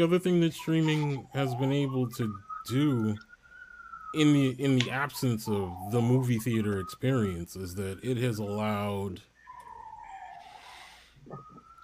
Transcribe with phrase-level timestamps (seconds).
[0.00, 2.34] the other thing that streaming has been able to
[2.68, 3.14] do
[4.14, 9.20] in the in the absence of the movie theater experience is that it has allowed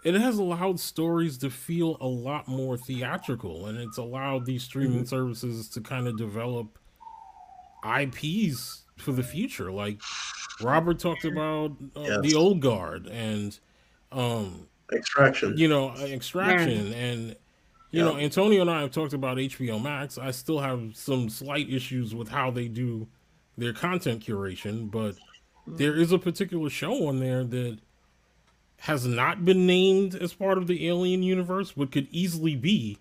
[0.02, 5.00] it has allowed stories to feel a lot more theatrical and it's allowed these streaming
[5.00, 5.04] mm-hmm.
[5.04, 6.79] services to kind of develop
[7.85, 10.00] IPs for the future like
[10.62, 12.21] Robert talked about uh, yes.
[12.22, 13.58] the old guard and
[14.10, 16.96] um extraction you know extraction yeah.
[16.96, 17.36] and
[17.90, 20.18] you know, Antonio and I have talked about HBO Max.
[20.18, 23.07] I still have some slight issues with how they do
[23.57, 25.14] their content curation, but
[25.67, 27.79] there is a particular show on there that
[28.80, 32.98] has not been named as part of the Alien universe, but could easily be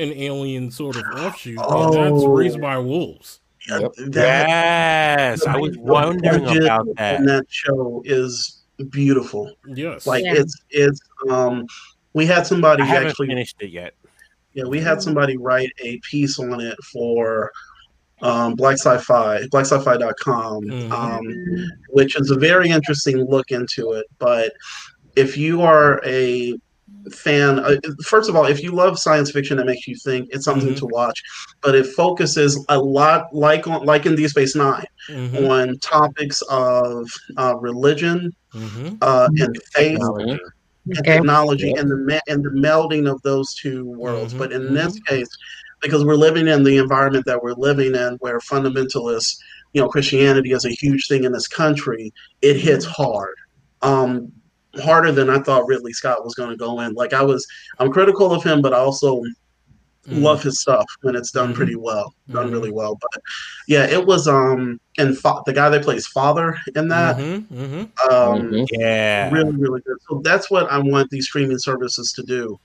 [0.00, 1.58] an Alien sort of offshoot.
[1.60, 1.94] Oh.
[1.94, 3.40] And that's Raised by Wolves.
[3.68, 3.92] Yep.
[4.12, 7.16] yes, I was wondering about that.
[7.16, 9.52] And that show is beautiful.
[9.66, 10.34] Yes, like yeah.
[10.36, 11.66] it's it's um
[12.12, 13.94] we had somebody I haven't actually finished it yet.
[14.56, 17.52] Yeah, we had somebody write a piece on it for
[18.22, 20.92] um, Black Sci-Fi, BlackSci-Fi.com, mm-hmm.
[20.92, 24.06] um, which is a very interesting look into it.
[24.18, 24.54] But
[25.14, 26.54] if you are a
[27.12, 30.46] fan, uh, first of all, if you love science fiction that makes you think, it's
[30.46, 30.78] something mm-hmm.
[30.78, 31.22] to watch.
[31.60, 35.44] But it focuses a lot, like on, like in Deep Space 9 mm-hmm.
[35.44, 38.96] on topics of uh, religion mm-hmm.
[39.02, 40.00] uh, and faith
[40.86, 41.14] and okay.
[41.14, 44.32] technology and the me- and the melding of those two worlds.
[44.32, 44.38] Mm-hmm.
[44.38, 44.74] But in mm-hmm.
[44.74, 45.28] this case,
[45.80, 49.36] because we're living in the environment that we're living in, where fundamentalists,
[49.72, 52.12] you know, Christianity is a huge thing in this country,
[52.42, 53.02] it hits mm-hmm.
[53.02, 53.34] hard.
[53.82, 54.32] Um,
[54.82, 56.94] harder than I thought Ridley Scott was going to go in.
[56.94, 57.46] Like I was,
[57.78, 59.22] I'm critical of him, but I also
[60.08, 60.22] mm.
[60.22, 61.56] love his stuff when it's done mm-hmm.
[61.56, 62.54] pretty well, done mm-hmm.
[62.54, 62.96] really well.
[63.00, 63.22] But
[63.66, 67.54] yeah, it was um and fa- the guy that plays father in that, mm-hmm.
[67.54, 68.12] mm-hmm.
[68.12, 68.64] Um, mm-hmm.
[68.72, 69.98] yeah, really really good.
[70.08, 72.58] So that's what I want these streaming services to do: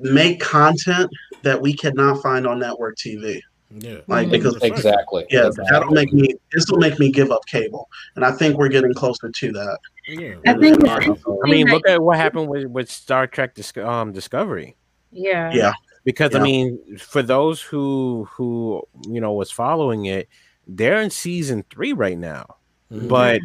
[0.00, 1.10] make content
[1.42, 3.40] that we cannot find on network TV.
[3.70, 5.26] Yeah, like because exactly.
[5.28, 5.66] Yeah, exactly.
[5.70, 6.34] that'll make me.
[6.54, 9.78] This will make me give up cable, and I think we're getting closer to that.
[10.06, 10.88] Yeah, I think.
[10.88, 14.74] I mean, look at what happened with with Star Trek um, Discovery.
[15.12, 15.52] Yeah.
[15.52, 15.72] Yeah
[16.08, 16.38] because yeah.
[16.38, 20.26] I mean, for those who who you know was following it,
[20.66, 22.56] they're in season three right now,
[22.90, 23.08] mm-hmm.
[23.08, 23.42] but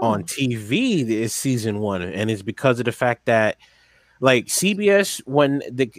[0.00, 0.06] oh.
[0.08, 3.58] on TV it's season one, and it's because of the fact that
[4.18, 5.92] like CBS when the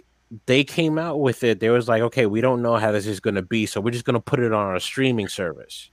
[0.44, 3.18] they came out with it, they was like, okay, we don't know how this is
[3.18, 5.88] going to be, so we're just going to put it on our streaming service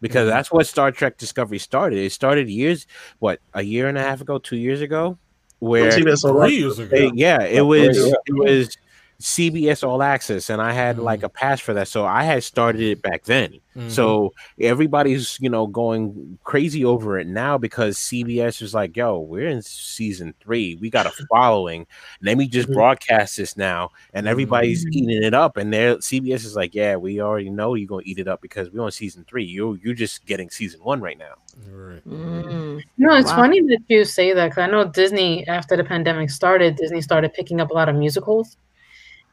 [0.00, 0.30] because mm-hmm.
[0.30, 2.00] that's what Star Trek Discovery started.
[2.00, 2.88] It started years,
[3.20, 5.16] what, a year and a half ago, two years ago,
[5.60, 7.12] where three years ago.
[7.14, 8.76] yeah, it was it was
[9.20, 11.04] CBS All Access, and I had mm-hmm.
[11.04, 13.60] like a pass for that, so I had started it back then.
[13.76, 13.90] Mm-hmm.
[13.90, 19.48] So everybody's you know going crazy over it now because CBS is like, "Yo, we're
[19.48, 21.86] in season three, we got a following.
[22.22, 22.78] Let me just mm-hmm.
[22.78, 25.04] broadcast this now," and everybody's mm-hmm.
[25.04, 25.58] eating it up.
[25.58, 28.70] And there, CBS is like, "Yeah, we already know you're gonna eat it up because
[28.70, 29.44] we're on season three.
[29.44, 31.34] You you're just getting season one right now."
[31.70, 32.08] Right.
[32.08, 32.82] Mm.
[32.96, 33.36] No, it's wow.
[33.36, 37.34] funny that you say that because I know Disney, after the pandemic started, Disney started
[37.34, 38.56] picking up a lot of musicals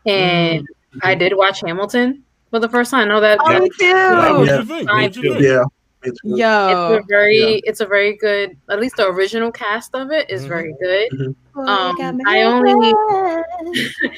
[0.05, 0.99] and mm-hmm.
[1.03, 3.05] I did watch Hamilton for the first time.
[3.09, 3.39] I know that.
[3.41, 5.37] Oh, me too.
[5.43, 5.63] Yeah.
[6.23, 6.69] yeah.
[6.69, 7.59] Yo, it's a very, yeah.
[7.63, 8.57] it's a very good.
[8.69, 10.49] At least the original cast of it is mm-hmm.
[10.49, 11.11] very good.
[11.11, 11.59] Mm-hmm.
[11.59, 12.93] Um, I only,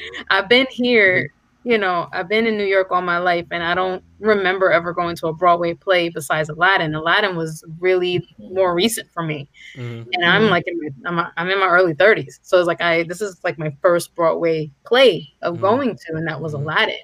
[0.30, 1.32] I've been here
[1.64, 4.92] you know, I've been in New York all my life and I don't remember ever
[4.94, 6.94] going to a Broadway play besides Aladdin.
[6.94, 9.50] Aladdin was really more recent for me.
[9.76, 10.08] Mm-hmm.
[10.12, 12.38] And I'm like, in my, I'm, I'm, in my early 30s.
[12.42, 15.62] So it's like, I, this is like my first Broadway play of mm-hmm.
[15.62, 16.62] going to, and that was mm-hmm.
[16.62, 16.96] Aladdin.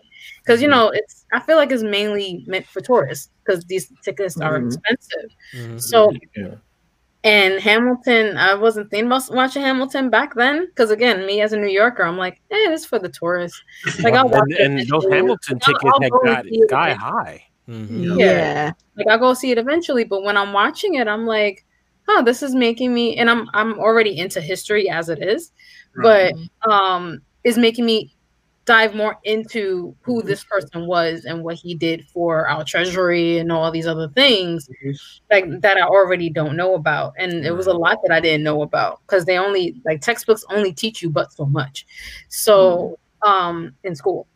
[0.42, 0.78] Because, you mm-hmm.
[0.78, 4.68] know, it's, I feel like it's mainly meant for tourists because these tickets are mm-hmm.
[4.68, 5.30] expensive.
[5.54, 5.78] Mm-hmm.
[5.78, 6.54] So, yeah.
[7.24, 11.56] And Hamilton, I wasn't thinking about watching Hamilton back then because again, me as a
[11.56, 13.60] New Yorker, I'm like, eh, it's for the tourists.
[14.00, 17.44] Like I'll watch and, and those Hamilton tickets I'll, I'll got sky high.
[17.68, 18.02] Mm-hmm.
[18.02, 18.26] Yeah.
[18.26, 18.72] yeah.
[18.96, 20.04] like I'll go see it eventually.
[20.04, 21.64] But when I'm watching it, I'm like,
[22.08, 25.52] oh, this is making me, and I'm I'm already into history as it is,
[25.96, 26.32] right.
[26.62, 28.15] but um, is making me
[28.66, 33.50] dive more into who this person was and what he did for our treasury and
[33.52, 34.90] all these other things mm-hmm.
[35.30, 37.14] like that I already don't know about.
[37.16, 40.44] And it was a lot that I didn't know about because they only like textbooks
[40.50, 41.86] only teach you but so much.
[42.28, 43.32] So mm-hmm.
[43.32, 44.26] um in school.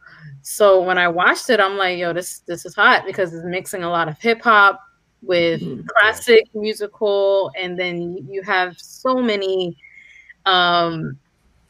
[0.42, 3.82] So when I watched it, I'm like, yo, this this is hot because it's mixing
[3.82, 4.80] a lot of hip hop
[5.22, 5.86] with mm-hmm.
[5.88, 9.76] classic musical, and then you have so many
[10.46, 11.18] um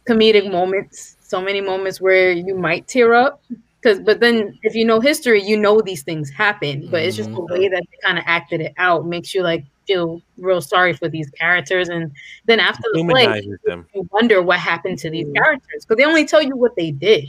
[0.07, 3.43] comedic moments so many moments where you might tear up
[3.81, 7.31] because but then if you know history you know these things happen but it's just
[7.31, 7.75] the way mm-hmm.
[7.75, 11.31] that they kind of acted it out makes you like feel real sorry for these
[11.31, 11.89] characters.
[11.89, 12.13] And
[12.47, 13.87] then after the play, them.
[13.95, 17.29] you wonder what happened to these characters because they only tell you what they did,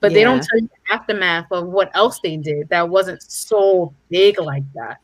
[0.00, 0.14] but yeah.
[0.16, 4.38] they don't tell you the aftermath of what else they did that wasn't so big
[4.40, 4.98] like that.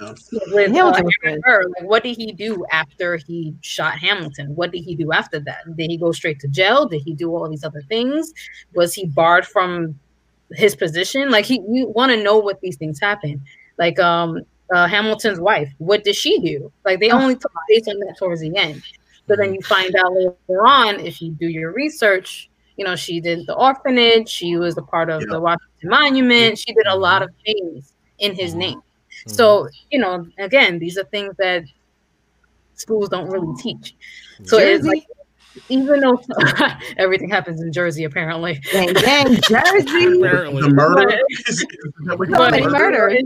[0.00, 1.06] With, Hamilton
[1.46, 4.54] uh, like, what did he do after he shot Hamilton?
[4.56, 5.76] What did he do after that?
[5.76, 6.86] Did he go straight to jail?
[6.86, 8.32] Did he do all these other things?
[8.74, 9.98] Was he barred from
[10.52, 11.30] his position?
[11.30, 13.40] Like he, you want to know what these things happen.
[13.78, 14.40] Like um,
[14.72, 16.72] uh, Hamilton's wife, what did she do?
[16.84, 18.82] Like they only took place on that towards the end.
[19.26, 23.20] But then you find out later on, if you do your research, you know she
[23.20, 24.28] did the orphanage.
[24.28, 25.28] She was a part of yeah.
[25.30, 26.58] the Washington Monument.
[26.58, 28.82] She did a lot of things in his name.
[29.26, 29.32] Mm-hmm.
[29.32, 31.64] So, you know, again, these are things that
[32.74, 33.94] schools don't really teach.
[34.44, 34.72] So Jersey.
[34.72, 35.06] it's like
[35.68, 36.20] even though
[36.96, 38.60] everything happens in Jersey, apparently.
[38.72, 39.84] Dang, dang Jersey.
[39.84, 41.20] the murder.
[42.16, 43.18] but, murder.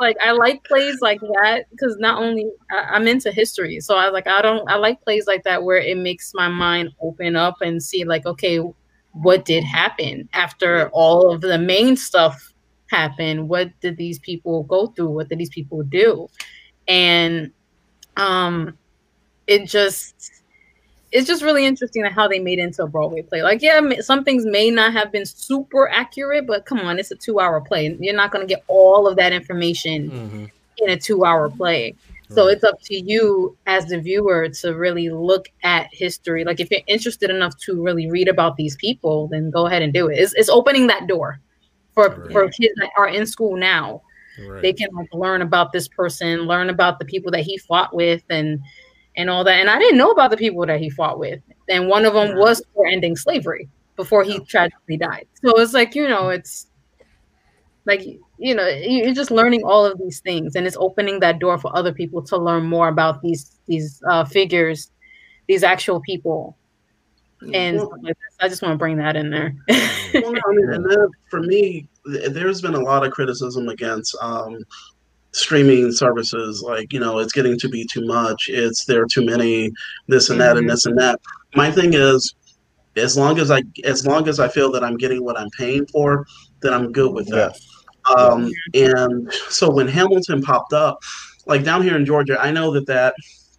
[0.00, 4.08] Like I like plays like that because not only I, am into history, so I
[4.08, 7.60] like I don't I like plays like that where it makes my mind open up
[7.60, 8.60] and see like okay,
[9.12, 12.53] what did happen after all of the main stuff
[12.90, 13.48] happen?
[13.48, 15.10] What did these people go through?
[15.10, 16.28] What did these people do?
[16.86, 17.52] And
[18.16, 18.76] um,
[19.46, 20.42] it just
[21.14, 23.42] it's just really interesting how they made into a Broadway play.
[23.42, 27.14] Like, yeah, some things may not have been super accurate, but come on, it's a
[27.14, 27.96] two-hour play.
[28.00, 30.44] You're not going to get all of that information mm-hmm.
[30.78, 31.94] in a two-hour play.
[32.30, 36.42] So it's up to you as the viewer to really look at history.
[36.42, 39.92] Like, if you're interested enough to really read about these people, then go ahead and
[39.92, 40.18] do it.
[40.18, 41.38] It's, it's opening that door
[41.94, 42.32] for right.
[42.32, 44.02] for kids that are in school now.
[44.38, 44.62] Right.
[44.62, 48.22] They can like learn about this person, learn about the people that he fought with,
[48.30, 48.60] and
[49.16, 49.60] and all that.
[49.60, 52.36] And I didn't know about the people that he fought with, and one of them
[52.36, 55.26] was for ending slavery before he tragically died.
[55.44, 56.66] So it's like you know, it's
[57.86, 58.04] like
[58.38, 61.74] you know, you're just learning all of these things, and it's opening that door for
[61.76, 64.90] other people to learn more about these these uh, figures,
[65.46, 66.56] these actual people
[67.52, 67.80] and
[68.40, 69.54] I just want to bring that in there.
[69.68, 74.58] well, I mean, and then for me, there's been a lot of criticism against um,
[75.32, 76.62] streaming services.
[76.62, 78.48] Like, you know, it's getting to be too much.
[78.48, 79.72] It's there are too many
[80.08, 80.58] this and that mm-hmm.
[80.58, 81.20] and this and that.
[81.54, 82.34] My thing is,
[82.96, 85.86] as long as I as long as I feel that I'm getting what I'm paying
[85.86, 86.26] for,
[86.60, 87.58] then I'm good with that.
[88.16, 90.98] Um, and so when Hamilton popped up,
[91.46, 93.14] like down here in Georgia, I know that that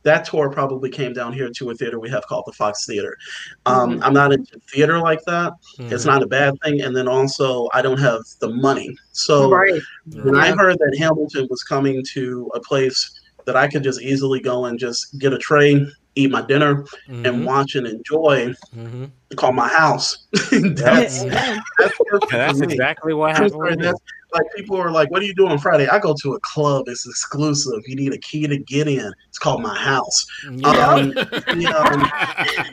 [0.05, 3.17] that tour probably came down here to a theater we have called the Fox Theater.
[3.65, 4.03] Um, mm-hmm.
[4.03, 5.53] I'm not into theater like that.
[5.77, 5.93] Mm-hmm.
[5.93, 6.81] It's not a bad thing.
[6.81, 8.95] And then also, I don't have the money.
[9.11, 9.81] So right.
[10.23, 10.41] when yeah.
[10.41, 14.65] I heard that Hamilton was coming to a place that I could just easily go
[14.65, 17.25] and just get a tray, eat my dinner, mm-hmm.
[17.25, 19.05] and watch and enjoy, mm-hmm.
[19.35, 20.27] call my house.
[20.51, 21.59] that's, yeah.
[21.79, 21.97] that's,
[22.31, 23.95] that's exactly what happened
[24.35, 26.85] like people are like, "What do you do on Friday?" I go to a club.
[26.87, 27.81] It's exclusive.
[27.87, 29.11] You need a key to get in.
[29.29, 30.25] It's called my house.
[30.51, 30.69] Yeah.
[30.69, 31.07] Um,
[31.55, 31.81] you know,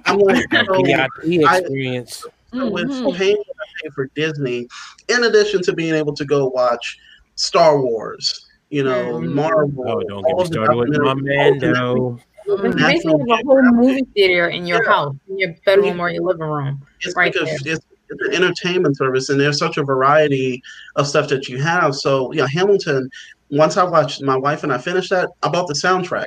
[0.06, 2.24] I'm like, so yeah, experience.
[2.52, 3.16] I, with mm-hmm.
[3.16, 3.36] paying
[3.82, 4.68] pay for Disney,
[5.08, 6.98] in addition to being able to go watch
[7.36, 9.34] Star Wars, you know, mm-hmm.
[9.34, 9.84] Marvel.
[9.88, 12.18] Oh, don't get me started with my Mando.
[12.76, 14.90] Basically, a whole movie theater in your yeah.
[14.90, 16.84] house, in your bedroom or your living room.
[17.00, 17.74] It's right because there.
[17.74, 17.86] it's
[18.20, 20.62] an entertainment service, and there's such a variety
[20.96, 21.94] of stuff that you have.
[21.94, 23.10] So, yeah, Hamilton.
[23.50, 25.28] Once I watched, my wife and I finished that.
[25.42, 26.26] I bought the soundtrack.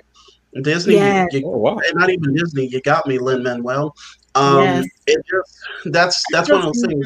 [0.62, 1.28] Disney, yes.
[1.34, 1.80] you, you, oh, wow.
[1.94, 2.68] not even Disney.
[2.68, 3.96] You got me, Lin Manuel.
[4.36, 4.86] Um, yes.
[5.08, 7.06] it just that's that's one of those things.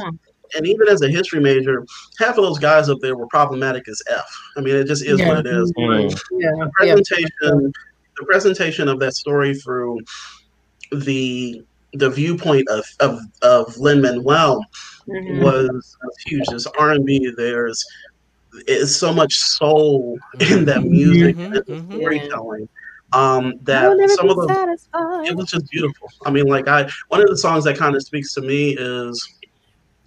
[0.56, 1.86] And even as a history major,
[2.18, 4.26] half of those guys up there were problematic as f.
[4.58, 5.28] I mean, it just is yeah.
[5.28, 5.72] what it is.
[5.74, 6.40] Mm-hmm.
[6.40, 6.52] Yeah.
[6.66, 7.70] The presentation, yeah.
[8.18, 10.00] the presentation of that story through
[10.92, 14.64] the the viewpoint of of, of Lin Manuel
[15.08, 15.44] mm-hmm.
[15.44, 16.46] was, was huge.
[16.50, 17.32] There's R and B.
[17.36, 17.86] There's
[18.68, 20.92] is so much soul in that mm-hmm.
[20.92, 22.00] music mm-hmm, and mm-hmm.
[22.00, 22.70] storytelling.
[23.12, 25.28] Um, that some of the satisfied.
[25.28, 26.10] it was just beautiful.
[26.26, 29.28] I mean, like I one of the songs that kind of speaks to me is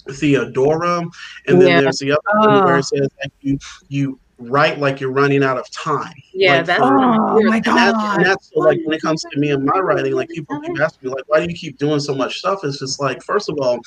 [0.09, 1.01] Theodora,
[1.49, 1.81] and then yeah.
[1.81, 2.49] there's the other oh.
[2.49, 3.59] one where it says like you
[3.89, 6.15] you write like you're running out of time.
[6.33, 7.79] Yeah, like, that's for, oh my god.
[7.79, 10.29] And that's, and that's so, like when it comes to me and my writing, like
[10.29, 12.61] people keep asking me like, why do you keep doing so much stuff?
[12.65, 13.81] It's just like, first of all,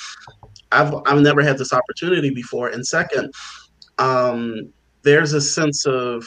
[0.72, 3.34] I've I've never had this opportunity before, and second,
[3.98, 6.26] um, there's a sense of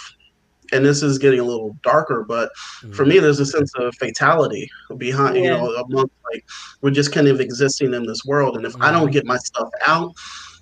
[0.72, 2.50] and this is getting a little darker, but
[2.82, 2.92] mm-hmm.
[2.92, 5.42] for me, there's a sense of fatality behind, yeah.
[5.42, 6.44] you know, among like
[6.80, 8.56] we're just kind of existing in this world.
[8.56, 8.82] And if mm-hmm.
[8.82, 9.12] I don't mm-hmm.
[9.12, 10.12] get my stuff out,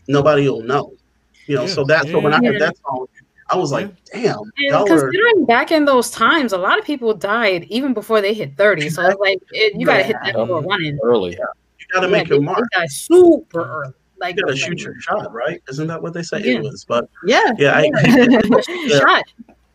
[0.08, 0.92] nobody will know.
[1.46, 1.68] You know, yeah.
[1.68, 2.12] so that's yeah.
[2.12, 3.06] so when I heard that song,
[3.48, 4.38] I was like, damn.
[4.58, 5.46] And considering are...
[5.46, 8.90] back in those times, a lot of people died even before they hit 30.
[8.90, 11.32] So it's like it, you gotta hit that door running early.
[11.32, 11.44] Yeah.
[11.78, 12.66] You gotta make your mark.
[12.88, 13.92] super early.
[14.18, 15.62] Like you gotta shoot your shot, right?
[15.68, 16.58] Isn't that what they say yeah.
[16.58, 16.84] it was?
[16.84, 18.98] But yeah, yeah, I, yeah.
[18.98, 19.24] shot.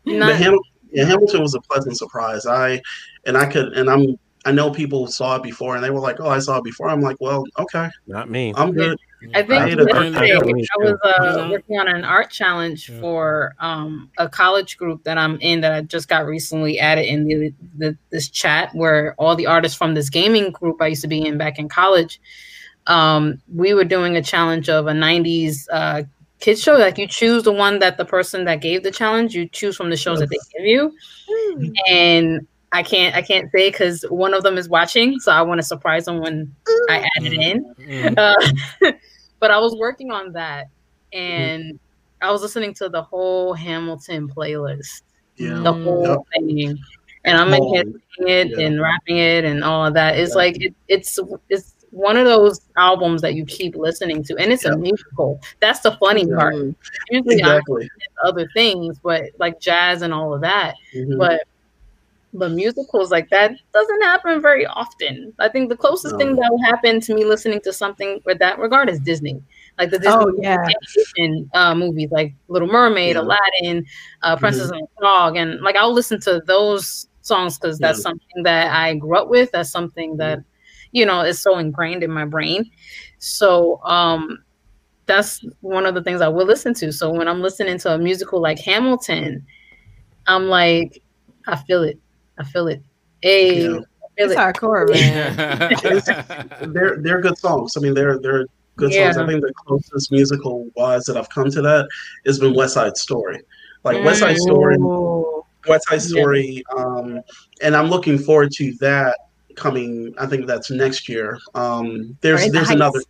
[0.04, 0.58] Not, Ham-
[0.90, 2.44] Yeah, Hamilton was a pleasant surprise.
[2.44, 2.82] I
[3.24, 6.16] and I could and I'm I know people saw it before and they were like,
[6.18, 8.52] "Oh, I saw it before." I'm like, "Well, okay, not me.
[8.56, 8.98] I'm good."
[9.34, 13.00] I think I, yesterday, I was uh, working on an art challenge yeah.
[13.00, 17.26] for um, a college group that I'm in that I just got recently added in
[17.26, 21.08] the, the, this chat where all the artists from this gaming group I used to
[21.08, 22.20] be in back in college.
[22.86, 26.02] Um, we were doing a challenge of a 90s uh,
[26.40, 26.76] kids show.
[26.76, 29.90] Like you choose the one that the person that gave the challenge, you choose from
[29.90, 30.92] the shows that they give you.
[31.56, 31.72] Mm.
[31.88, 35.58] And I can't I can't say because one of them is watching, so I want
[35.58, 36.54] to surprise them when
[36.88, 37.74] I add it in.
[37.78, 38.14] Mm-hmm.
[38.18, 38.92] Uh,
[39.42, 40.68] but I was working on that,
[41.12, 41.78] and
[42.22, 45.02] I was listening to the whole Hamilton playlist,
[45.36, 45.54] yeah.
[45.54, 46.18] the whole yep.
[46.32, 46.78] thing,
[47.24, 47.84] and I'm in here
[48.20, 48.66] it yeah.
[48.66, 50.16] and rapping it and all of that.
[50.16, 50.36] It's yeah.
[50.36, 51.18] like it, it's
[51.48, 54.74] it's one of those albums that you keep listening to, and it's yep.
[54.74, 55.40] a musical.
[55.58, 56.54] That's the funny part.
[57.10, 57.90] Usually, exactly.
[58.24, 61.18] other things, but like jazz and all of that, mm-hmm.
[61.18, 61.42] but
[62.34, 65.32] but musicals like that doesn't happen very often.
[65.38, 66.18] I think the closest no.
[66.18, 69.42] thing that will happen to me listening to something with that regard is Disney.
[69.78, 70.66] Like the Disney oh, yeah.
[71.54, 73.22] uh, movies like Little Mermaid, yeah.
[73.22, 73.86] Aladdin,
[74.22, 74.74] uh, Princess mm-hmm.
[74.74, 75.36] and the Frog.
[75.36, 78.02] And like I'll listen to those songs because that's yeah.
[78.02, 79.50] something that I grew up with.
[79.52, 80.40] That's something that,
[80.92, 82.70] you know, is so ingrained in my brain.
[83.18, 84.42] So um
[85.06, 86.92] that's one of the things I will listen to.
[86.92, 89.44] So when I'm listening to a musical like Hamilton,
[90.26, 91.02] I'm like,
[91.46, 91.98] I feel it.
[92.38, 92.82] I feel it.
[93.20, 93.78] Hey, yeah.
[94.16, 94.38] it's it.
[94.38, 94.88] hardcore,
[96.62, 96.72] man.
[96.72, 97.76] they're they're good songs.
[97.76, 98.46] I mean, they're they're
[98.76, 99.12] good yeah.
[99.12, 99.18] songs.
[99.18, 101.88] I think the closest musical wise that I've come to that
[102.26, 103.40] has been West Side Story.
[103.84, 104.04] Like mm.
[104.04, 104.76] West Side Story,
[105.66, 106.82] West Side Story, yeah.
[106.82, 107.20] um,
[107.62, 109.16] and I'm looking forward to that
[109.56, 110.14] coming.
[110.18, 111.38] I think that's next year.
[111.54, 113.00] Um, there's there's the another.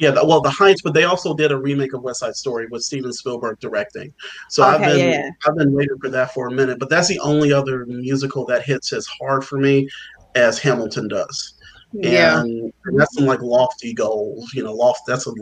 [0.00, 2.82] Yeah, well, the Heights, but they also did a remake of West Side Story with
[2.82, 4.12] Steven Spielberg directing.
[4.48, 5.30] So okay, I've been yeah.
[5.46, 6.78] I've been waiting for that for a minute.
[6.80, 9.88] But that's the only other musical that hits as hard for me
[10.34, 11.54] as Hamilton does.
[11.92, 14.52] Yeah, and, and that's some like lofty goals.
[14.52, 15.02] You know, loft.
[15.06, 15.32] That's a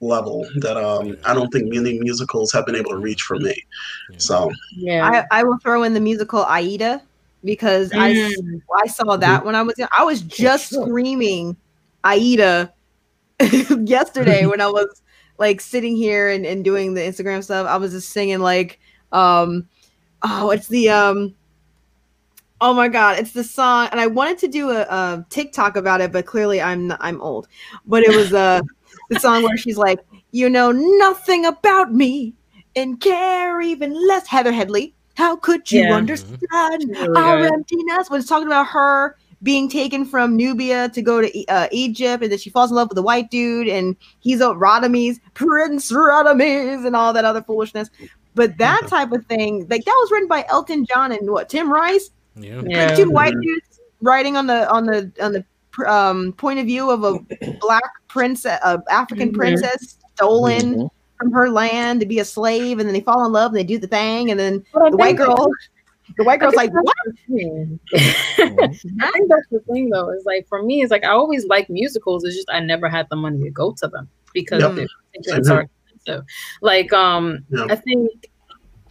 [0.00, 3.60] level that um I don't think many musicals have been able to reach for me.
[4.18, 7.02] So yeah, I, I will throw in the musical Aida
[7.44, 7.98] because mm.
[7.98, 9.88] I I saw that when I was young.
[9.96, 11.56] I was just screaming
[12.04, 12.72] Aida
[13.84, 15.02] yesterday when I was
[15.38, 18.80] like sitting here and, and doing the Instagram stuff, I was just singing like
[19.12, 19.68] um
[20.22, 21.34] oh it's the um
[22.60, 26.00] oh my god it's the song and I wanted to do a, a TikTok about
[26.00, 27.48] it but clearly I'm I'm old
[27.86, 28.60] but it was uh
[29.10, 30.00] the song where she's like
[30.32, 32.34] you know nothing about me
[32.74, 35.94] and care even less Heather Headley how could you yeah.
[35.94, 36.40] understand
[36.88, 37.52] really our good.
[37.52, 42.22] emptiness when it's talking about her being taken from Nubia to go to uh, Egypt,
[42.22, 45.92] and then she falls in love with a white dude, and he's a Radames, Prince
[45.92, 47.90] Radames, and all that other foolishness.
[48.34, 51.72] But that type of thing, like that was written by Elton John and what Tim
[51.72, 52.94] Rice, yeah, yeah.
[52.94, 55.44] two white dudes writing on the on the on the
[55.90, 57.18] um, point of view of a
[57.60, 59.38] black princess, a African mm-hmm.
[59.38, 60.74] princess stolen.
[60.74, 60.86] Mm-hmm.
[61.18, 63.64] From her land to be a slave, and then they fall in love and they
[63.64, 65.48] do the thing, and then the white girl
[66.16, 66.94] the white girl's like, what?
[67.28, 70.10] I think that's the thing, though.
[70.10, 72.24] Is like for me, it's like I always like musicals.
[72.24, 74.88] It's just I never had the money to go to them because yep.
[75.14, 76.24] tickets are expensive.
[76.60, 77.70] Like, um, yep.
[77.70, 78.28] I think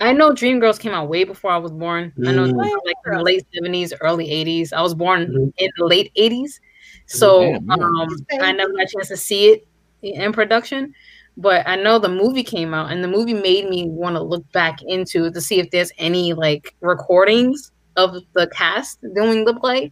[0.01, 2.11] I know Dreamgirls came out way before I was born.
[2.17, 2.27] Mm.
[2.27, 2.57] I know mm.
[2.83, 4.73] like in the late seventies, early eighties.
[4.73, 5.53] I was born mm.
[5.57, 6.59] in the late eighties,
[7.05, 9.67] so um, I never got a chance to see it
[10.01, 10.93] in production
[11.37, 14.49] but I know the movie came out and the movie made me want to look
[14.51, 19.91] back into to see if there's any like recordings of the cast doing the play.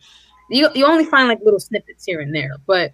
[0.50, 2.91] You you only find like little snippets here and there, but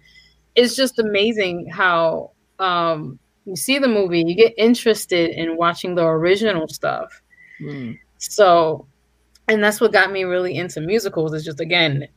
[0.56, 6.04] it's just amazing how um you see the movie, you get interested in watching the
[6.04, 7.22] original stuff.
[7.60, 7.98] Mm.
[8.18, 8.86] So
[9.48, 12.08] and that's what got me really into musicals is just again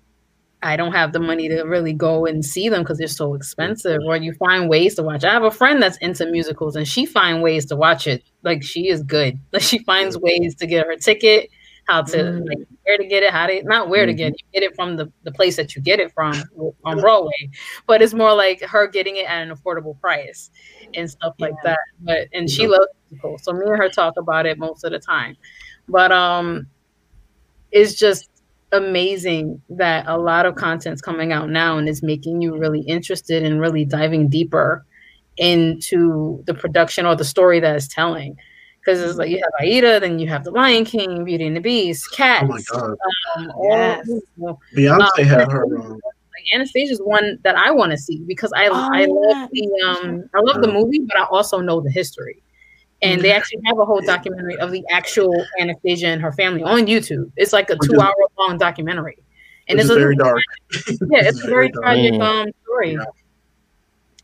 [0.63, 4.01] I don't have the money to really go and see them because they're so expensive.
[4.05, 5.23] Or you find ways to watch.
[5.23, 8.23] I have a friend that's into musicals and she find ways to watch it.
[8.43, 9.39] Like she is good.
[9.53, 11.49] Like she finds ways to get her ticket,
[11.85, 12.47] how to mm.
[12.47, 14.07] like where to get it, how to not where mm-hmm.
[14.07, 14.41] to get it.
[14.41, 16.33] You get it from the, the place that you get it from
[16.85, 17.49] on Broadway.
[17.85, 20.49] But it's more like her getting it at an affordable price
[20.95, 21.71] and stuff like yeah.
[21.71, 21.79] that.
[21.99, 23.43] But and she loves musicals.
[23.43, 25.35] So me and her talk about it most of the time.
[25.89, 26.67] But um
[27.71, 28.29] it's just
[28.73, 33.43] amazing that a lot of content's coming out now and is making you really interested
[33.43, 34.85] in really diving deeper
[35.37, 38.35] into the production or the story that it's telling.
[38.79, 41.61] Because it's like you have Aida, then you have The Lion King, Beauty and the
[41.61, 42.43] Beast, Cats.
[42.43, 42.97] Oh my god!
[43.37, 44.09] Um, yes.
[44.41, 45.63] all, Beyonce um, had her.
[45.63, 49.49] Um, like Anastasia is one that I want to see because I oh, I love
[49.53, 52.43] the um I love the movie, but I also know the history
[53.03, 56.87] and they actually have a whole documentary of the actual Anastasia and her family on
[56.87, 57.31] YouTube.
[57.37, 59.17] It's like a two hour long documentary,
[59.67, 60.41] and Which it's is a very dark.
[61.11, 62.21] yeah, it's a very tragic Mm.
[62.23, 62.93] um story.
[62.93, 63.03] Yeah.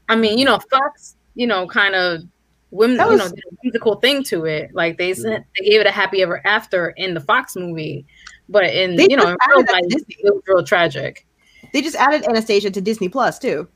[0.08, 2.24] I mean, you know, Fox, you know, kind of
[2.72, 4.72] women, That you know, was- did a musical thing to it.
[4.74, 8.06] Like they said, they gave it a happy ever after in the Fox movie,
[8.48, 10.16] but in They you know, just in real added that to life, Disney.
[10.20, 11.26] it was real tragic.
[11.74, 13.68] They just added Anastasia to Disney Plus too.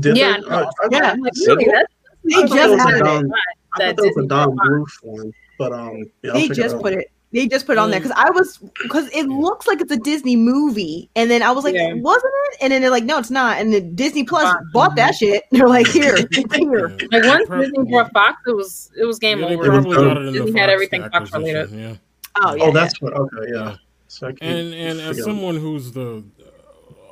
[0.00, 0.48] Did yeah, they?
[0.48, 1.14] no, Uh, yeah.
[1.20, 1.64] Like, really?
[1.66, 1.92] That's,
[2.24, 3.32] They just it was a added it.
[3.78, 6.58] Don- I thought that was a Disney Don Bluth one, but um, yeah, They check
[6.58, 7.10] it just put it.
[7.32, 9.96] They just put it on there because I was because it looks like it's a
[9.96, 11.94] Disney movie, and then I was like, Yeah.
[11.94, 12.58] wasn't it?
[12.60, 13.56] And then they're like, no, it's not.
[13.56, 14.64] And then Disney Plus Fox.
[14.74, 15.44] bought that shit.
[15.50, 16.14] They're like, here,
[16.52, 16.90] here.
[16.90, 17.06] Yeah.
[17.10, 19.64] Like once Prob- Disney bought Fox, it was it was game yeah, over.
[19.64, 21.70] probably was got it in the Disney Fox had everything Fox related.
[21.70, 21.94] Yeah.
[22.42, 22.64] Oh yeah.
[22.64, 23.14] Oh, that's what.
[23.14, 23.54] Okay, yeah.
[23.70, 23.76] Yeah.
[24.08, 25.24] So And and as figure out.
[25.24, 26.22] someone who's the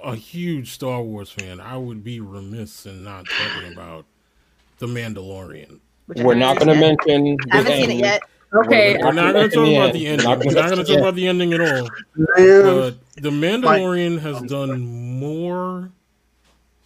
[0.05, 4.05] a huge Star Wars fan, I would be remiss in not talking about
[4.81, 5.81] the Mandalorian.
[6.11, 7.37] Which We're haven't going to mention.
[7.53, 8.21] I haven't seen it yet.
[8.53, 10.27] Okay, We're not going to talk about the ending.
[10.27, 11.89] We're not going to talk about the ending at all.
[12.17, 15.93] Man, But the Mandalorian has done more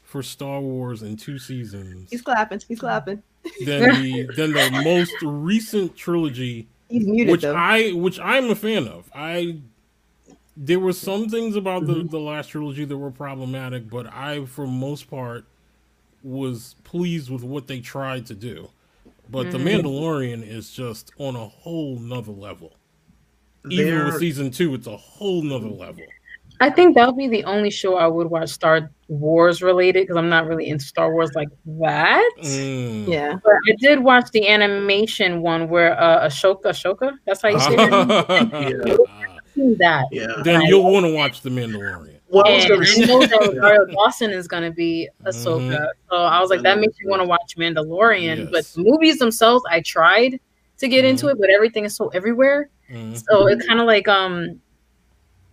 [0.02, 2.60] for Star Wars in two seasons He's clapping.
[2.68, 3.22] He's clapping.
[3.64, 7.54] than the than the most recent trilogy He's muted which though.
[7.54, 9.10] I which I'm a fan of.
[9.14, 9.60] I
[10.54, 12.08] there were some things about the mm-hmm.
[12.08, 15.46] the last trilogy that were problematic, but I for most part
[16.22, 18.68] was pleased with what they tried to do.
[19.30, 22.76] But the Mandalorian is just on a whole nother level.
[23.70, 26.04] Even with season two, it's a whole nother level.
[26.60, 30.16] I think that would be the only show I would watch Star Wars related because
[30.16, 31.48] I'm not really into Star Wars like
[31.80, 32.30] that.
[32.42, 33.08] Mm.
[33.08, 33.34] yeah.
[33.42, 37.76] But I did watch the animation one where uh, Ahsoka, Ahsoka, that's how you say
[37.76, 39.00] it.
[39.56, 39.74] Yeah.
[39.78, 40.06] that.
[40.10, 40.42] yeah.
[40.42, 42.18] then you'll want to watch the Mandalorian.
[42.28, 43.60] Well, I was And gonna I know that yeah.
[43.60, 45.60] Rosario Dawson is going to be Ahsoka.
[45.78, 45.88] Mhm.
[46.10, 48.50] So I was like, that makes me want to watch Mandalorian.
[48.50, 50.40] But the movies themselves, I tried
[50.78, 52.68] to get into it, but everything is so everywhere.
[52.90, 53.22] Mm.
[53.28, 54.60] So it's kind of like um,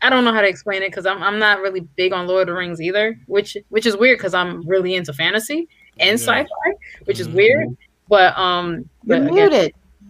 [0.01, 2.41] I don't know how to explain it because I'm I'm not really big on Lord
[2.49, 5.67] of the Rings either, which which is weird because I'm really into fantasy
[5.99, 6.25] and Yeah.
[6.25, 6.73] sci-fi,
[7.05, 7.33] which is Mhm.
[7.35, 7.77] weird.
[8.09, 9.33] But um, You're but again,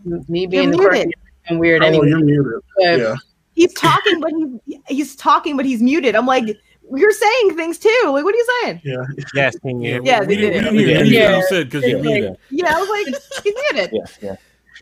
[0.05, 0.29] muted.
[0.29, 0.91] me being the muted.
[0.91, 1.11] person
[1.47, 2.07] and weird Oh, anyway.
[2.09, 2.61] you're muted.
[2.77, 3.15] But Yeah.
[3.61, 4.31] He's talking, but
[4.65, 6.15] he's he's talking, but he's muted.
[6.15, 6.45] I'm like,
[6.93, 8.01] you're saying things too.
[8.05, 8.81] Like, what are you saying?
[8.83, 8.95] Yeah.
[9.35, 9.99] Yes, can Yeah.
[10.03, 10.61] Yeah, we, they we did it.
[10.63, 10.95] didn't Yeah.
[10.97, 11.37] anything Yeah.
[11.37, 12.37] you said because you muted.
[12.49, 13.91] Yeah, I was like, he's muted.
[14.21, 14.35] Yeah, yeah.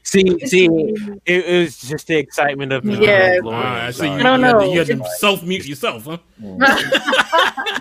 [0.03, 0.65] See, see,
[1.25, 3.37] it, it was just the excitement of the Yeah.
[3.39, 3.51] Mandalorian.
[3.53, 4.05] Ah, I.
[4.05, 4.71] You, I don't you had to- know.
[4.73, 6.17] You had to self mute yourself, huh?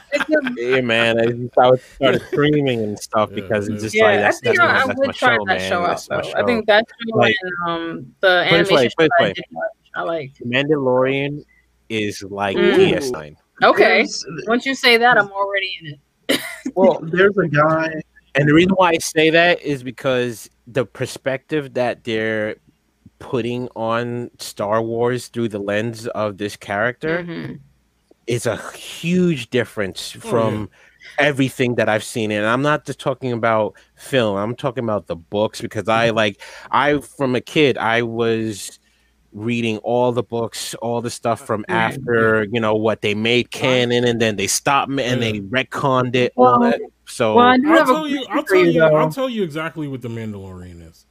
[0.57, 1.19] Yeah, man.
[1.21, 3.75] I, I was started screaming and stuff Yeah, because yeah.
[3.75, 5.37] it's just yeah, like I that's, think that's, I, my, I that's would my try
[5.37, 5.71] show, that man.
[5.71, 6.33] show out That's my though.
[6.43, 9.11] I think that show Like- and um the Put it this way, animation put it
[9.19, 9.45] show this
[9.99, 10.67] I did watch, I like.
[10.67, 11.45] Mandalorian
[11.89, 12.73] is like Ooh.
[12.75, 13.35] DS9.
[13.63, 15.95] Okay, There's, once you say that, I'm already in
[16.29, 16.41] it.
[16.77, 17.93] well, there's a guy.
[18.35, 22.57] And the reason why I say that is because the perspective that they're
[23.19, 27.59] putting on Star Wars through the lens of this character Mhm.
[28.29, 30.71] is a huge difference Oh, from
[31.19, 32.31] everything that I've seen.
[32.31, 35.91] And I'm not just talking about film, I'm talking about the books because Mm-hmm.
[35.91, 38.78] I like, I, from a kid, I was
[39.33, 44.05] reading all the books, all the stuff from after, you know, what they made canon
[44.05, 45.33] and then they stopped me and Yeah.
[45.33, 46.81] they retconned it, all that.
[47.07, 48.27] So, Well, I do I'll tell you.
[48.31, 48.73] I'll tell you.
[48.81, 48.97] though.
[48.97, 51.07] I'll tell you exactly what the Mandalorian is.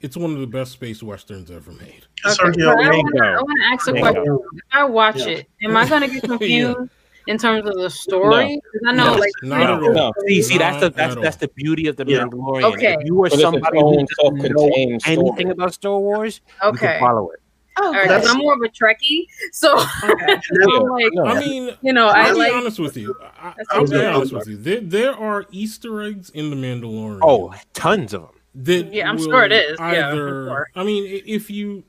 [0.00, 2.04] It's one of the best space westerns ever made.
[2.26, 3.24] Okay, Sergio, so I wanna- go.
[3.24, 4.38] I want to ask a There you question.
[4.54, 5.26] If I watch Yeah.
[5.28, 6.90] it, am I going to get confused
[7.26, 8.60] in terms of the story?
[8.60, 9.18] 'Cause I know, No.
[9.18, 9.86] like, Not at No.
[9.86, 9.92] all.
[9.94, 10.12] No.
[10.26, 12.24] See, see, that's the that's that's the beauty of the Yeah.
[12.24, 12.64] Mandalorian.
[12.74, 12.92] Okay.
[13.00, 15.50] If you were But it's its somebody who own doesn't know anything story.
[15.50, 16.78] about Star Wars, you okay.
[16.86, 17.40] can follow it.
[17.76, 21.24] Oh, All right, That's- I'm more of a Trekkie, so I'm like, No.
[21.26, 22.52] I mean, you know, I I'll be like.
[22.52, 23.16] honest with you.
[23.20, 24.06] I, That's I'll be okay.
[24.06, 24.56] honest with you.
[24.56, 27.18] There, there are Easter eggs in the Mandalorian.
[27.22, 28.30] Oh, tons of them.
[28.64, 29.76] that Yeah, I'm sure it is.
[29.80, 30.66] Yeah, Either, sure.
[30.76, 31.82] I mean, if you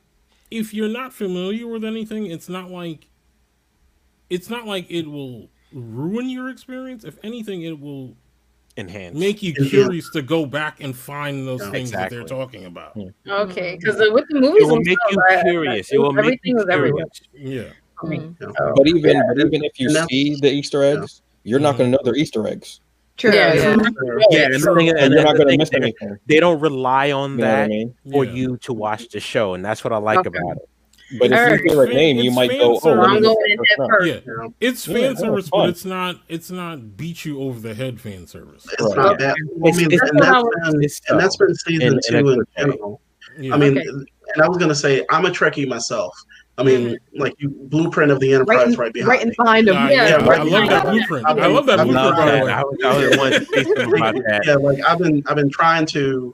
[0.51, 3.07] if you're not familiar with anything, it's not like
[4.29, 7.03] it's not like it will ruin your experience.
[7.03, 8.15] If anything, it will
[8.77, 9.17] Enhanced.
[9.17, 9.69] make you Yeah.
[9.69, 12.93] curious to go back and find those Yeah, things that they're talking about.
[12.93, 13.07] Hmm.
[13.27, 13.79] Okay, mm-hmm.
[13.79, 15.91] because with the movies, it will make you themselves, I- I- curious.
[15.93, 17.05] It will make you was everywhere.
[17.33, 17.55] curious.
[17.65, 17.73] Yeah.
[17.95, 17.99] Hmm.
[18.01, 18.35] for me.
[18.41, 18.47] Yeah.
[18.75, 21.75] But even Yeah, but even if you and that's- see the Easter eggs, you're not
[21.75, 21.77] mm-hmm.
[21.77, 22.81] going to know they're Easter eggs.
[23.17, 23.31] true.
[23.31, 23.63] Yeah, Yeah.
[23.63, 23.77] yeah.
[23.79, 26.17] Yeah, Yeah, and so, and, and you're not going to miss anything.
[26.25, 27.95] They don't rely on You know what I that mean?
[28.11, 28.31] for Yeah.
[28.33, 30.27] you to watch the show, and that's what I like Okay.
[30.37, 30.69] about it.
[31.19, 31.63] But if Alright.
[31.63, 33.01] you hear a name, you might go, "Oh, service.
[33.01, 34.23] let me I'm going at in this first.
[34.27, 34.47] Yeah.
[34.61, 37.99] It's fan no, service, it's but it's not it's not beat you over the head
[38.01, 38.65] fan service.
[38.71, 38.95] it's Right.
[38.97, 39.35] not bad.
[39.55, 41.93] Well, I mean, It's- and, it's- that's been, it's and that's so- been season in-
[41.93, 43.01] in two in good general.
[43.37, 43.53] Yeah.
[43.53, 43.87] I mean, Okay.
[44.35, 46.13] and I was gonna say I'm a Trekkie myself.
[46.57, 49.75] I mean, like you, blueprint of the Enterprise Right, right, behind right in behind him.
[49.75, 51.25] Nah, Yeah, yeah, right I love that blueprint.
[51.27, 52.45] I I love that I I blueprint, love by the that.
[52.45, 52.51] way.
[52.53, 54.41] I was, I was one to say something about that.
[54.45, 56.33] Yeah, like I've been I've been trying to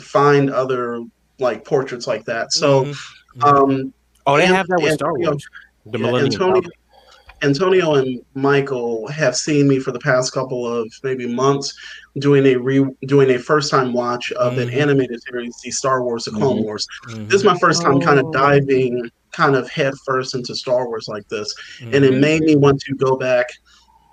[0.00, 1.02] find other
[1.40, 2.52] like portraits like that.
[2.52, 3.42] So, Mhm.
[3.42, 3.92] um,
[4.26, 5.46] Oh, they And- have that with and, Star you know, Wars.
[5.86, 6.70] The yeah, Millennium Antonio, Falcon.
[7.42, 11.74] Antonio and Michael have seen me for the past couple of maybe months
[12.18, 14.74] doing a re doing a first time watch of an Mhm.
[14.76, 16.64] animated series, the Star Wars: The Clone Mhm.
[16.64, 16.86] Wars.
[17.08, 17.26] Mhm.
[17.28, 18.26] This is my first time kind Oh.
[18.26, 22.20] of diving kind of head first into Star Wars like this, and it Mhm.
[22.20, 23.46] made me want to go back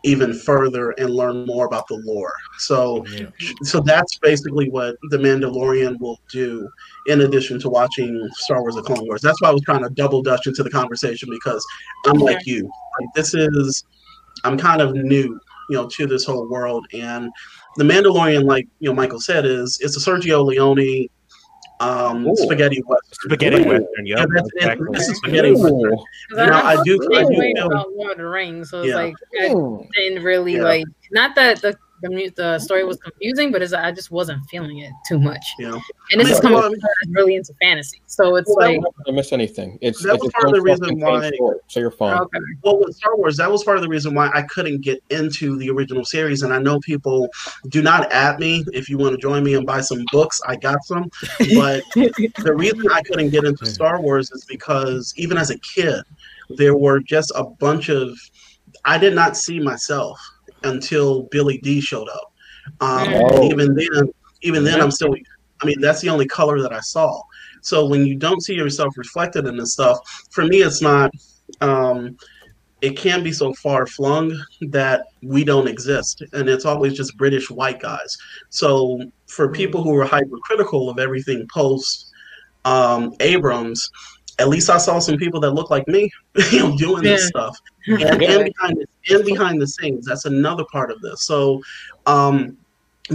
[0.04, 2.34] even further and learn more about the lore.
[2.60, 3.28] So Yeah.
[3.63, 6.68] so that's basically what the Mandalorian will do
[7.08, 9.22] in addition to watching Star Wars: The Clone Wars.
[9.22, 11.66] That's why I was trying to double dutch into the conversation because
[12.06, 12.63] I'm like you.
[13.00, 13.84] Like this is
[14.44, 15.39] I'm kind of new,
[15.70, 17.32] you know, to this whole world and
[17.78, 21.08] the Mandalorian, like you know, Michael said, is it's a Sergio Leone
[21.84, 22.36] um, Ooh.
[22.36, 23.30] spaghetti western.
[23.30, 23.67] Spaghetti Ooh.
[23.69, 24.06] Western.
[24.06, 24.88] Yeah, Yep, that's exactly.
[24.93, 25.98] This is spaghetti western.
[26.32, 28.89] Now, I do- I I do way feel- about Lord of the Rings, so it's
[28.89, 28.96] Yeah.
[28.96, 29.48] like I
[29.96, 30.63] didn't really Yeah.
[30.63, 30.86] like.
[31.12, 34.92] Not that the the the story was confusing, but it's, I just wasn't feeling it
[35.08, 35.44] too much.
[35.58, 38.36] You know, And this I is coming well, from someone that's really into fantasy, so
[38.36, 39.78] it's Well, like You're not miss anything.
[39.82, 42.18] It's That it's was part of the reason why- story, so you're fine.
[42.20, 42.38] okay.
[42.63, 45.58] well with Star Wars, that was part of the reason why I couldn't get into
[45.58, 46.44] the original series.
[46.44, 47.30] And I know people
[47.70, 50.39] do not at me if you want to join me and buy some books.
[50.48, 51.10] I got some,
[51.56, 56.04] but the reason I couldn't get into Star Wars is because even as a kid,
[56.50, 58.18] there were just a bunch of
[58.86, 60.20] I did not see myself
[60.63, 62.34] until Billy Dee showed up.
[62.82, 63.43] Um, Oh.
[63.52, 64.10] even then,
[64.41, 65.13] even then, I'm still.
[65.62, 67.21] I mean, that's the only color that I saw.
[67.62, 69.99] So when you don't see yourself reflected in this stuff,
[70.32, 71.12] for me, it's not.
[71.62, 72.17] Um,
[72.82, 74.38] it can be so far flung
[74.69, 78.17] that we don't exist, and it's always just British white guys.
[78.49, 82.12] So for people who are hypercritical of everything post
[82.65, 83.89] um, Abrams,
[84.39, 86.10] at least I saw some people that look like me,
[86.52, 87.58] you know, doing this stuff.
[87.86, 91.24] And, and behind the, and behind the scenes, that's another part of this.
[91.24, 91.62] So,
[92.06, 92.56] um,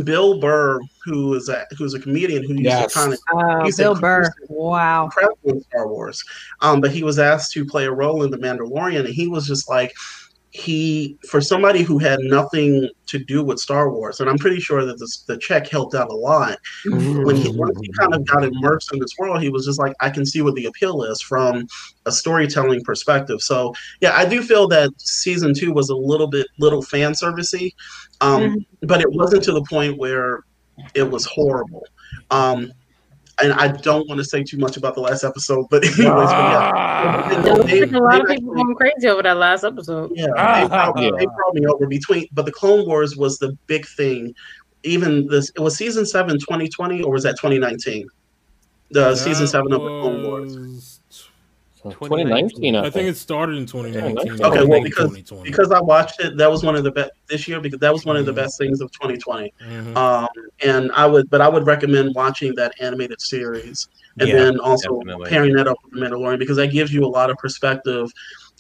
[0.05, 2.93] Bill Burr, who is a who's a comedian who used Yes.
[2.93, 4.31] to kind of Oh, He said Bill Burr.
[4.51, 5.05] Wow.
[5.07, 6.23] incredible in Star Wars.
[6.61, 9.47] Um, but he was asked to play a role in The Mandalorian, and he was
[9.47, 9.95] just like,
[10.59, 14.85] he for somebody who had nothing to do with Star Wars, and I'm pretty sure
[14.85, 16.59] that this, the check helped out a lot.
[16.85, 19.95] When he once he kind of got immersed in this world, he was just like,
[20.01, 21.67] I can see what the appeal is from
[22.07, 23.41] a storytelling perspective.
[23.41, 27.73] So yeah, I do feel that season two was a little bit little fan servicey,
[28.21, 30.45] um, but it wasn't to the point where
[30.95, 31.85] it was horrible.
[32.31, 32.73] Um,
[33.43, 36.31] and I don't want to say too much about the last episode, but anyways, but
[36.31, 36.73] yeah.
[36.75, 37.31] Ah.
[37.31, 40.11] It looks They- like a lot of people actually- going crazy over that last episode.
[40.15, 40.61] Yeah, Ah.
[40.63, 41.11] they, brought, Yeah.
[41.19, 44.35] they brought me over between, but the Clone Wars was the big thing.
[44.85, 48.07] Even this, it was season seven, 2020, or was that 2019?
[48.91, 50.98] The season That seven of the Clone Wars.
[51.85, 54.43] Was- So 2019, I, I think it started in 2019.
[54.45, 57.61] Okay, well, because- Because I watched it, that was one of the best this year
[57.61, 59.53] because that was one of the best things of 2020.
[59.63, 59.97] Mhm.
[59.97, 60.29] Um,
[60.63, 63.89] and I would, but I would recommend watching that animated series
[64.19, 65.31] and Yeah, then also definitely.
[65.31, 68.11] pairing that up with the Mandalorian because that gives you a lot of perspective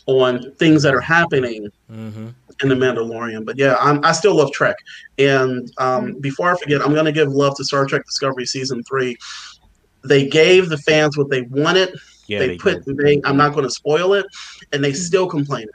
[0.06, 2.32] on things that are happening Mhm.
[2.62, 3.44] in the Mandalorian.
[3.44, 4.76] But yeah, I'm, I still love Trek.
[5.18, 8.82] And um, before I forget, I'm going to give love to Star Trek Discovery season
[8.84, 9.16] three.
[10.04, 11.90] They gave the fans what they wanted.
[12.28, 12.84] Yeah, they, they put.
[12.84, 12.96] did.
[12.98, 14.26] They, I'm not going to spoil it,
[14.72, 15.66] and they still complain.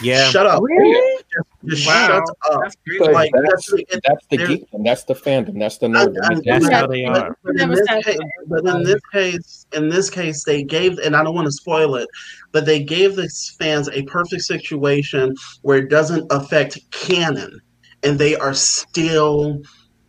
[0.00, 0.30] yeah.
[0.30, 0.62] Shut up.
[0.62, 1.22] Really?
[1.66, 2.06] Just Wow.
[2.06, 2.62] shut up.
[2.62, 2.76] That's
[3.12, 4.84] Like, that's, that's- it- that's the there- geekdom.
[4.84, 5.58] That's the fandom.
[5.58, 6.16] That's the I- nerd.
[6.22, 6.76] I- That's Yeah.
[6.80, 7.36] how they but- are.
[7.44, 11.22] But in, this case, but in this case, in this case, they gave, and I
[11.22, 12.08] don't want to spoil it,
[12.52, 13.28] but they gave the
[13.58, 17.60] fans a perfect situation where it doesn't affect canon,
[18.02, 19.60] and they are still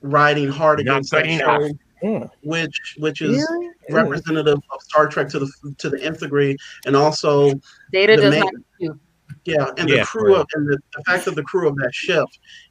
[0.01, 1.69] riding hard against that show,
[2.03, 2.31] enough.
[2.43, 2.49] Yeah.
[2.49, 3.69] which which is Really?
[3.89, 7.51] representative of Star Trek to the to the nth degree, and also
[7.91, 8.99] Data the does main- not you.
[9.45, 10.41] yeah, and Yeah, the crew right.
[10.41, 12.25] of and the, the fact that the crew of that ship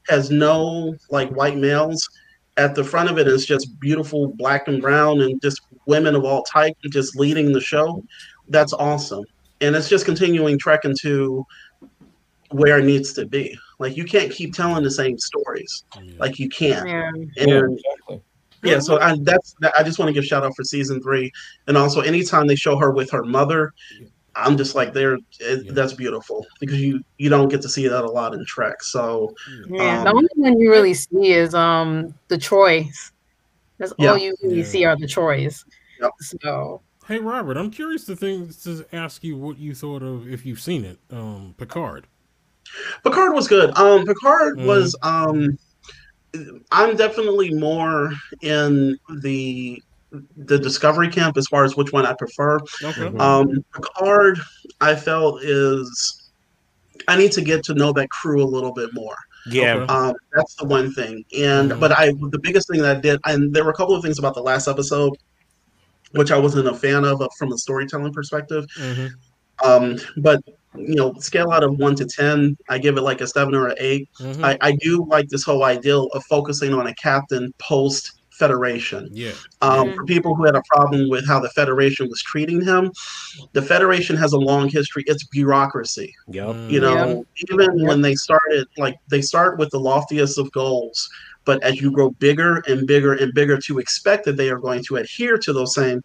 [0.08, 2.08] has no like white males
[2.58, 6.24] at the front of it is just beautiful black and brown and just women of
[6.24, 8.04] all type just leading the show.
[8.48, 9.24] That's awesome.
[9.62, 11.46] And it's just continuing Trek into
[12.50, 13.56] where it needs to be.
[13.78, 15.84] Like you can't keep telling the same stories.
[16.02, 16.12] Yeah.
[16.18, 16.86] Like you can't.
[16.86, 17.08] Yeah.
[17.08, 18.20] And Yeah, exactly.
[18.62, 21.32] Yeah, so I, that's I just want to give shout out for season three,
[21.66, 23.72] and also anytime they show her with her mother,
[24.36, 25.18] I'm just like there.
[25.40, 25.72] Yeah.
[25.72, 28.82] That's beautiful because you you don't get to see that a lot in Trek.
[28.82, 29.34] So
[29.68, 30.04] Yeah.
[30.04, 32.84] the Um, only one you really see is um the Trois.
[33.78, 34.10] That's Yeah.
[34.12, 34.64] all you really Yeah.
[34.64, 35.32] see are the Trois.
[36.00, 36.10] Yep.
[36.20, 40.46] So Hey Robert, I'm curious to think to ask you what you thought of if
[40.46, 42.06] you've seen it, um, Picard.
[43.02, 43.76] Picard was good.
[43.76, 44.66] Um, Picard Mhm.
[44.66, 44.94] was.
[45.02, 45.58] Um,
[46.70, 49.82] I'm definitely more in the
[50.36, 52.56] the Discovery camp as far as which one I prefer.
[52.82, 53.00] Okay.
[53.08, 53.20] Mhm.
[53.20, 54.40] Um, Picard,
[54.80, 56.18] I felt is.
[57.08, 59.16] I need to get to know that crew a little bit more.
[59.46, 59.74] Yeah.
[59.74, 59.92] Okay.
[59.92, 61.24] Um, that's the one thing.
[61.36, 61.80] And Mhm.
[61.80, 64.18] but I the biggest thing that I did, and there were a couple of things
[64.18, 65.14] about the last episode
[66.12, 68.66] which I wasn't a fan of uh, from a storytelling perspective.
[68.78, 69.10] Mhm.
[69.64, 70.40] Um, but
[70.76, 73.68] you know, scale out of one to ten, I give it like a seven or
[73.68, 74.44] an 8 Mhm.
[74.44, 79.08] I, I do like this whole ideal of focusing on a captain post Federation.
[79.12, 79.30] yeah.
[79.60, 79.94] Um, Mhm.
[79.94, 82.90] For people who had a problem with how the Federation was treating him,
[83.52, 85.04] the Federation has a long history.
[85.06, 86.12] It's bureaucracy.
[86.28, 86.46] Yep.
[86.48, 86.70] Mm.
[86.70, 91.08] You know, even when they started, like they start with the loftiest of goals,
[91.44, 94.82] but as you grow bigger and bigger and bigger, to expect that they are going
[94.88, 96.00] to adhere to those same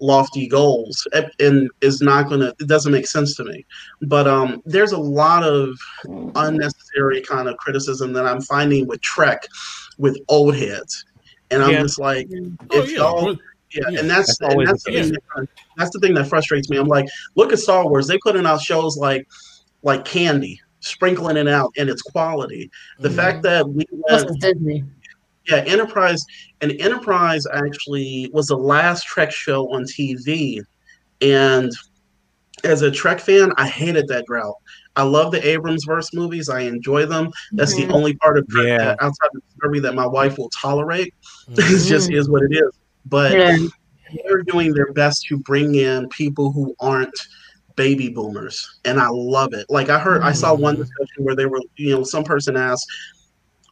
[0.00, 3.64] lofty goals and- and is not going to it doesn't make sense to me
[4.02, 5.76] but um there's a lot of
[6.36, 9.46] unnecessary kind of criticism that i'm finding with trek
[9.98, 11.04] with old heads
[11.50, 11.82] and i'm Yeah.
[11.82, 12.28] just like
[12.70, 12.96] Oh, if yeah.
[12.98, 13.36] y'all
[13.72, 14.00] yeah, Yeah.
[14.00, 16.76] and that's, That's and that's the the thing that, that's the thing that frustrates me.
[16.76, 18.08] I'm like, look at Star Wars.
[18.08, 19.28] They putting out shows like
[19.84, 22.68] like candy, sprinkling it out, and it's quality.
[22.98, 23.14] The Mhm.
[23.14, 24.84] fact that we Plus went, Disney.
[25.48, 26.22] Yeah, Enterprise
[26.60, 30.60] and Enterprise actually was the last Trek show on TV,
[31.20, 31.70] and
[32.64, 34.54] as a Trek fan, I hated that drought.
[34.96, 36.48] I love the Abrams verse movies.
[36.48, 37.30] I enjoy them.
[37.52, 37.86] That's Mhm.
[37.88, 38.78] the only part of Trek Yeah.
[38.78, 41.14] that, outside of Discovery that my wife will tolerate.
[41.48, 41.54] Mhm.
[41.84, 42.70] it just is what it is.
[43.06, 43.56] But Yeah.
[44.26, 47.14] they're doing their best to bring in people who aren't
[47.76, 50.80] baby boomers and i love it like i heard i saw one Mhm.
[50.80, 52.84] discussion where they were you know some person asked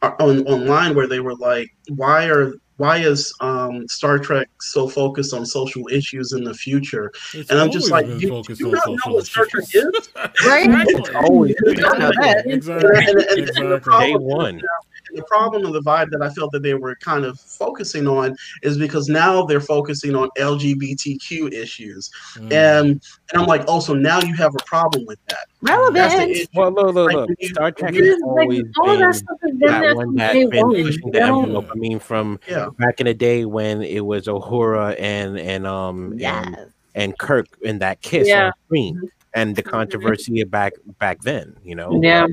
[0.01, 5.33] on online where they were like why are why is um, Star Trek so focused
[5.33, 7.11] on social issues in the future?
[7.33, 10.09] It's And I'm just like, you- focused you on not know what Star Trek issues.
[10.45, 10.69] Right?
[10.69, 11.13] Exactly.
[11.15, 12.43] always You don't know that.
[12.45, 12.89] Exactly.
[12.89, 13.99] And, and- and- and Exactly.
[13.99, 14.61] Day is one.
[15.09, 17.39] Now- and the problem of the vibe that I felt that they were kind of
[17.39, 22.51] focusing on is because now they're focusing on LGBTQ issues, Mm.
[22.53, 22.89] and
[23.31, 25.45] and I'm like, oh, so now you have a problem with that.
[25.61, 26.47] Relevant.
[26.55, 27.27] Well, look, look, look.
[27.27, 29.51] when you- Star Trek when has you- It's like, always all that been stuff has
[29.51, 31.69] been there that one since that's been pushing the envelope.
[31.71, 32.67] I mean, from Yeah.
[32.79, 36.55] back in the day when it was Uhura and and um and, Yes.
[36.95, 38.47] and Kirk in that kiss Yeah.
[38.47, 41.55] on screen, and the controversy back back then.
[41.63, 41.99] You know.
[42.01, 42.25] Yeah.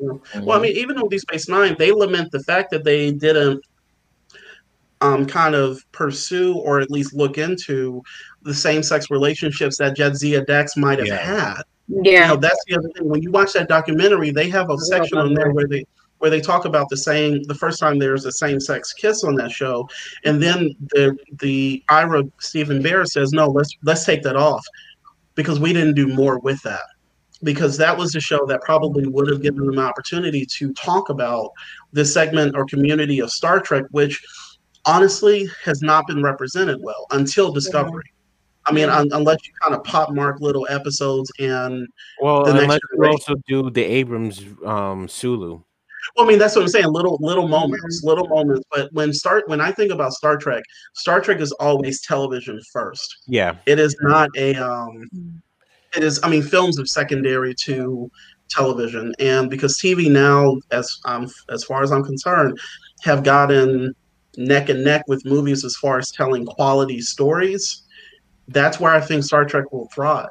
[0.00, 3.64] Well, I mean, even on Deep Space Nine, they lament the fact that they didn't
[5.00, 8.02] um, kind of pursue or at least look into
[8.42, 11.16] the same-sex relationships that Jadzia Dax might have Yeah.
[11.18, 11.62] had.
[11.88, 12.28] You Yeah.
[12.28, 13.08] know, that's the other thing.
[13.08, 15.84] When you watch that documentary, they have a section on there where they
[16.18, 19.52] where they talk about the same the first time there's a same-sex kiss on that
[19.52, 19.88] show,
[20.24, 24.66] and then the the Ira Steven Behr says, no, let's let's take that off
[25.36, 26.82] because we didn't do more with that
[27.42, 31.08] because that was a show that probably would have given them an opportunity to talk
[31.08, 31.50] about
[31.92, 34.20] this segment or community of Star Trek, which
[34.84, 38.04] honestly has not been represented well until Discovery.
[38.66, 41.86] I mean, un- unless you kind of pop mark little episodes and
[42.20, 45.60] Well, The next unless you also do the Abrams um Sulu.
[46.16, 46.86] well, I mean that's what I'm saying.
[46.88, 48.64] Little little moments, little moments.
[48.70, 50.62] But when start when I think about Star Trek,
[50.94, 53.18] Star Trek is always television first.
[53.26, 53.56] Yeah.
[53.66, 55.08] It is not a um
[55.96, 58.10] it is I mean films are secondary to
[58.50, 62.56] television and because TV now as um as far as I'm concerned
[63.02, 63.92] have gotten
[64.36, 67.82] neck and neck with movies as far as telling quality stories
[68.48, 70.28] that's where I think Star Trek will thrive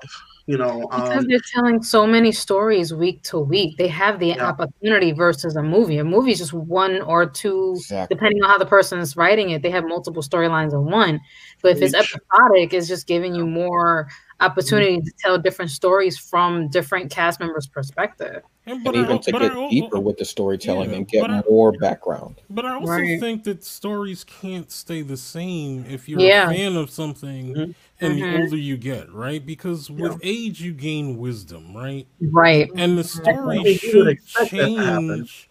[0.47, 3.77] you know Because um, they're telling so many stories week to week.
[3.77, 4.47] They have the Yeah.
[4.49, 5.97] opportunity versus a movie.
[5.97, 8.15] A movie is just one or two, Exactly.
[8.15, 9.61] depending on how the person is writing it.
[9.61, 11.19] They have multiple storylines in one.
[11.61, 14.07] But if it's episodic, it's just giving you more
[14.39, 18.43] opportunity to tell different stories from different cast members' perspective.
[18.67, 20.97] And, And but I, even to but get I, al- deeper with the storytelling Yeah,
[20.97, 22.35] and get I- more background.
[22.49, 23.19] But I also Right.
[23.19, 26.49] think that stories can't stay the same if you're Yeah.
[26.51, 27.75] a fan of something Mhm.
[28.01, 28.19] and Mhm.
[28.37, 29.43] the older you get, right?
[29.43, 32.05] Because with age you gain wisdom, right?
[32.21, 32.69] Right.
[32.75, 35.09] And the story mean, you would should expect that to happen.
[35.19, 35.49] change.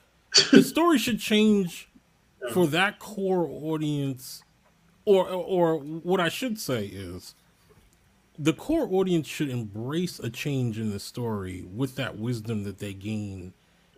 [0.52, 1.88] the story should change
[2.52, 4.42] for that core audience,
[5.06, 7.34] or or what I should say is,
[8.38, 12.92] the core audience should embrace a change in the story with that wisdom that they
[12.92, 13.52] gain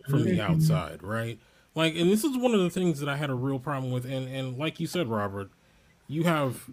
[0.07, 0.51] from the mm-hmm.
[0.51, 1.39] outside, right?
[1.75, 4.05] Like, and this is one of the things that I had a real problem with,
[4.05, 5.49] and and like you said, Robert,
[6.07, 6.69] you have,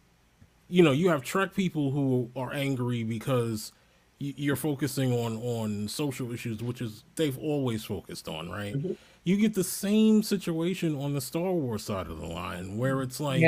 [0.68, 3.72] you know, you have Trek people who are angry because
[4.18, 8.74] you're focusing on on social issues, which is they've always focused on, right?
[8.74, 8.92] Mm-hmm.
[9.24, 13.20] You get the same situation on the Star Wars side of the line, where it's
[13.20, 13.42] like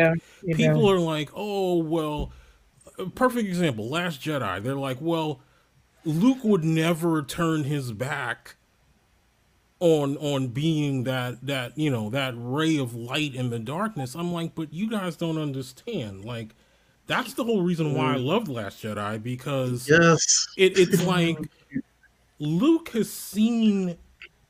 [0.45, 2.33] people are like, oh well,
[3.15, 4.63] perfect example, Last Jedi.
[4.63, 5.41] They're like, well,
[6.05, 8.57] Luke would never turn his back
[9.81, 14.15] on on being that that you know that ray of light in the darkness.
[14.15, 16.25] I'm like, but you guys don't understand.
[16.25, 16.55] Like,
[17.07, 18.25] that's the whole reason why I mm.
[18.25, 21.39] loved Last Jedi because yes it, it's like
[22.39, 23.97] Luke has seen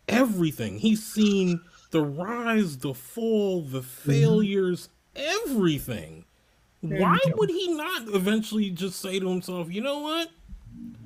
[0.08, 0.78] everything.
[0.78, 4.10] He's seen the rise, the fall, the mm-hmm.
[4.10, 6.24] failures, everything.
[6.80, 10.30] Why would he not eventually just say to himself, you know what?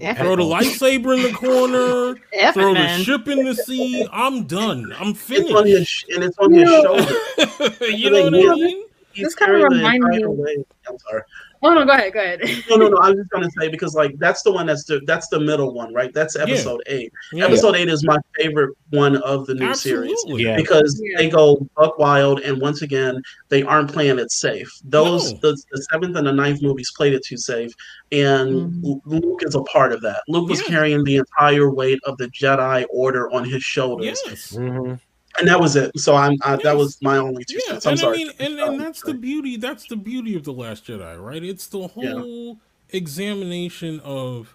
[0.01, 4.07] F Throw the lightsaber in the corner, F throw it, the ship in the sea.
[4.13, 4.93] I'm done.
[4.99, 6.07] I'm It's on finished.
[6.09, 7.87] his and it's on his shoulder.
[7.87, 8.85] you know what I mean?
[9.13, 10.65] He's This kinda reminds the remind me- entire way.
[10.89, 11.23] I'm sorry.
[11.65, 12.41] Oh no, go ahead, go ahead.
[12.71, 12.97] No, no, no.
[12.97, 15.73] I was just gonna say because like that's the one that's the that's the middle
[15.73, 16.13] one, right?
[16.13, 17.13] That's episode eight.
[17.33, 20.19] Yeah, Episode eight is my favorite one of the new series.
[20.27, 20.57] Yeah.
[20.57, 21.19] because Yeah.
[21.19, 24.73] they go buck wild, and once again they aren't playing it safe.
[24.83, 25.39] Those No.
[25.43, 27.73] the, the seventh and the ninth movies played it too safe,
[28.11, 29.01] and Mhm.
[29.05, 30.23] Luke is a part of that.
[30.27, 34.53] Luke was carrying the entire weight of the Jedi Order on his shoulders, Yes.
[34.57, 34.99] Mhm.
[35.39, 35.99] And that was it.
[35.99, 37.87] So I'm I, that was my only two Yeah, cents.
[37.87, 38.15] I'm and sorry.
[38.15, 39.57] I mean, and, and that's the beauty.
[39.57, 41.43] That's the beauty of the Last Jedi, right?
[41.43, 42.59] It's the whole
[42.91, 44.55] examination of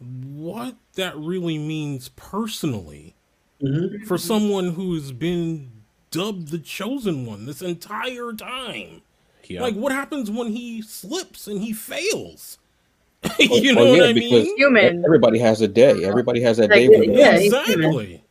[0.00, 3.14] what that really means personally
[3.62, 4.06] Mhm.
[4.06, 5.70] for someone who's been
[6.10, 9.02] dubbed the chosen one this entire time.
[9.44, 9.62] Yeah.
[9.62, 12.58] Like, what happens when he slips and he fails?
[13.38, 14.56] you Well, know yeah, what I mean?
[14.56, 15.04] Human.
[15.04, 16.04] Everybody has a day.
[16.04, 17.06] Everybody has that Like, day.
[17.10, 17.86] yeah, he's human.
[17.86, 18.24] exactly,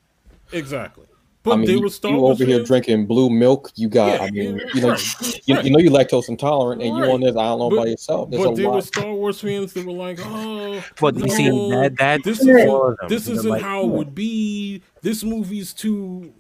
[0.53, 1.05] exactly.
[1.47, 3.71] But I mean, they you, were Star you Wars over here drinking blue milk.
[3.75, 5.65] You got, Yeah, I mean, yeah, you know, right, you, right.
[5.65, 7.11] you know, you lactose intolerant, and you Right.
[7.11, 8.29] on this island But- by yourself.
[8.29, 8.83] There's but a there were lot.
[8.83, 12.55] Star Wars fans that were like, "Oh, But you see, that- that- this Yeah.
[12.57, 14.81] isn't this isn't like- how it would be.
[15.01, 16.31] This movie's too."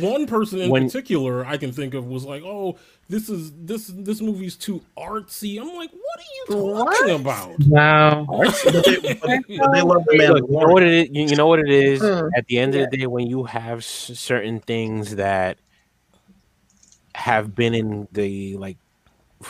[0.00, 2.76] One person in When- particular I can think of was like, "Oh,
[3.08, 8.26] this is this this movie's too artsy." I'm like, "What are you talking about?" Wow.
[8.30, 10.86] But they, but, but they love the Look, you know what Mandalorian.
[10.86, 11.08] it is.
[11.12, 12.02] You you know what it is.
[12.02, 15.58] At the end of the day, when you have s- certain things that
[17.14, 18.78] have been in the like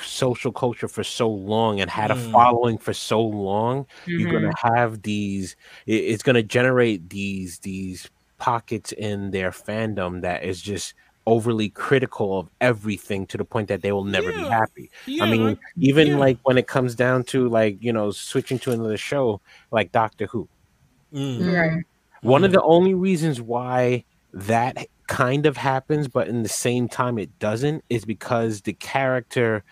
[0.02, 2.32] social culture for so long and had a Mm.
[2.32, 4.32] following for so long, you're Mhm.
[4.32, 5.54] gonna have these.
[5.86, 8.08] it- It's gonna generate these these
[8.42, 10.94] pockets in their fandom that is just
[11.26, 14.90] overly critical of everything to the point that they will never be happy.
[15.06, 16.16] Yeah, I mean, even yeah.
[16.16, 20.26] like when it comes down to like you know switching to another show like Doctor
[20.26, 20.48] Who.
[21.14, 21.54] Mm.
[21.54, 21.84] Right.
[22.22, 22.54] One of Mhm.
[22.54, 24.74] the only reasons why that
[25.06, 29.62] kind of happens, but in the same time it doesn't, is because the character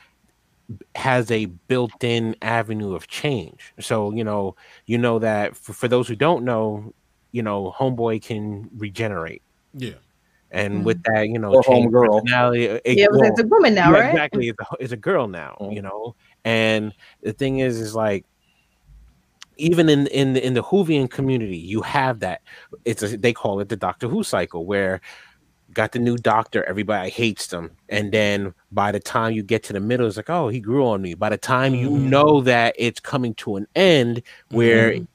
[0.94, 3.74] has a built-in avenue of change.
[3.80, 4.54] So you know,
[4.86, 6.94] you know that for, for those who don't know,
[7.32, 9.42] you know, Homeboy can regenerate,
[9.74, 9.94] yeah,
[10.50, 12.22] and with that, you know, Or change Homegirl.
[12.22, 14.10] personality, it- Yeah, it was, well, it's a woman now, yeah, right?
[14.14, 14.48] Exactly.
[14.48, 15.74] It's a, it's a girl now, Mhm.
[15.74, 16.16] you know.
[16.44, 18.24] And the thing is, is like
[19.56, 22.40] even in in the, in the Whovian community, you have that.
[22.84, 25.00] It's a, they call it the Doctor Who cycle, where
[25.72, 29.72] got the new doctor, everybody hates them, and then by the time you get to
[29.72, 31.14] the middle, it's like, oh, he grew on me.
[31.14, 32.08] By the time you Mhm.
[32.10, 35.06] know that it's coming to an end, where Mhm.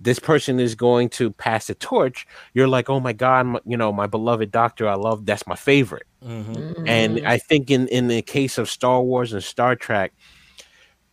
[0.00, 3.76] This person is going to pass the torch, you're like, oh my god, my, you
[3.76, 5.26] know, my beloved doctor, I love.
[5.26, 6.06] That's my favorite.
[6.24, 6.84] Mhm.
[6.88, 7.26] And Mhm.
[7.26, 10.12] I think in in the case of Star Wars and Star Trek,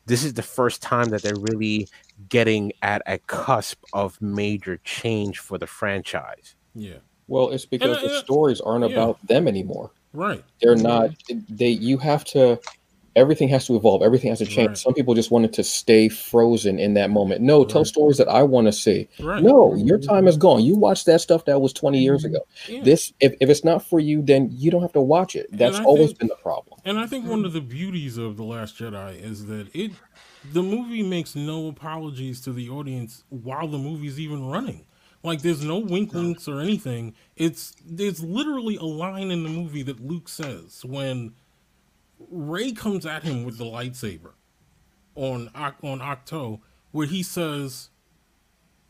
[0.06, 1.88] this is the first time that they're really
[2.30, 6.56] getting at a cusp of major change for the franchise.
[6.74, 6.98] yeah,
[7.28, 8.96] Well, it's because uh, the stories aren't yeah.
[8.96, 9.92] about them anymore.
[10.14, 10.44] right.
[10.62, 11.10] They're not.
[11.50, 11.70] They.
[11.70, 12.60] You have to.
[13.18, 14.02] Everything has to evolve.
[14.02, 14.70] Everything has to change.
[14.70, 14.78] Right.
[14.78, 17.42] Some people just wanted to stay frozen in that moment.
[17.42, 19.10] No, tell stories that I want to see.
[19.20, 19.44] Right.
[19.44, 20.64] No, your time is gone.
[20.64, 22.36] You watched that stuff that was 20 years mm-hmm.
[22.36, 22.46] ago.
[22.68, 22.84] Yeah.
[22.84, 25.48] This, if, if it's not for you, then you don't have to watch it.
[25.52, 26.80] That's always think- been the problem.
[26.86, 27.56] And I think one of mm-hmm.
[27.56, 29.92] the beauties of The Last Jedi is that it
[30.54, 34.86] the movie makes no apologies to the audience while the movie's even running.
[35.24, 37.16] Like there's no wink winks or anything.
[37.36, 41.34] It's there's literally a line in the movie that Luke says when
[42.30, 44.32] Rey comes at him with the lightsaber
[45.16, 46.60] on on Ahch-To,
[46.92, 47.90] where he says,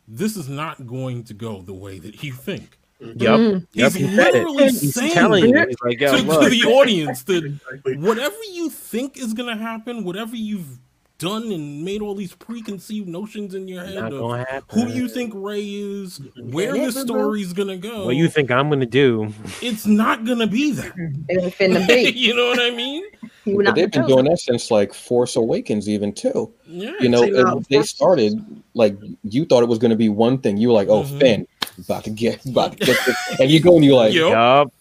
[0.06, 3.16] "This is not going to go the way that you think." Yep.
[3.16, 3.66] Mm.
[3.72, 3.92] Yep.
[3.92, 5.54] He's he said literally He's saying telling you.
[5.84, 7.58] like, to, to the audience that
[7.98, 10.78] whatever you think is gonna happen, whatever you've
[11.18, 15.64] done and made all these preconceived notions in your head of who you think Rey
[15.64, 18.06] is, where the story's gonna go.
[18.06, 19.32] What you think I'm gonna do?
[19.60, 20.92] It's not gonna be that.
[21.28, 22.12] It was finna be.
[22.16, 23.04] you know what I mean?
[23.44, 26.52] You But they've been doing that since like Force Awakens, even too.
[26.66, 26.92] Yeah.
[27.00, 30.38] You know, See, and they started like you thought it was going to be one
[30.38, 30.56] thing.
[30.56, 31.20] You were like, "Oh, Mhm.
[31.20, 31.46] Finn,
[31.78, 33.18] about to get, about to get," this.
[33.40, 34.30] and you go and you're like, Yep.
[34.30, 34.72] Yup.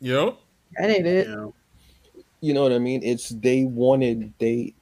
[0.00, 0.36] Yep.
[0.78, 1.28] That ain't it.
[1.28, 1.48] Yeah.
[2.40, 3.02] you know what I mean?
[3.02, 4.74] It's they wanted they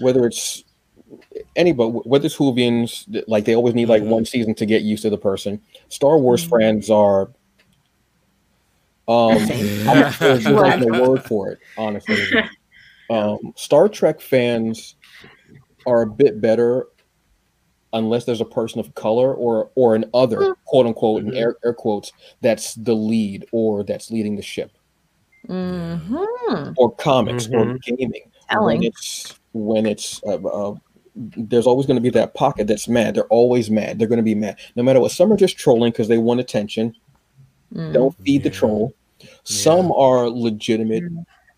[0.00, 0.64] whether it's
[1.56, 4.08] anybody whether it's Whovians like they always need like Mhm.
[4.08, 5.60] one season to get used to the person.
[5.88, 6.60] Star Wars Mhm.
[6.60, 7.22] fans are
[9.08, 9.36] um
[9.88, 12.26] I'm not sure if there's no word for it, honestly.
[13.08, 14.94] Um Star Trek fans
[15.86, 16.86] are a bit better
[17.92, 21.36] unless there's a person of color or or an other quote unquote in Mhm.
[21.36, 24.70] air, air quotes that's the lead or that's leading the ship
[25.48, 26.72] Mm-hmm.
[26.76, 27.82] or comics or Mhm.
[27.82, 28.22] gaming
[28.60, 30.74] when it's when it's uh, uh,
[31.16, 33.14] there's always going to be that pocket that's mad.
[33.14, 33.98] They're always mad.
[33.98, 35.10] They're going to be mad no matter what.
[35.12, 36.94] Some are just trolling because they want attention.
[37.74, 37.92] Mm.
[37.92, 38.54] Don't feed the Yeah.
[38.54, 38.94] troll.
[39.44, 41.04] Some are legitimate,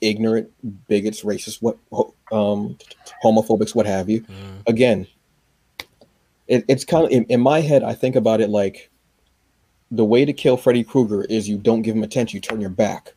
[0.01, 0.51] ignorant
[0.89, 1.77] bigots, racists, what
[2.33, 2.77] um,
[3.23, 4.23] homophobics, what have you.
[4.23, 4.67] Mm.
[4.67, 5.07] Again,
[6.49, 7.83] it, it's kind of in, in my head.
[7.85, 8.91] I think about it like
[9.91, 12.37] the way to kill Freddy Krueger is you don't give him attention.
[12.39, 13.15] You turn your back.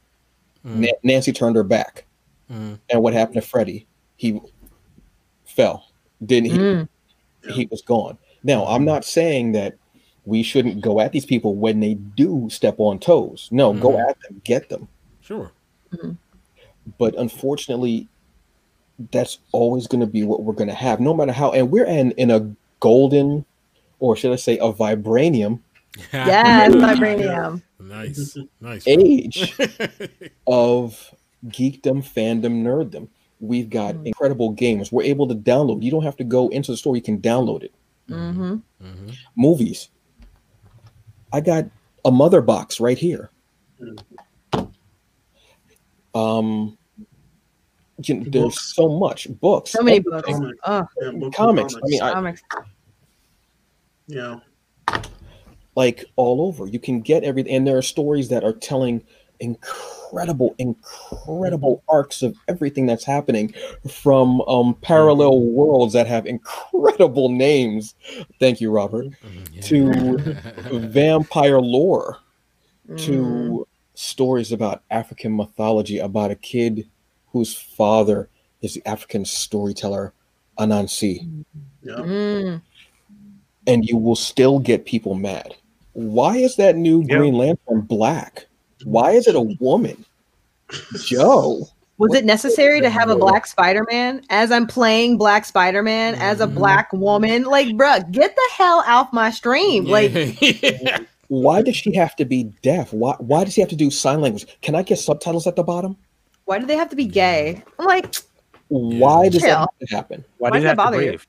[0.66, 0.76] Mm.
[0.78, 2.06] Na- Nancy turned her back,
[2.52, 2.78] Mm.
[2.92, 3.88] and what happened to Freddy?
[4.18, 4.40] He
[5.56, 5.88] fell.
[6.26, 6.58] Didn't he?
[6.58, 6.88] Mm.
[7.54, 8.18] He was gone.
[8.44, 9.76] Now, I'm not saying that
[10.26, 13.48] we shouldn't go at these people when they do step on toes.
[13.52, 14.10] No, go Mhm.
[14.10, 14.88] at them, get them.
[15.22, 15.52] Sure.
[17.00, 18.08] but unfortunately
[19.12, 21.86] that's always going to be what we're going to have no matter how and we're
[21.86, 23.44] in in a golden
[24.00, 25.60] or should i say a vibranium
[26.14, 27.62] Yes, vibranium.
[27.80, 28.38] Nice.
[28.62, 28.84] Nice.
[28.88, 29.54] age
[30.48, 31.14] of
[31.48, 33.08] geekdom fandom nerddom
[33.48, 34.08] we've got Mm.
[34.08, 37.02] incredible games we're able to download you don't have to go into the store you
[37.02, 37.74] can download it
[38.10, 38.56] Mm-hmm.
[38.84, 39.16] Mhm.
[39.36, 39.90] movies
[41.34, 41.66] i got
[42.06, 43.30] a mother box right here
[46.14, 46.78] um
[48.04, 50.40] you know, there's so much books So many everything.
[50.42, 50.58] books.
[50.66, 51.76] Oh, Yeah, books and comics.
[51.76, 52.42] I mean, I, comics.
[54.08, 54.40] yeah.
[55.78, 56.68] like all over.
[56.68, 59.02] You can get everything, and there are stories that are telling
[59.40, 63.54] incredible, incredible arcs of everything that's happening
[63.90, 67.96] from um, parallel worlds that have incredible names.
[68.40, 69.08] Thank you, Robert.
[69.24, 69.64] Mhm.
[69.66, 72.18] To vampire lore,
[72.90, 72.98] Mm.
[73.06, 76.88] to stories about African mythology, about a kid
[77.32, 78.30] whose father
[78.62, 80.14] is the African storyteller
[80.60, 81.44] Anansi.
[81.82, 81.96] Yeah.
[81.96, 82.62] Mm.
[83.68, 85.56] and you will still get people mad.
[85.94, 87.18] Why is that new Yeah.
[87.18, 88.46] Green Lantern black?
[88.84, 90.04] Why is it a woman?
[91.04, 91.68] Joe.
[91.98, 96.48] Was it necessary to have a black Spider-Man as I'm playing Black Spider-Man as a
[96.48, 97.44] black woman?
[97.44, 99.86] Like, bruh, get the hell off my stream.
[99.86, 100.12] Like,
[100.42, 101.00] Yeah.
[101.28, 102.94] Why does she have to be deaf?
[102.94, 104.46] Why why does he have to do sign language?
[104.62, 105.98] Can I get subtitles at the bottom?
[106.46, 107.64] why do they have to be gay?
[107.80, 108.16] I'm like,
[108.68, 109.58] Why does that Chill.
[109.58, 110.26] have to happen?
[110.38, 111.20] Why, Why does does that that have to bother you?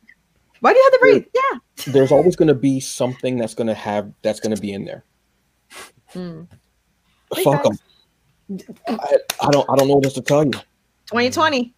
[0.61, 1.24] why do you have to breathe?
[1.34, 1.92] Yeah.
[1.94, 4.84] There's always going to be something that's going to have that's going to be in
[4.84, 5.03] there.
[6.14, 6.47] Mm.
[7.42, 7.78] Fuck them.
[8.88, 10.52] I, I don't I don't know what else to tell you.
[11.10, 11.72] 2020.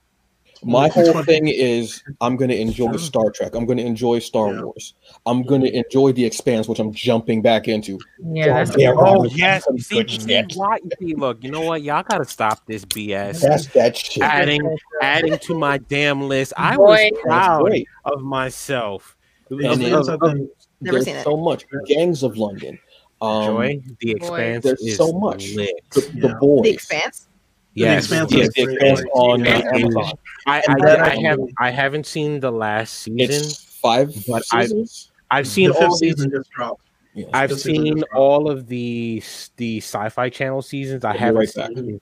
[0.64, 3.54] My whole thing is I'm going to enjoy the Star Trek.
[3.54, 4.62] I'm going to enjoy Star Yeah.
[4.62, 4.94] Wars.
[5.24, 7.96] I'm going to enjoy The Expanse, which I'm jumping back into.
[8.20, 9.64] Yeah, that's Yeah, Oh yes.
[9.78, 10.54] See, good see, shit.
[10.56, 11.82] why, see, look, you know what?
[11.82, 13.40] Y'all gotta stop this BS.
[13.40, 14.22] That's that shit.
[14.24, 16.52] adding adding to my damn list.
[16.56, 16.82] I Boy.
[17.12, 17.72] was proud
[18.06, 19.16] of myself.
[19.50, 20.32] The And Expanse, it- I
[20.80, 21.24] Never There's seen it.
[21.24, 21.64] so much.
[21.86, 22.78] Gangs of London.
[23.20, 24.16] Um, Joy, The Boy.
[24.16, 25.54] Expanse There's is so much.
[25.54, 25.74] lit.
[25.92, 26.62] The, the boys.
[26.64, 27.28] The Expanse.
[27.74, 28.62] Yes, The Expanse Yes, the.
[28.72, 29.70] Expanse on Yeah.
[29.74, 30.12] Amazon.
[30.46, 33.18] I, And I, I I have I haven't seen the last season.
[33.20, 35.10] It's five But I- seasons.
[35.30, 36.14] I've seen the all these.
[36.16, 36.82] season just dropped.
[37.14, 37.26] Yeah.
[37.34, 39.22] I've seen all of the
[39.56, 41.04] the sci-fi channel seasons.
[41.04, 42.00] I haven't right seen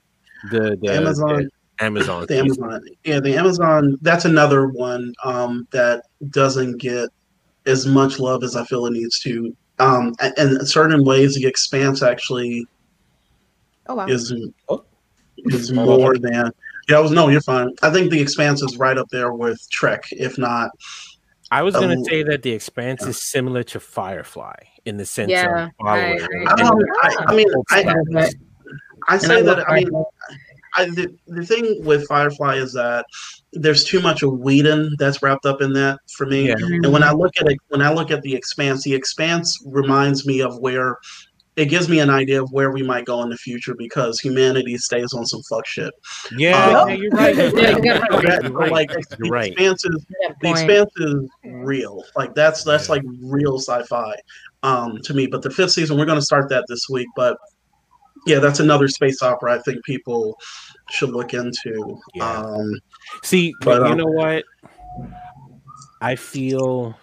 [0.53, 1.49] the, the Amazon,
[1.79, 2.27] the Amazon.
[2.29, 2.39] the.
[2.39, 3.99] Amazon, yeah, the Amazon.
[4.03, 7.09] That's another one um, that doesn't get
[7.65, 9.57] as much love as I feel it needs to.
[9.79, 12.67] Um, and, and in certain ways, the Expanse actually
[13.89, 14.07] Oh wow.
[14.07, 14.35] is
[14.69, 14.85] Oh.
[15.37, 16.51] is more than.
[16.89, 17.71] Yeah, I was no, you're fine.
[17.83, 20.71] I think the Expanse is right up there with Trek, if not.
[21.51, 24.55] I was gonna Um, say that the Expanse is similar to Firefly
[24.85, 26.05] in the sense Yeah, of following.
[26.05, 26.47] I agree.
[26.47, 28.31] I, don't, I, I mean, I,
[29.09, 29.69] I say that.
[29.69, 30.05] I mean,
[30.77, 33.07] I, the, the thing with Firefly is that
[33.53, 36.49] there's too much of Whedon that's wrapped up in that for me.
[36.49, 36.57] Yeah.
[36.59, 40.27] And when I look at it, when I look at the Expanse, the Expanse reminds
[40.27, 40.99] me of where
[41.57, 44.77] it gives me an idea of where we might go in the future because humanity
[44.77, 45.91] stays on some fuck shit.
[46.37, 47.35] Yeah, Um, yeah, you're right.
[47.35, 47.83] You're Yeah, right.
[47.83, 47.83] you
[48.23, 48.71] got That- You're right.
[48.73, 49.53] Like You're the right.
[49.53, 50.07] Expanse is
[50.43, 50.51] the.
[50.51, 51.15] Expanse is
[51.45, 52.05] real.
[52.15, 52.97] Like that's that's Yeah.
[52.97, 54.15] like real sci-fi
[54.65, 55.27] um, to me.
[55.29, 57.09] But the fifth season, we're going to start that this week.
[57.17, 57.39] But
[58.27, 59.55] yeah, that's another space opera.
[59.55, 60.37] I think people
[60.91, 61.99] should look into.
[62.15, 62.41] Yeah.
[62.41, 62.73] Um,
[63.23, 64.45] See, But, you um, know what?
[66.01, 66.95] I feel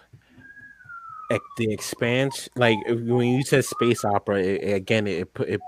[1.30, 5.60] like the expanse, like when you said space opera, it, it- again, it put it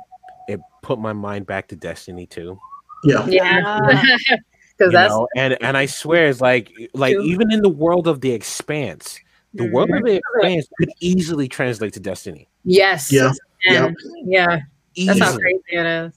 [0.47, 2.59] it put my mind back to Destiny too.
[3.05, 4.39] yeah, Yeah, because
[4.93, 7.25] that's know, and and I swear, it's like like True.
[7.25, 9.19] even in the world of the expanse,
[9.55, 10.39] the world of the Mm-hmm.
[10.41, 12.49] expanse could easily translate to Destiny.
[12.65, 13.33] yes, Yeah,
[13.69, 14.59] and yeah,
[15.05, 16.13] that's how crazy it is.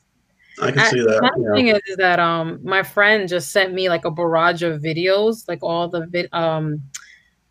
[0.61, 1.17] I can I- see that.
[1.19, 1.53] Another Yeah.
[1.55, 5.47] thing is, is that um my friend just sent me like a barrage of videos,
[5.47, 6.81] like all the vid- um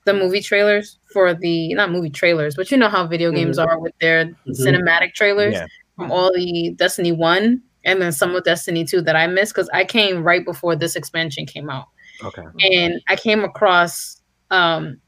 [0.04, 3.78] the movie trailers for the not movie trailers, but you know how video games are
[3.78, 4.34] with their Mhm.
[4.58, 5.66] cinematic trailers Yeah.
[5.96, 9.68] from all the Destiny one and then some of Destiny two that I missed because
[9.74, 11.86] I came right before this expansion came out.
[12.24, 12.42] Okay.
[12.72, 14.20] and I came across
[14.50, 14.98] um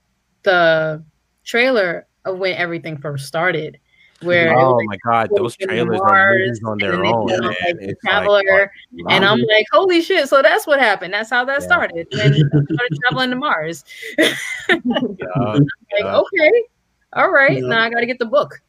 [0.45, 1.03] the
[1.45, 3.79] trailer of when everything first started,
[4.23, 7.27] where Oh like, my god, those Fortune trailers are Mars, movies on their own.
[7.29, 7.53] put on, man.
[7.53, 8.71] like, It's Traveler, like,
[9.14, 10.29] and I'm like, holy shit!
[10.29, 11.12] So that's what happened.
[11.14, 11.66] That's how that Yeah.
[11.66, 12.07] started.
[12.12, 13.85] And started traveling to Mars.
[14.18, 14.35] yeah.
[14.85, 16.16] Like, Yeah.
[16.18, 16.62] okay,
[17.14, 17.66] all right, Yeah.
[17.68, 18.61] now I got to get the book.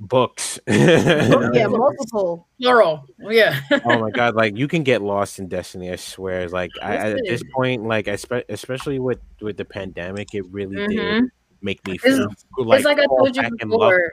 [0.00, 0.58] books.
[0.66, 2.48] yeah, multiple.
[2.60, 3.04] Plural.
[3.20, 3.60] Yeah.
[3.84, 7.10] oh my god like you can get lost in destiny i swear like I, I-
[7.12, 11.28] at this point like I spe- especially with with the pandemic it really did Mhm.
[11.62, 13.78] make me It's- feel it's like I told you back in love.
[13.90, 14.12] before.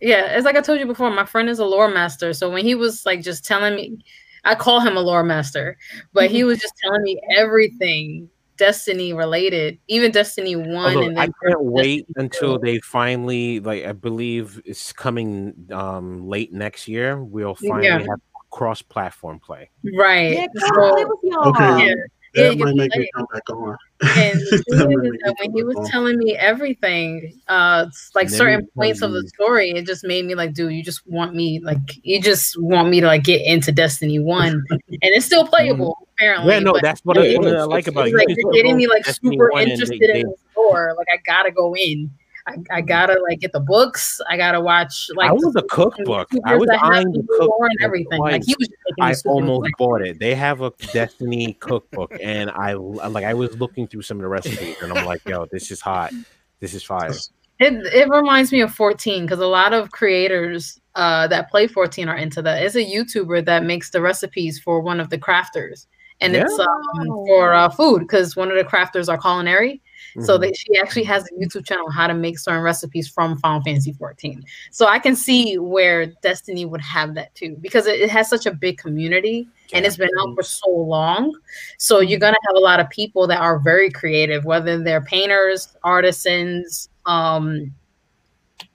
[0.00, 1.10] Yeah, it's like I told you before.
[1.10, 3.98] My friend is a lore master, so when he was like just telling me,
[4.44, 5.76] I call him a lore master,
[6.12, 11.28] but he was just telling me everything Destiny related, even Destiny One, Although and I
[11.44, 12.64] can't wait Destiny until two.
[12.64, 17.22] they finally like I believe it's coming um late next year.
[17.22, 17.98] We'll finally Yeah.
[17.98, 18.20] have
[18.50, 19.70] cross platform play.
[19.96, 20.32] right.
[20.32, 21.48] Yeah, so, come play with y'all.
[21.48, 21.86] Okay.
[21.88, 21.94] yeah,
[22.34, 23.76] That yeah, might make me come back on.
[24.00, 27.32] And the That thing might is make that me when he was telling me everything,
[27.48, 31.06] uh, like certain points of the story, it just made me like, dude, you just
[31.08, 35.26] want me like, you just want me to like get into Destiny One, and it's
[35.26, 36.52] still playable apparently.
[36.54, 38.18] Yeah, no, but that's what, I, what I like about it's you.
[38.18, 40.94] like you're getting me like Destiny super 1 they- interested they- in the store.
[40.96, 42.10] Like I gotta go in.
[42.48, 44.20] I, I gotta like get the books.
[44.28, 46.28] I gotta watch like I was the a cookbook.
[46.44, 48.18] I was eyeing the cookbook and everything.
[48.20, 49.76] Like he was just making me I almost excited.
[49.78, 50.18] bought it.
[50.18, 53.24] They have a Destiny cookbook, and I like.
[53.24, 56.12] I was looking through some of the recipes, and I'm like, "Yo, this is hot.
[56.60, 57.12] This is fire."
[57.58, 62.08] It it reminds me of 14 because a lot of creators uh, that play 14
[62.08, 62.62] are into that.
[62.62, 65.86] It's a YouTuber that makes the recipes for one of the crafters,
[66.20, 69.82] and it's um, for uh, food because one of the crafters are culinary.
[70.20, 70.40] So Mhm.
[70.42, 73.92] that she actually has a YouTube channel how to make certain recipes from Final Fantasy
[73.92, 74.42] 14.
[74.70, 78.46] So I can see where Destiny would have that too because it, it has such
[78.46, 81.34] a big community and it's been out for so long.
[81.76, 85.76] So you're gonna have a lot of people that are very creative, whether they're painters,
[85.84, 87.72] artisans, um,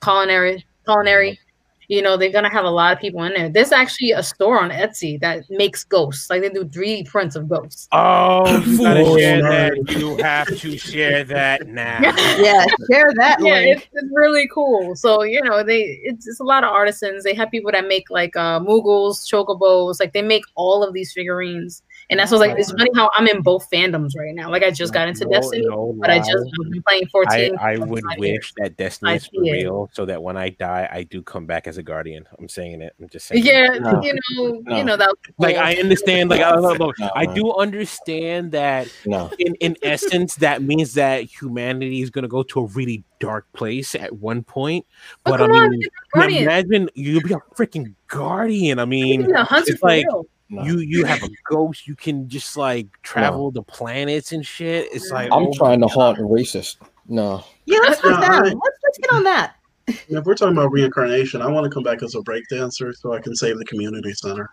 [0.02, 1.40] culinary, culinary.
[1.88, 3.50] You know, they're gonna have a lot of people in there.
[3.50, 6.30] There's actually a store on Etsy that makes ghosts.
[6.30, 7.88] Like they do 3D prints of ghosts.
[7.92, 9.50] Oh, you gotta Oh, share no.
[9.50, 9.92] that.
[10.00, 12.00] You have to share that now.
[12.44, 13.78] Yeah, share that yeah, link.
[13.78, 14.96] it's, it's really cool.
[14.96, 17.24] So you know, they it's, it's a lot of artisans.
[17.24, 21.12] They have people that make like uh Moogles, chocobos, like they make all of these
[21.14, 21.84] figurines.
[22.14, 24.52] And that's what's like it's funny how I'm in both fandoms right now.
[24.52, 27.10] Like I just got into No- Destiny, no but I just I've been playing I,
[27.10, 27.58] 14.
[27.58, 28.54] I for would wish years.
[28.58, 31.80] that Destiny is for real, so that when I die, I do come back as
[31.80, 32.26] a guardian.
[32.38, 32.94] I'm saying it.
[33.02, 33.44] I'm just saying.
[33.44, 34.00] Yeah, No.
[34.04, 34.78] you know, No.
[34.78, 35.08] you know that.
[35.10, 35.56] was Like.
[35.56, 36.30] I understand.
[36.30, 39.32] Like I, look, look, No, I do understand that No.
[39.40, 43.52] in in essence that means that humanity is going to go to a really dark
[43.54, 44.86] place at one point.
[45.24, 46.44] But But I come on, mean, you're a guardian.
[46.44, 48.78] imagine you'll be a freaking guardian.
[48.80, 50.26] I mean, can be a hunter it's for like real.
[50.50, 50.64] No.
[50.64, 51.88] you you have a ghost.
[51.88, 54.88] You can just like travel the planets and shit.
[54.94, 56.78] It's like I'm oh trying to my haunt racist.
[57.08, 57.44] No.
[57.66, 58.32] Yeah, let's put No, that.
[58.32, 59.56] I- Let's let's get on that.
[59.88, 63.20] If we're talking about reincarnation, I want to come back as a breakdancer so I
[63.20, 64.50] can save the community center.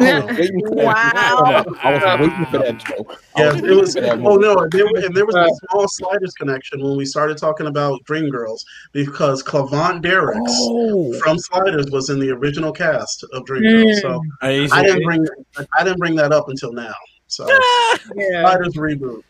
[0.00, 1.12] I was waiting for that.
[1.14, 1.64] Wow.
[1.82, 3.22] I was waiting for that joke.
[3.36, 3.94] Yeah, it was.
[3.94, 6.96] waiting for that Oh no, and there, and there was a small sliders connection when
[6.96, 8.60] we started talking about Dreamgirls
[8.92, 11.12] because Cleavant Derricks Oh.
[11.20, 13.96] from Sliders was in the original cast of Dreamgirls.
[13.96, 14.00] Mm.
[14.00, 15.26] So I didn't bring
[15.78, 16.94] I didn't bring that up until now.
[17.28, 17.46] So
[18.16, 18.42] Yeah.
[18.42, 19.22] Sliders reboot.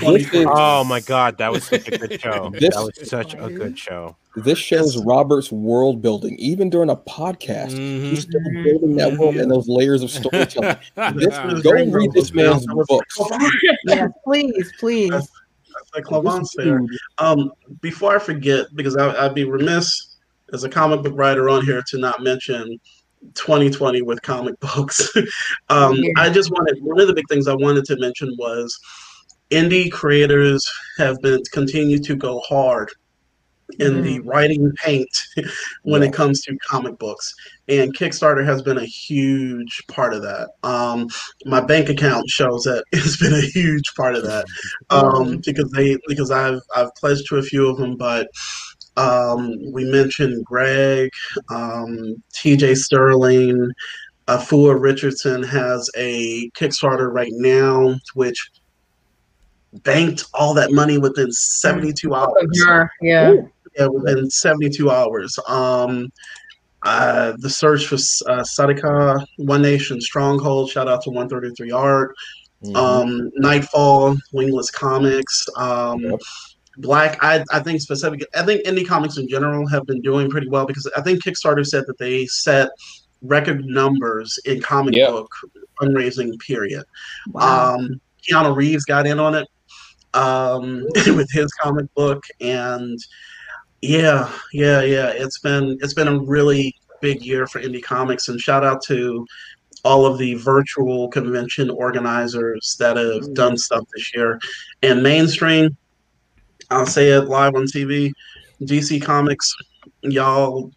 [0.00, 2.50] This is- Oh my god, that was such a good show.
[2.54, 4.16] This- that was such a good show.
[4.36, 7.72] This shows Robert's world building, even during a podcast.
[7.72, 8.10] Mhm.
[8.10, 10.76] He's still building that world and those layers of storytelling.
[11.14, 13.16] This, is go Dreamgirls read this man's That books.
[13.18, 13.50] Cleavant.
[13.86, 15.10] Yes, please, please.
[15.10, 15.28] That's
[15.94, 16.80] like Cleavant's there.
[17.18, 20.16] Um, before I forget, because I, I'd be remiss
[20.52, 22.78] as a comic book writer on here to not mention
[23.34, 25.10] 2020 with comic books.
[25.70, 26.12] um, Yeah.
[26.16, 28.78] I just wanted one of the big things I wanted to mention was
[29.50, 30.64] indie creators
[30.98, 32.90] have been continue to go hard
[33.78, 35.08] in the writing paint
[35.84, 36.08] when Yeah.
[36.08, 37.32] it comes to comic books
[37.68, 41.06] and kickstarter has been a huge part of that um,
[41.46, 44.44] my bank account shows that it's been a huge part of that
[44.90, 48.26] um, because they because I've I've pledged to a few of them, but
[48.96, 51.10] um, we mentioned Greg,
[51.48, 52.74] um, T.J.
[52.74, 53.70] Sterling,
[54.26, 58.50] Afua Richardson has a Kickstarter right now, which
[59.82, 62.32] banked all that money within 72 hours.
[62.54, 63.34] Sure, Yeah.
[63.78, 65.38] Yeah, within 72 hours.
[65.46, 66.08] Um,
[66.82, 72.14] uh, the search for uh, Sadaka, One Nation Stronghold, shout out to 133 Art
[72.64, 72.74] mhm.
[72.76, 76.20] um, Nightfall, Wingless Comics, um, Yep.
[76.78, 77.18] Black.
[77.22, 78.24] I, I think specific.
[78.34, 81.66] I think indie comics in general have been doing pretty well because I think Kickstarter
[81.66, 82.70] said that they set
[83.22, 85.10] record numbers in comic Yeah.
[85.10, 85.30] book
[85.80, 86.84] fundraising period.
[87.32, 87.74] Wow.
[87.74, 89.46] Um, Keanu Reeves got in on it
[90.14, 92.98] um, with his comic book, and
[93.82, 95.08] yeah, yeah, yeah.
[95.08, 99.26] It's been it's been a really big year for indie comics, and shout out to
[99.84, 103.32] all of the virtual convention organizers that have mm-hmm.
[103.34, 104.38] done stuff this year.
[104.82, 105.76] And mainstream,
[106.70, 108.12] I'll say it live on TV,
[108.62, 109.54] DC Comics,
[110.02, 110.70] y'all.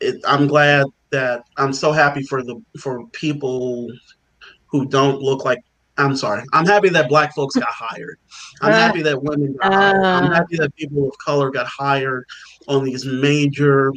[0.00, 3.88] It, I'm glad that I'm so happy for the for people
[4.66, 5.58] who don't look like
[6.00, 6.42] I'm sorry.
[6.52, 8.18] I'm happy that black folks got hired.
[8.60, 10.04] I'm uh, happy that women got hired.
[10.04, 10.34] I'm uh.
[10.34, 12.24] happy that people of color got hired
[12.68, 13.92] on these major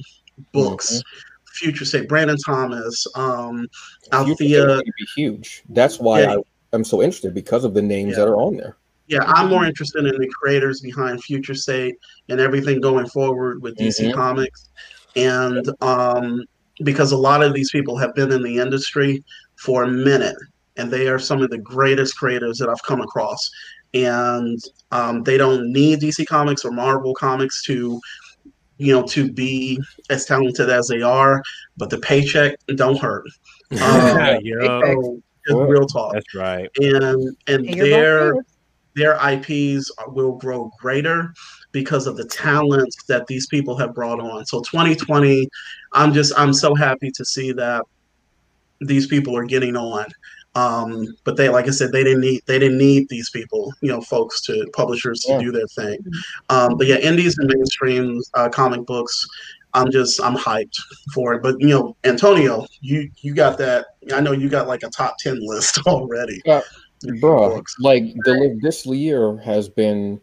[0.52, 0.98] books.
[0.98, 1.20] Mm-hmm.
[1.54, 3.68] Future State, Brandon Thomas, um,
[4.12, 4.82] Althea.
[4.84, 5.64] Be huge.
[5.70, 6.38] That's why yeah.
[6.74, 8.20] I, am so interested because of the names yeah.
[8.20, 8.76] that are on there.
[9.08, 11.96] Yeah, I'm more interested in the creators behind Future State
[12.30, 14.14] and everything going forward with DC mm-hmm.
[14.14, 14.72] Comics,
[15.16, 16.44] and um,
[16.84, 19.24] because a lot of these people have been in the industry
[19.58, 20.38] for a minute,
[20.78, 23.40] and they are some of the greatest creators that I've come across.
[23.94, 24.60] And
[24.92, 28.00] um, they don't need DC Comics or Marvel Comics to
[28.78, 31.42] you know, to be as talented as they are,
[31.78, 33.26] but the paycheck don't hurt.
[33.74, 34.94] Um, yeah,
[35.50, 36.14] real talk.
[36.14, 36.70] That's right.
[36.80, 38.36] And and their
[38.96, 41.34] their IPs will grow greater
[41.72, 44.46] because of the talents that these people have brought on.
[44.46, 45.48] So 2020,
[45.94, 47.84] I'm just I'm so happy to see that
[48.82, 50.06] these people are getting on.
[50.56, 53.90] Um, but they, like I said, they didn't need they didn't need these people, you
[53.90, 55.40] know, folks to publishers to yeah.
[55.40, 56.00] do their thing.
[56.50, 59.26] Um, but yeah, indies and mainstream uh, comic books,
[59.74, 60.78] I'm just I'm hyped
[61.14, 61.42] for it.
[61.42, 63.88] But you know, Antonio, you you got that.
[64.14, 66.40] I know you got like a top ten list already.
[66.46, 66.62] Yeah,
[67.20, 67.62] bro.
[67.80, 70.22] Like the this year has been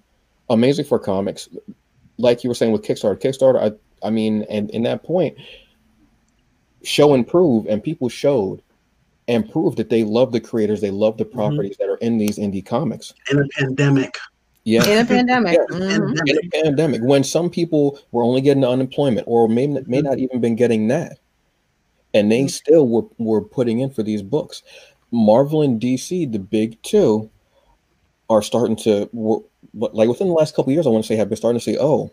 [0.48, 1.48] amazing for comics.
[2.18, 3.72] Like you were saying with Kickstarter, Kickstarter.
[3.72, 5.36] I I mean, and in that point,
[6.82, 8.62] show and prove, and people showed
[9.30, 11.38] and prove that they love the creators, they love the mm-hmm.
[11.38, 11.84] properties mm-hmm.
[11.84, 13.14] that are in these indie comics.
[13.30, 14.18] In a pandemic.
[14.64, 14.84] Yeah.
[14.84, 15.56] In a pandemic.
[15.56, 15.76] Yeah.
[15.76, 16.26] Mm-hmm.
[16.26, 17.00] In a pandemic.
[17.02, 20.00] When some people were only getting unemployment or may, may mm-hmm.
[20.00, 21.18] not even been getting that.
[22.12, 22.48] And they mm-hmm.
[22.48, 24.64] still were, were putting in for these books.
[25.12, 27.30] Marvel and DC, the big two,
[28.28, 29.08] are starting to
[29.74, 31.76] like within the last couple years, I want to say have been starting to say,
[31.80, 32.10] oh,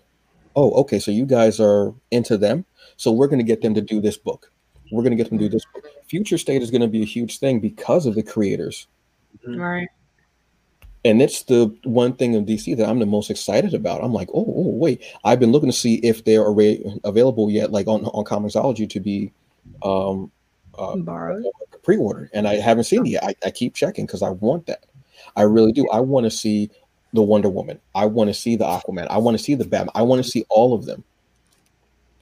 [0.55, 2.65] oh, okay, so you guys are into them.
[2.97, 4.51] So we're going to get them to do this book.
[4.91, 5.63] We're going to get them to do this.
[6.07, 8.87] Future state is going to be a huge thing because of the creators.
[9.45, 9.59] Mm-hmm.
[9.59, 9.89] Right.
[11.05, 14.03] And it's the one thing in DC that I'm the most excited about.
[14.03, 16.45] I'm like, oh, oh wait, I've been looking to see if they're
[17.03, 19.31] available yet, like on, on Comixology to be
[19.83, 20.31] um,
[20.77, 21.45] uh, borrowed,
[21.83, 23.23] pre-ordered, and I haven't seen it yet.
[23.23, 24.85] I, I keep checking because I want that.
[25.35, 25.87] I really do.
[25.89, 26.69] I want to see
[27.13, 27.79] the Wonder Woman.
[27.95, 29.07] I want to see the Aquaman.
[29.09, 29.91] I want to see the Batman.
[29.95, 31.03] I want to see all of them,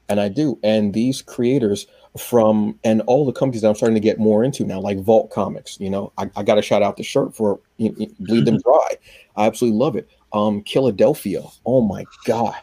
[0.10, 0.60] and I do.
[0.64, 1.88] And these creators
[2.20, 5.32] from and all the companies that I'm starting to get more into now, like Vault
[5.32, 5.80] Comics.
[5.80, 8.58] You know, I, I got to shout out the shirt for you know, Bleed Them
[8.64, 8.98] Dry.
[9.36, 10.10] I absolutely love it.
[10.34, 11.44] Um, Philadelphia.
[11.66, 12.56] Oh my god.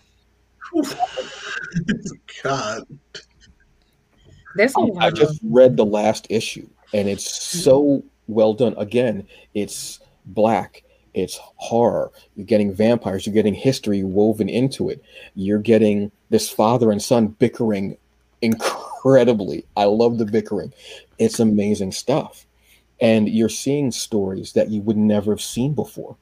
[2.42, 2.84] god.
[4.54, 8.74] There's a I just read the last issue, and it's so well done.
[8.78, 10.82] Again, it's black.
[11.14, 12.10] It's horror.
[12.36, 13.26] You're getting vampires.
[13.26, 15.02] You're getting history woven into it.
[15.34, 17.98] You're getting this father and son bickering
[19.02, 19.64] incredibly.
[19.76, 20.72] I love the bickering.
[21.18, 22.46] It's amazing stuff.
[23.00, 26.16] And you're seeing stories that you would never have seen before.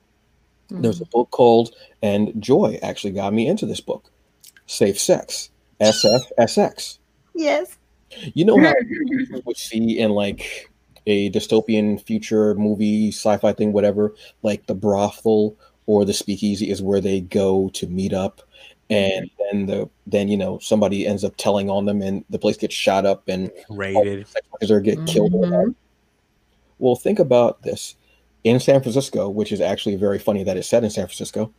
[0.70, 0.82] Mm-hmm.
[0.82, 4.10] There's a book called, and Joy actually got me into this book,
[4.66, 5.50] Safe Sex,
[5.80, 6.98] SFSX.
[7.34, 7.76] Yes.
[8.34, 10.70] You know how you would see in like
[11.06, 15.56] a dystopian future movie, sci-fi thing, whatever, like the brothel
[15.86, 18.42] or the speakeasy is where they go to meet up
[18.90, 22.56] and then the then you know somebody ends up telling on them and the place
[22.56, 24.26] gets shot up and raided.
[24.68, 25.32] or get killed.
[25.32, 25.70] Mm-hmm.
[26.78, 27.94] well think about this.
[28.42, 31.52] In san francisco which is actually very funny that it's set in san francisco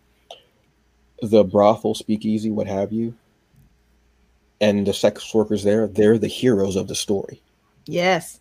[1.21, 3.15] the brothel speakeasy what have you
[4.59, 7.41] and the sex workers there they're the heroes of the story.
[7.86, 8.39] Yes.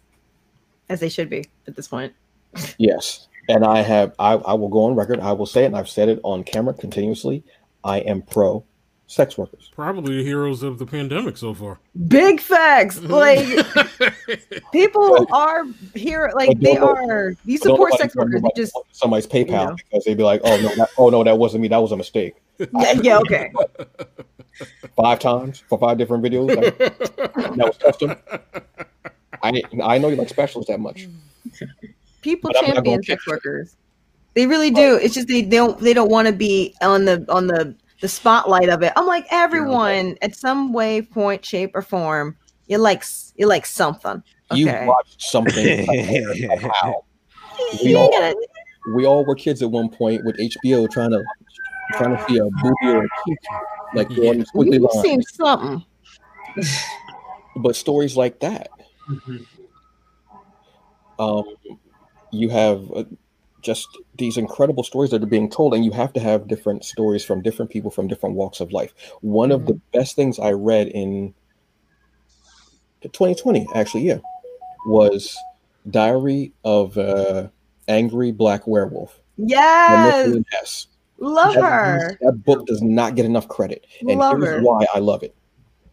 [0.88, 2.12] As they should be at this point.
[2.78, 3.28] Yes.
[3.48, 5.20] And i have I, I will go on record.
[5.20, 7.44] I will say it and i've said it on camera continuously.
[7.84, 8.64] I am pro
[9.10, 9.70] sex workers.
[9.74, 11.80] Probably the heroes of the pandemic so far.
[12.08, 13.00] Big facts.
[13.10, 13.44] Like
[14.72, 17.34] people are here, like they are.
[17.44, 18.40] You support sex workers.
[18.42, 19.74] You just somebody's PayPal you know.
[19.74, 21.68] because they'd be like, "Oh no, that, oh no, that wasn't me.
[21.68, 23.52] That was a mistake." Yeah, yeah okay.
[24.96, 26.54] five times for five different videos.
[26.54, 28.14] Like, that was custom.
[29.42, 31.08] I I know you like specials that much.
[32.22, 33.76] People champion sex workers.
[34.34, 34.96] They really do.
[34.96, 38.08] It's just they, they don't they don't want to be on the on the the
[38.08, 38.92] spotlight of it.
[38.96, 40.14] I'm like everyone yeah.
[40.22, 42.36] at some way, point, shape, or form.
[42.66, 43.04] You like
[43.36, 44.22] you like something.
[44.50, 44.60] Okay.
[44.60, 45.86] You watched something.
[47.82, 48.36] you, gotta,
[48.94, 51.22] we all were kids at one point with HBO trying to
[51.94, 53.38] trying to see a booby or a cheek,
[53.94, 54.30] like Yeah.
[54.30, 55.02] on squiggly You lines.
[55.02, 55.84] seen something?
[57.56, 58.70] But stories like that,
[59.08, 59.46] Mhm.
[61.18, 61.44] um,
[62.30, 63.04] you have uh,
[63.60, 67.24] just these incredible stories that are being told, and you have to have different stories
[67.24, 68.94] from different people from different walks of life.
[69.20, 71.34] One of the best things I read in
[73.02, 74.18] 2020, actually, yeah,
[74.86, 75.36] was
[75.90, 77.48] Diary of uh,
[77.88, 79.18] Angry Black Werewolf.
[79.38, 80.86] Yes,
[81.18, 82.18] love That- her.
[82.20, 84.62] That book does not get enough credit, and Love here's her.
[84.62, 85.34] why I love it.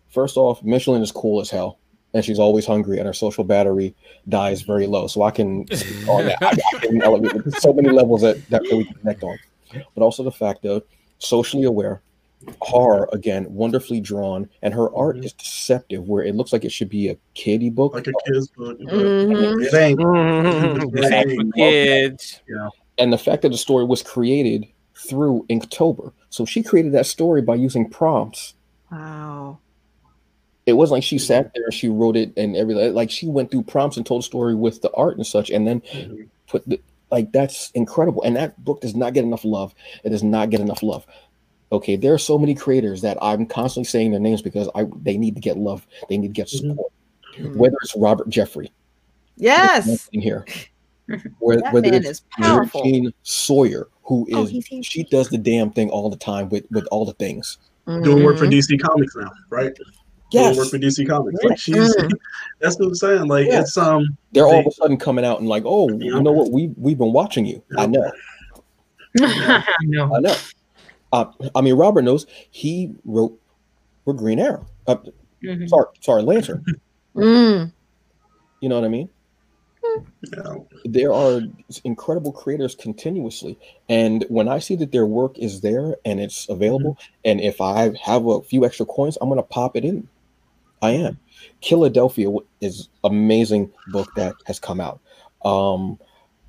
[0.09, 1.79] First off, Michelin is cool as hell,
[2.17, 3.95] and she's always hungry, and her social battery
[4.27, 5.07] dies very low.
[5.07, 5.59] So I can
[6.09, 6.37] on that.
[6.41, 9.37] I, I can elevate so many levels that, that we can connect on,
[9.95, 10.83] but also the fact of
[11.19, 12.01] socially aware,
[12.61, 15.25] horror again, wonderfully drawn, and her art Mhm.
[15.25, 17.93] is deceptive, where it looks like it should be a kiddie book.
[17.93, 18.77] Like a kid's book.
[18.83, 19.65] but Mhm.
[19.65, 20.91] It ain't.
[20.93, 22.41] This ain't for kids.
[22.97, 24.65] and the fact that the story was created
[24.95, 26.11] through Inktober.
[26.29, 28.55] So she created that story by using prompts.
[28.91, 29.59] Wow.
[30.67, 32.93] It wasn't like she sat there and she wrote it and everything.
[32.93, 35.65] Like she went through prompts and told a story with the art and such, and
[35.65, 36.27] then Mhm.
[36.47, 38.21] put the like that's incredible.
[38.23, 39.73] And that book does not get enough love.
[40.03, 41.07] It does not get enough love.
[41.71, 45.17] Okay, there are so many creators that I'm constantly saying their names because I they
[45.17, 45.87] need to get love.
[46.09, 46.69] They need to get Mhm.
[46.69, 46.91] support.
[47.39, 47.55] Mhm.
[47.55, 48.71] Whether it's Robert Jeffrey,
[49.37, 50.45] Yes, in here,
[51.39, 52.81] where, that whether man it's is powerful.
[52.85, 54.83] Eugene Sawyer, who is Oh, he's here.
[54.83, 57.57] she does the damn thing all the time with with all the things.
[57.85, 58.51] Doing work for Mhm.
[58.51, 59.71] DC Comics now, right?
[60.31, 61.43] Yes, Doing work for DC Comics.
[61.43, 62.11] Like she's Mhm.
[62.59, 63.27] that's what I'm saying.
[63.27, 63.61] Like Yeah.
[63.61, 66.51] it's um they're all of a sudden coming out and like, oh, you know what?
[66.51, 67.63] We we've been watching you.
[67.77, 68.11] I Yeah.
[69.85, 70.15] know.
[70.15, 70.35] I know.
[71.13, 71.25] Uh,
[71.55, 73.39] I mean, Robert knows he wrote
[74.03, 74.67] for Green Arrow.
[74.85, 74.97] Uh,
[75.43, 75.69] Mhm.
[75.69, 76.63] sorry, sorry, Lantern.
[77.15, 77.73] Mm.
[78.61, 79.09] You know what I mean?
[80.21, 81.41] you know, There are
[81.83, 83.57] incredible creators continuously,
[83.89, 87.91] and when I see that their work is there and it's available, and if I
[88.03, 90.07] have a few extra coins, I'm gonna pop it in.
[90.81, 91.19] I am.
[91.63, 92.29] Philadelphia
[92.61, 94.99] is amazing book that has come out.
[95.43, 95.97] Um,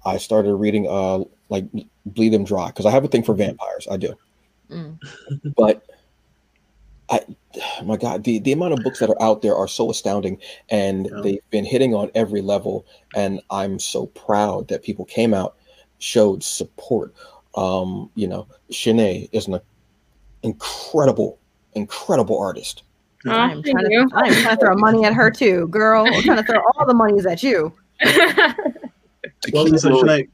[0.04, 1.66] I started reading uh like
[2.06, 3.86] Bleed Them Dry because I have a thing for vampires.
[3.90, 4.14] I do.
[4.70, 4.98] Mm.
[5.56, 5.82] but
[7.10, 7.20] I,
[7.84, 11.08] my God, the, the amount of books that are out there are so astounding, and
[11.10, 11.20] Yeah.
[11.22, 12.86] they've been hitting on every level.
[13.14, 15.56] And I'm so proud that people came out,
[15.98, 17.14] showed support.
[17.54, 19.60] Um, you know, Shanae is an
[20.42, 21.38] incredible,
[21.74, 22.82] incredible artist.
[23.26, 26.06] Oh, I am trying to, I am trying to throw money at her too, girl.
[26.06, 27.72] I'm trying to throw all the monies at you.
[28.02, 28.54] To
[29.52, 30.28] well, keep listen, going- Sinead,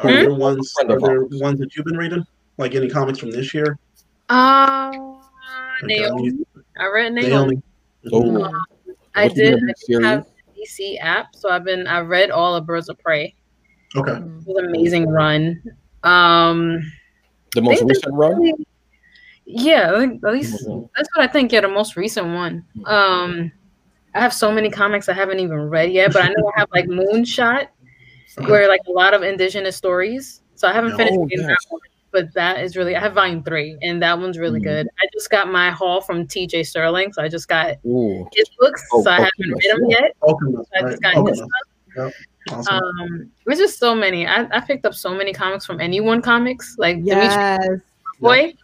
[0.00, 0.14] are Hmm?
[0.16, 2.24] there ones are there ones that you've been reading?
[2.58, 3.78] Like any comics from this year?
[4.28, 4.92] Uh,
[5.82, 6.28] Naomi.
[6.30, 6.44] um,
[6.78, 7.62] I read Naomi.
[8.04, 8.42] Naomi.
[8.44, 8.60] Oh,
[9.14, 10.06] I did name of the series?
[10.06, 13.34] have DC app, so I've been I read all of Birds of Prey.
[13.96, 14.12] Okay.
[14.12, 15.62] It was an amazing run.
[16.02, 16.80] Um,
[17.54, 18.52] the most think recent run.
[19.52, 20.88] Really- yeah, at least Mhm.
[20.96, 21.52] that's what I think.
[21.52, 22.64] Yeah, the most recent one.
[22.86, 23.52] Um,
[24.14, 26.68] I have so many comics I haven't even read yet, but I know I have
[26.74, 27.68] like Moonshot,
[28.46, 30.40] where like a lot of indigenous stories.
[30.54, 31.80] So I haven't finished Oh, reading that one,
[32.12, 34.64] but that is really I have volume three, and that one's really Mhm.
[34.64, 34.88] good.
[35.02, 36.62] I just got my haul from T.J.
[36.64, 40.00] Sterling, so I just got Ooh, his books, Oh, so I haven't read them yeah.
[40.02, 40.12] yet.
[40.22, 41.42] Alchemist, I just got his Alchemist.
[41.92, 42.12] stuff.
[42.50, 42.74] Awesome.
[43.00, 44.26] Um, there's just so many.
[44.26, 47.68] I, I picked up so many comics from Anyone Comics, like Dimitri Yes.
[48.20, 48.54] Boy.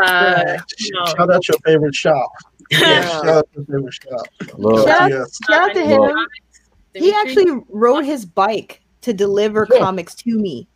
[0.00, 2.30] Uh, you know, Shout out your favorite shop.
[2.70, 4.26] Yeah, shout out your favorite shop.
[4.56, 5.38] look, Shout Yes.
[5.50, 6.00] Shout out to him.
[6.00, 6.60] Comics,
[6.94, 9.78] He actually rode his bike to deliver Yeah.
[9.80, 10.66] comics to me.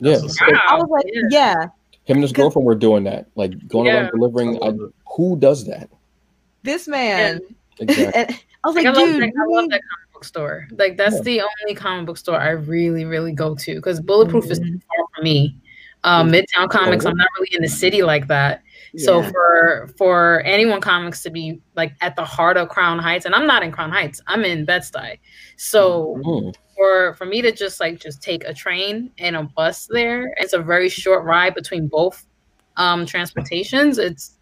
[0.00, 0.18] yeah.
[0.18, 0.58] That's Wow.
[0.68, 1.22] I was like, yeah.
[1.30, 1.54] yeah.
[2.04, 3.94] Him and his girlfriend were doing that, like going Yeah.
[4.02, 4.62] around delivering.
[4.62, 4.72] I,
[5.16, 5.88] who does that?
[6.64, 7.40] this man.
[7.80, 8.36] Exactly.
[8.64, 10.24] I was Like, like, I love, dude, that, I you love need- that comic book
[10.24, 10.68] store.
[10.76, 11.22] Like that's Yeah.
[11.22, 14.64] the only comic book store I really, really go to because Bulletproof is Mhm.
[14.72, 15.56] too far for me.
[16.04, 18.62] Um, Midtown Comics, I'm not really in the city like that.
[18.96, 19.30] So Yeah.
[19.30, 23.46] for for anyone comics to be like at the heart of Crown Heights, and I'm
[23.46, 25.18] not in Crown Heights, I'm in Bed Stuy.
[25.56, 26.54] So Mm.
[26.76, 30.52] for for me to just like just take a train and a bus there, it's
[30.52, 32.24] a very short ride between both
[32.76, 33.98] um transportations.
[33.98, 34.36] It's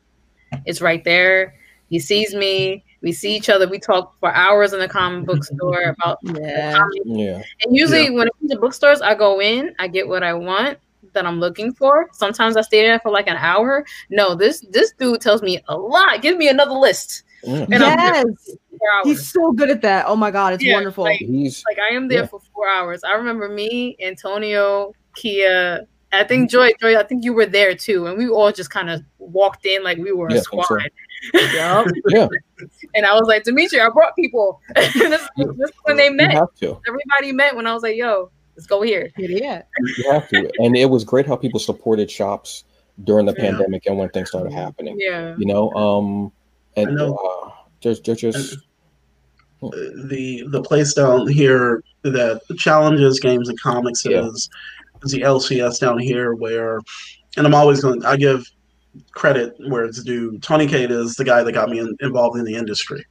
[0.67, 1.55] it's right there.
[1.89, 2.85] He sees me.
[3.03, 3.69] We see each other.
[3.69, 6.73] We talk for hours in the comic book store about yeah.
[6.75, 7.01] comics.
[7.07, 7.43] Yeah.
[7.65, 10.79] And usually, when it comes to bookstores, I go in, I get what I want
[11.17, 12.09] that I'm looking for.
[12.13, 13.85] Sometimes I stay there for like an hour.
[14.11, 16.23] No, this this dude tells me a lot.
[16.23, 17.25] Give me another list.
[17.45, 17.63] Mm.
[17.65, 18.23] And Yes.
[18.23, 19.05] for four hours.
[19.07, 20.07] He's so good at that.
[20.07, 21.05] Oh my god, it's Yeah, wonderful.
[21.05, 22.27] like- He's like I am there Yeah.
[22.27, 23.03] for four hours.
[23.05, 25.87] I remember me, Antonio, Kia.
[26.13, 26.97] I think Joy, Joy.
[26.97, 29.99] I think you were there too, and we all just kind of walked in like
[29.99, 30.79] we were Yeah, a I think so.
[30.79, 30.91] squad.
[31.55, 31.87] Yup.
[32.09, 32.29] yeah.
[32.95, 34.61] And I was like, Dimitri, I brought people.
[34.77, 36.37] this, this is when they met.
[36.63, 39.11] Everybody met when I was like, yo, Let's go here.
[39.19, 39.63] Yeah.
[39.99, 40.51] You have to.
[40.59, 42.65] And it was great how people supported shops
[43.05, 43.51] during the yeah.
[43.51, 44.97] pandemic and when things started happening.
[44.99, 45.35] Yeah.
[45.39, 46.33] You know, um
[46.77, 47.15] and uh,
[47.81, 48.59] just just just
[49.63, 54.25] the the place down here that challenges games and comics yeah.
[54.27, 54.49] is
[55.03, 56.81] is the LCS down here where
[57.37, 58.47] and I'm always going I give
[59.13, 60.39] credit where it's due.
[60.39, 63.05] Tony Cade is the guy that got me in, involved in the industry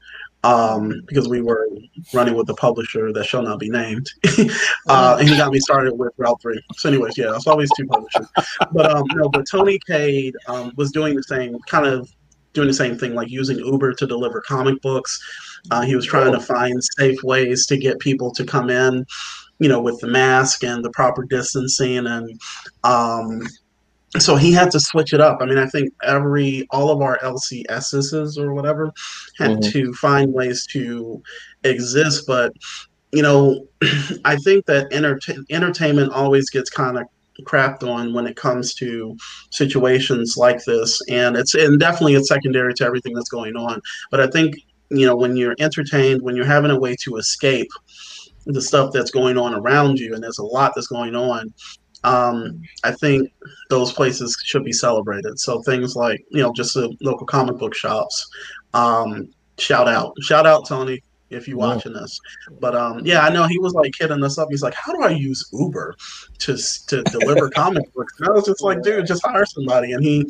[0.45, 1.67] um, because we were
[2.13, 4.07] running with the publisher that shall not be named.
[4.87, 6.61] uh, and he got me started with Route 3.
[6.75, 8.27] So, anyways, yeah, it's always two publishers.
[8.71, 12.09] But um, no, but Tony Cade um, was doing the same kind of
[12.53, 15.19] doing the same thing, like using Uber to deliver comic books.
[15.71, 19.05] Uh, he was trying to find safe ways to get people to come in,
[19.59, 22.39] you know, with the mask and the proper distancing and
[22.83, 23.41] um,
[24.20, 25.39] so he had to switch it up.
[25.41, 28.91] I mean, I think every all of our LCSs or whatever
[29.38, 29.72] had mm-hmm.
[29.72, 31.22] to find ways to
[31.63, 32.26] exist.
[32.28, 32.53] But
[33.11, 33.68] you know,
[34.26, 37.05] I think that enter- entertainment always gets kind of
[37.43, 39.16] crapped on when it comes to
[39.51, 43.82] situations like this, and it's and definitely it's secondary to everything that's going on.
[44.11, 44.55] But I think
[44.89, 47.70] you know when you're entertained, when you're having a way to escape
[48.47, 51.53] the stuff that's going on around you, and there's a lot that's going on
[52.06, 53.34] um, I think
[53.70, 55.39] those places should be celebrated.
[55.39, 58.28] So things like you know just the local comic book shops.
[58.74, 61.01] Um, shout out, shout out Tony
[61.32, 62.20] if you're watching this.
[62.60, 64.49] But um, yeah, I know he was like hitting us up.
[64.51, 65.95] He's like, "How do I use Uber
[66.39, 70.03] to to deliver comic books?" And I was just like, "Dude, just hire somebody." And
[70.03, 70.28] he,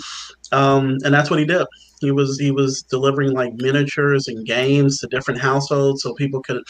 [0.53, 1.67] um, and that's what he did.
[1.99, 6.63] He was he was delivering like miniatures and games to different households so people could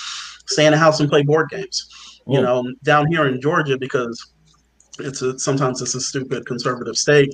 [0.48, 1.88] stay in the house and play board games.
[2.28, 4.20] You know, down here in Georgia because
[5.00, 7.32] it's a, sometimes it's a stupid conservative state.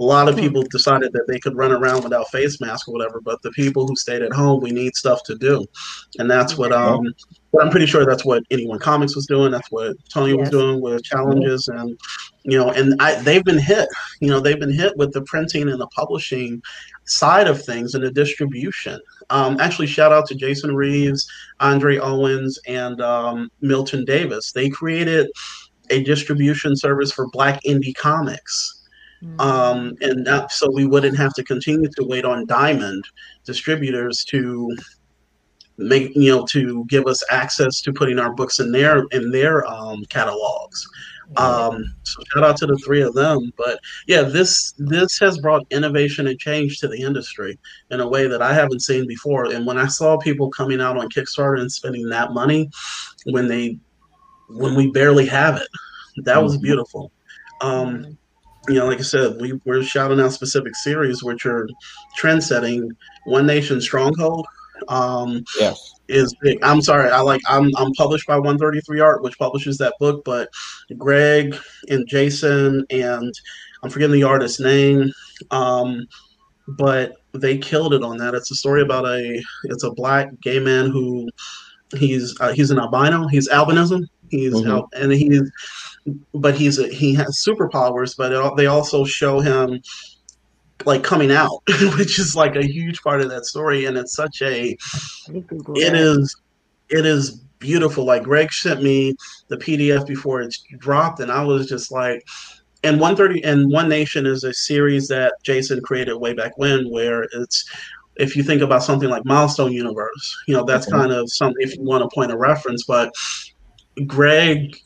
[0.00, 0.42] A lot of hmm.
[0.42, 3.86] people decided that they could run around without face mask or whatever, but the people
[3.86, 5.66] who stayed at home, we need stuff to do,
[6.18, 7.12] and that's what um.
[7.50, 9.50] But I'm pretty sure that's what anyone comics was doing.
[9.50, 10.40] That's what Tony yes.
[10.40, 11.98] was doing with challenges, and
[12.42, 13.88] you know, and I, they've been hit.
[14.20, 16.62] You know, they've been hit with the printing and the publishing
[17.06, 19.00] side of things and the distribution.
[19.30, 21.30] Um, actually, shout out to Jason Reeves,
[21.60, 24.52] Andre Owens, and um, Milton Davis.
[24.52, 25.30] They created
[25.90, 28.86] a distribution service for Black indie comics.
[29.22, 29.40] Mm-hmm.
[29.40, 33.04] Um, and that, so we wouldn't have to continue to wait on Diamond
[33.44, 34.76] distributors to
[35.78, 39.66] make you know to give us access to putting our books in their in their
[39.66, 40.86] um, catalogs.
[41.36, 43.52] Um, so shout out to the three of them.
[43.56, 47.58] But yeah, this this has brought innovation and change to the industry
[47.90, 49.52] in a way that I haven't seen before.
[49.52, 52.70] And when I saw people coming out on Kickstarter and spending that money,
[53.26, 53.78] when they
[54.48, 55.68] when we barely have it.
[56.24, 56.62] That was mm-hmm.
[56.62, 57.12] beautiful.
[57.60, 58.18] Um,
[58.68, 61.68] you know, like I said, we, we're shouting out specific series which are
[62.16, 62.90] trend setting.
[63.24, 64.46] One Nation Stronghold
[64.88, 65.94] um, yes.
[66.08, 66.58] is big.
[66.62, 70.48] I'm sorry, I like I'm I'm published by 133 Art, which publishes that book, but
[70.96, 71.56] Greg
[71.88, 73.32] and Jason and
[73.82, 75.10] I'm forgetting the artist's name.
[75.50, 76.06] Um,
[76.76, 78.34] but they killed it on that.
[78.34, 81.28] It's a story about a it's a black gay man who
[81.96, 83.26] he's uh, he's an albino.
[83.28, 84.70] He's albinism, He's mm-hmm.
[84.70, 85.50] out, and he's,
[86.34, 88.16] but he's a, he has superpowers.
[88.16, 89.80] But it, they also show him
[90.84, 91.62] like coming out,
[91.96, 93.84] which is like a huge part of that story.
[93.86, 94.76] And it's such a,
[95.28, 96.36] it is,
[96.88, 98.04] it is beautiful.
[98.04, 99.14] Like Greg sent me
[99.48, 102.26] the PDF before it's dropped, and I was just like,
[102.84, 107.24] and 130 and One Nation is a series that Jason created way back when, where
[107.32, 107.68] it's
[108.16, 111.00] if you think about something like Milestone Universe, you know, that's mm-hmm.
[111.00, 113.12] kind of something if you want to point a reference, but
[114.06, 114.76] Greg,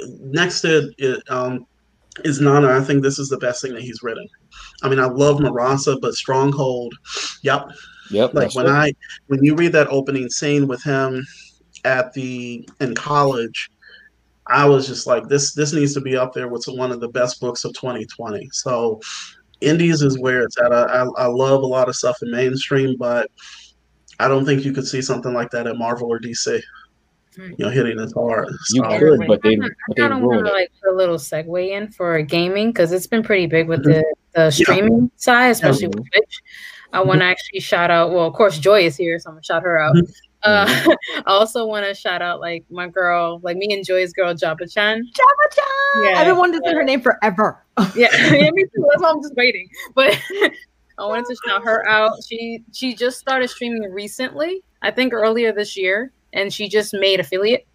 [0.00, 1.66] next to it, um,
[2.24, 2.68] is Nana.
[2.68, 4.26] I think this is the best thing that he's written.
[4.82, 6.94] I mean, I love Marassa, but Stronghold,
[7.42, 7.68] yep.
[8.10, 8.34] Yep.
[8.34, 8.70] Like when it.
[8.70, 8.92] I
[9.26, 11.24] when you read that opening scene with him
[11.84, 13.70] at the in college,
[14.46, 17.08] I was just like, this this needs to be up there with one of the
[17.08, 18.48] best books of 2020.
[18.52, 19.00] So
[19.60, 20.72] Indies is where it's at.
[20.72, 23.30] I, I, I love a lot of stuff in mainstream, but
[24.20, 26.60] I don't think you could see something like that at Marvel or DC
[27.38, 28.48] you know, hitting as hard.
[28.72, 31.16] You could, but they, but they I kind of want to like put a little
[31.16, 35.08] segue in for gaming because it's been pretty big with the, the streaming yeah.
[35.16, 36.42] side, especially with Twitch.
[36.92, 37.30] I want to mm-hmm.
[37.30, 38.12] actually shout out.
[38.12, 39.94] Well, of course, Joy is here, so I'm gonna shout her out.
[39.94, 40.10] Mm-hmm.
[40.42, 40.94] Uh,
[41.26, 44.72] I also want to shout out like my girl, like me and Joy's girl, Jabba
[44.72, 45.02] Chan.
[45.02, 46.04] Jabba Chan.
[46.04, 47.64] Yeah, I've been wanting to say her name forever.
[47.94, 48.86] yeah, yeah, me too.
[48.90, 49.68] That's why I'm just waiting.
[49.94, 50.18] But
[50.98, 52.12] I wanted to shout her out.
[52.26, 54.62] She she just started streaming recently.
[54.82, 57.66] I think earlier this year and she just made affiliate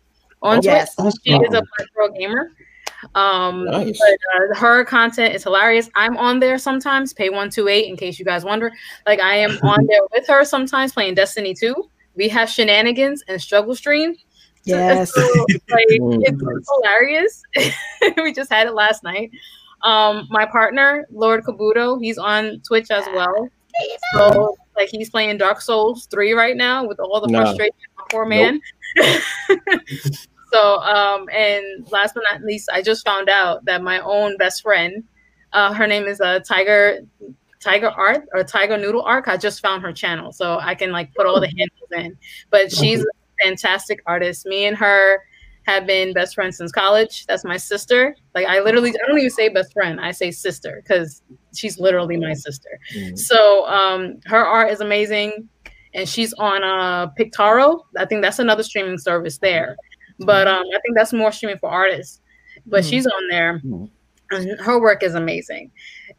[0.42, 0.96] on yes.
[0.96, 1.16] Twitch.
[1.26, 2.52] She is a Black Girl Gamer.
[3.16, 4.00] Um, nice.
[4.00, 5.90] but uh, her content is hilarious.
[5.96, 8.72] I'm on there sometimes, pay one two eight in case you guys wonder.
[9.06, 11.76] Like I am on there with her sometimes playing Destiny 2.
[12.16, 14.16] We have shenanigans and struggle stream.
[14.66, 15.14] Yes.
[15.14, 17.44] So, like, it's, it's hilarious.
[18.16, 19.30] we just had it last night.
[19.82, 23.50] Um, my partner, Lord Kabuto, he's on Twitch as well.
[24.14, 27.40] So like he's playing Dark Souls 3 right now with all the Nah.
[27.40, 28.60] frustration of poor man.
[30.52, 34.62] so um and last but not least, I just found out that my own best
[34.62, 35.04] friend,
[35.52, 37.00] uh her name is uh Tiger
[37.60, 39.28] Tiger Art or Tiger Noodle Arc.
[39.28, 40.32] I just found her channel.
[40.34, 42.18] So I can like put all the handles in.
[42.50, 43.06] But she's a
[43.42, 44.46] fantastic artist.
[44.46, 45.20] Me and her
[45.66, 47.26] have been best friends since college.
[47.26, 48.16] That's my sister.
[48.36, 50.00] Like I literally, I don't even say best friend.
[50.00, 51.22] I say sister because
[51.56, 52.80] she's literally my sister.
[52.96, 53.18] Mm.
[53.18, 55.48] So um, her art is amazing,
[55.94, 57.86] and she's on uh, Picarto.
[57.98, 59.76] I think that's another streaming service there.
[60.20, 62.20] But um, I think that's more streaming for artists.
[62.66, 62.90] But Hmm.
[62.90, 63.60] she's on there.
[63.66, 63.90] Mhm.
[64.32, 65.72] And her work is amazing.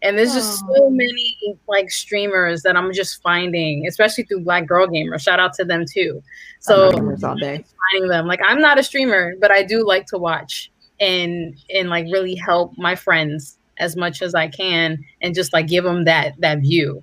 [0.04, 4.86] And there's just so many like streamers that I'm just finding, especially through Black Girl
[4.86, 5.18] Gamer.
[5.18, 6.22] Shout out to them too.
[6.60, 6.90] So
[7.22, 7.64] all day.
[7.92, 8.26] finding them.
[8.26, 12.34] Like I'm not a streamer, but I do like to watch and and like really
[12.34, 16.60] help my friends as much as I can and just like give them that that
[16.60, 17.02] view.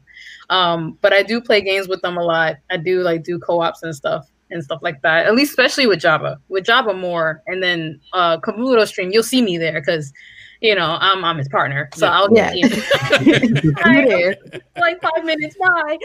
[0.51, 2.57] Um, but I do play games with them a lot.
[2.69, 5.25] I do like do co-ops and stuff and stuff like that.
[5.25, 6.39] At least especially with Java.
[6.49, 10.13] With Java more and then uh Kabuto stream, you'll see me there because
[10.61, 11.89] you know, I'm I'm his partner.
[11.95, 12.11] So Yeah.
[12.13, 12.53] I'll Yeah.
[12.53, 12.69] You
[13.83, 14.35] there.
[14.77, 15.97] like five minutes, bye.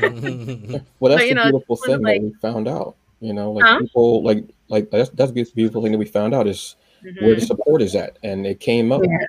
[1.00, 2.96] Well, that's But, you the know, beautiful thing like- that we found out.
[3.20, 3.78] You know, like Huh?
[3.78, 6.74] people like like that's that's the beautiful thing that we found out is
[7.20, 9.12] where the support is at, and it came up Mm-hmm.
[9.12, 9.26] Yeah.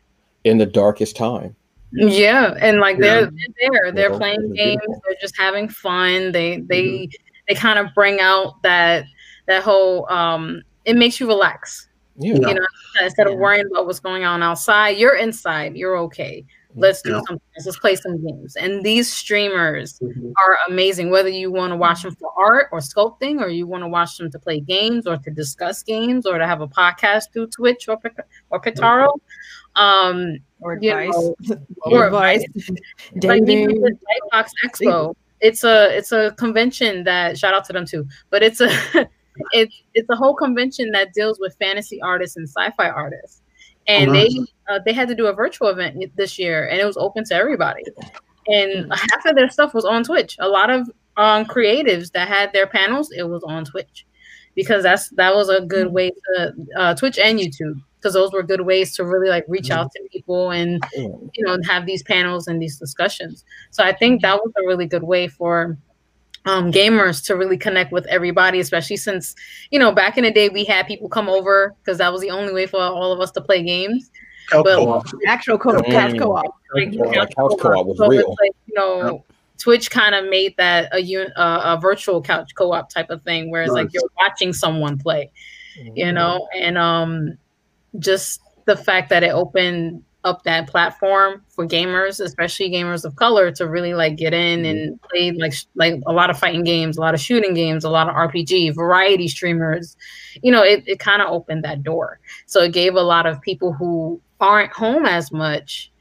[0.52, 1.56] in the darkest time.
[1.92, 3.02] Yeah, and like Yeah.
[3.02, 3.92] they're they're there.
[3.92, 4.80] They're Yeah, playing it's games.
[4.82, 5.02] beautiful.
[5.06, 6.32] They're just having fun.
[6.32, 7.08] They they
[7.48, 9.06] they kind of bring out that
[9.48, 10.64] that whole um.
[10.86, 11.88] It makes you relax.
[12.18, 12.66] Yeah, You know,
[13.02, 15.76] instead of worrying about what's going on outside, you're inside.
[15.76, 16.46] You're okay.
[16.76, 17.22] Let's do Yeah.
[17.28, 17.42] something.
[17.66, 18.56] Let's play some games.
[18.56, 20.32] And these streamers Mhm.
[20.44, 21.10] are amazing.
[21.12, 24.18] Whether you want to watch them for art or sculpting, or you want to watch
[24.18, 27.88] them to play games or to discuss games or to have a podcast through Twitch
[27.88, 28.00] or
[28.50, 29.14] or Picarto.
[29.76, 31.14] Um, Or you advice.
[31.16, 31.36] know,
[31.82, 32.44] Or or advice.
[33.24, 33.82] like even Dating.
[33.82, 33.94] with
[34.34, 38.08] Lightbox Expo, it's a it's a convention that shout out to them too.
[38.30, 38.70] But it's a
[39.52, 43.42] it's it's a whole convention that deals with fantasy artists and sci-fi artists,
[43.88, 44.30] and Oh, they
[44.70, 47.36] uh, they had to do a virtual event this year, and it was open to
[47.36, 47.84] everybody.
[48.48, 50.36] And half of their stuff was on Twitch.
[50.40, 54.06] A lot of um, creatives that had their panels, it was on Twitch,
[54.56, 58.44] because that's that was a good way to uh, Twitch and YouTube, because those were
[58.44, 62.48] good ways to really like reach out to people and you know have these panels
[62.48, 63.44] and these discussions.
[63.72, 65.78] So i think that was a really good way for
[66.46, 69.34] um, gamers to really connect with everybody especially since
[69.72, 72.30] you know back in the day we had people come over because that was the
[72.30, 74.12] only way for all of us to play games
[74.50, 75.06] Couch But- co-op.
[75.26, 76.20] Actual co couch Mm.
[76.20, 76.54] co-op.
[76.74, 78.36] like, Yeah, like couch co-op was so real.
[78.42, 79.24] like, you know
[79.58, 83.50] twitch kind of made that a, un- uh, a virtual couch co-op type of thing
[83.50, 85.32] where it's like you're watching someone play
[85.96, 87.38] you know and um
[88.00, 93.52] just the fact that it opened up that platform for gamers especially gamers of color
[93.52, 94.66] to really like get in mm-hmm.
[94.66, 97.84] and play like sh- like a lot of fighting games a lot of shooting games
[97.84, 99.98] a lot of rpg variety streamers.
[100.42, 102.20] You know it, it kind of opened that door.
[102.46, 105.92] So it gave a lot of people who aren't home as much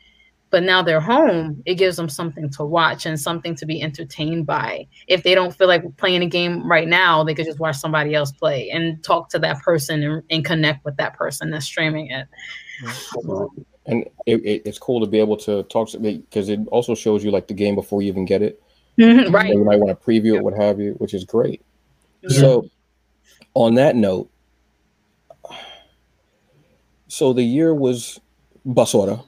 [0.51, 4.47] but now they're home it gives them something to watch and something to be entertained
[4.47, 4.87] by.
[5.07, 8.14] If they don't feel like playing a game right now they could just watch somebody
[8.14, 12.11] else play and talk to that person and, and connect with that person that's streaming
[12.11, 12.29] it
[13.87, 17.24] and it, it, it's cool to be able to talk to because it also shows
[17.24, 18.62] you like the game before you even get it.
[18.99, 21.62] right So you might want to preview it, what have you, which is great.
[22.22, 22.28] Yeah.
[22.41, 22.68] So,
[23.55, 24.30] on that note,
[27.09, 28.20] so the year was
[28.66, 29.22] basura.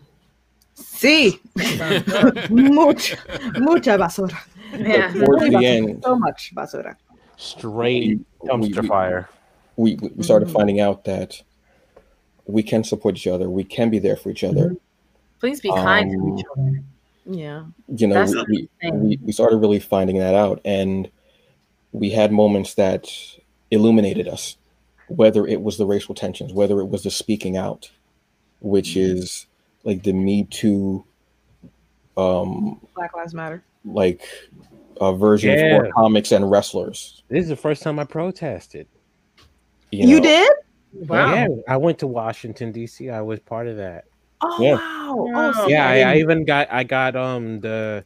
[0.77, 1.39] Sí.
[2.51, 3.17] mucha,
[3.61, 4.37] mucha basura.
[4.73, 5.65] yeah But towards Muy the basura.
[5.65, 6.97] end, So much basura.
[7.37, 9.29] Straight we- dumpster we- fire.
[9.77, 10.53] we, we started Mhm.
[10.53, 11.43] finding out that
[12.47, 13.49] we can support each other.
[13.49, 14.77] We can be there for each other.
[15.41, 16.83] please be kind to Um, each other
[17.27, 17.65] Yeah.
[17.89, 20.61] You know, That's we, we, we, we started really finding that out.
[20.65, 21.11] And
[21.93, 23.09] we had moments that
[23.71, 24.57] illuminated us,
[25.09, 27.91] whether it was the racial tensions, whether it was the speaking out,
[28.61, 29.19] which Mm-hmm.
[29.19, 29.47] is
[29.85, 31.05] like the Me Too,
[32.17, 33.63] um, Black Lives Matter.
[33.85, 34.23] like
[35.01, 35.79] a version Yeah.
[35.79, 37.23] for comics and wrestlers.
[37.29, 38.87] This is the first time I protested.
[39.91, 40.23] You, know?
[40.23, 40.53] did?
[40.95, 43.11] Wow Yeah, I went to Washington D.C.
[43.11, 44.05] I was part of that.
[44.41, 44.75] Oh Yeah.
[44.75, 45.15] wow.
[45.17, 45.53] Wow.
[45.57, 48.05] Oh, see, Yeah, I, I even got I got um the.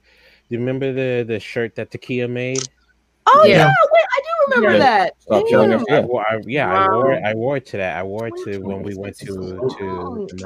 [0.49, 2.69] Do you remember the the shirt that Takia made?
[3.27, 3.57] oh yeah.
[3.59, 3.67] Yeah.
[3.93, 4.85] Wait, I do remember Yeah.
[4.85, 5.15] that.
[5.21, 6.07] Stop killing I Yeah.
[6.07, 7.23] wore, I, yeah, I wore it.
[7.25, 7.99] I wore it to that.
[7.99, 9.69] I wore it to to when we went to Washington.
[10.31, 10.37] to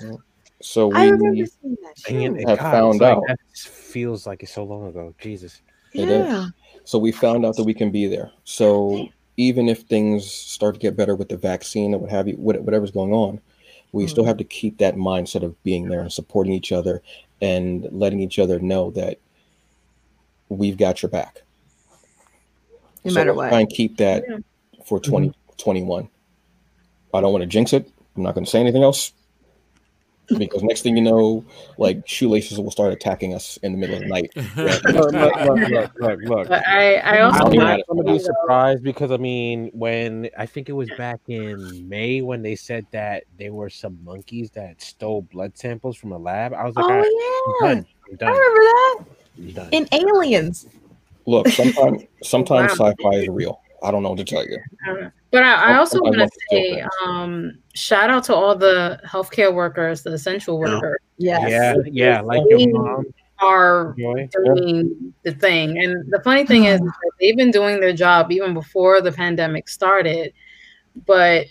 [0.00, 0.20] the.
[0.62, 1.94] So I remember we seeing that.
[2.08, 2.48] And Shoot.
[2.48, 3.22] Have God, found it's like, out.
[3.28, 5.14] That feels like it's so long ago.
[5.20, 5.60] Jesus.
[5.92, 6.26] It is.
[6.30, 6.46] Yeah.
[6.84, 8.30] so we found out that we can be there.
[8.44, 12.34] So even if things start to get better with the vaccine or what have you,
[12.34, 13.40] whatever's going on,
[13.92, 14.10] we mm-hmm.
[14.10, 17.02] still have to keep that mindset of being there and supporting each other
[17.40, 19.18] and letting each other know that
[20.48, 21.42] we've got your back.
[23.04, 23.48] No so matter what.
[23.48, 24.38] Try and keep that yeah.
[24.84, 26.04] for 2021.
[26.04, 27.16] Mm-hmm.
[27.16, 27.90] I don't want to jinx it.
[28.16, 29.12] I'm not going to say anything else
[30.38, 31.44] because next thing you know,
[31.78, 34.30] like shoelaces will start attacking us in the middle of the night.
[34.56, 35.12] look, look,
[35.70, 39.70] look, look, look, I, I also I'm not going to be surprised because I mean,
[39.72, 43.98] when I think it was back in May when they said that there were some
[44.04, 47.86] monkeys that stole blood samples from a lab, I was like, oh yeah, I'm done.
[48.10, 48.28] I'm done.
[48.28, 49.54] I remember that.
[49.54, 49.68] Done.
[49.72, 50.66] In Aliens.
[51.26, 52.92] Look, sometimes sometimes wow.
[52.92, 53.60] sci-fi is real.
[53.86, 54.58] I don't know what to tell you.
[55.30, 60.02] But I, I also want to say, um, shout out to all the healthcare workers,
[60.02, 60.98] the essential workers.
[61.18, 61.50] Yes.
[61.50, 63.06] Yeah, yeah, like your mom
[63.38, 65.78] are doing the thing.
[65.78, 66.80] And the funny thing is,
[67.20, 70.32] they've been doing their job even before the pandemic started.
[71.06, 71.46] But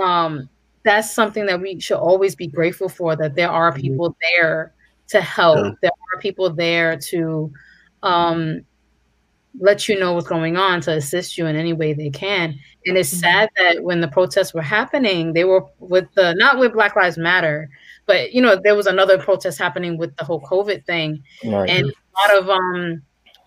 [0.00, 0.48] um,
[0.84, 3.80] that's something that we should always be grateful for that there are mm-hmm.
[3.80, 4.74] people there
[5.08, 5.56] to help.
[5.56, 5.70] Yeah.
[5.82, 7.52] There are people there to
[8.02, 8.60] um,
[9.60, 12.58] let you know what's going on to assist you in any way they can.
[12.86, 13.20] And it's mm-hmm.
[13.20, 17.16] sad that when the protests were happening, they were with the not with Black Lives
[17.16, 17.70] Matter,
[18.06, 21.22] but you know, there was another protest happening with the whole COVID thing.
[21.44, 21.70] Right.
[21.70, 23.02] And a lot of um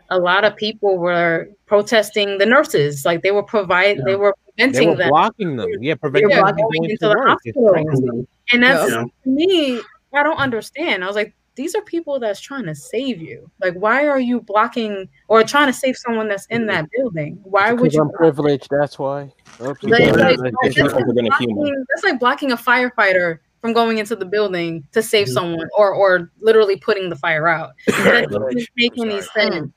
[0.10, 3.06] a lot of people were protesting the nurses.
[3.06, 4.04] Like they were provide yeah.
[4.06, 5.10] they were preventing they were them.
[5.10, 5.70] blocking them.
[5.82, 8.26] Yeah, preventing yeah, them going into the hospital.
[8.54, 9.04] And that's yeah.
[9.04, 9.82] to me,
[10.14, 11.04] I don't understand.
[11.04, 13.50] I was like, these are people that's trying to save you.
[13.60, 17.40] Like, why are you blocking or trying to save someone that's in that building?
[17.44, 18.02] Why would you?
[18.02, 18.68] I'm privileged.
[18.70, 19.34] That's why.
[19.60, 24.88] Like, like, that's, like blocking, that's like blocking a firefighter from going into the building
[24.92, 25.34] to save mm-hmm.
[25.34, 27.72] someone, or or literally putting the fire out.
[27.88, 29.72] That doesn't make any sense.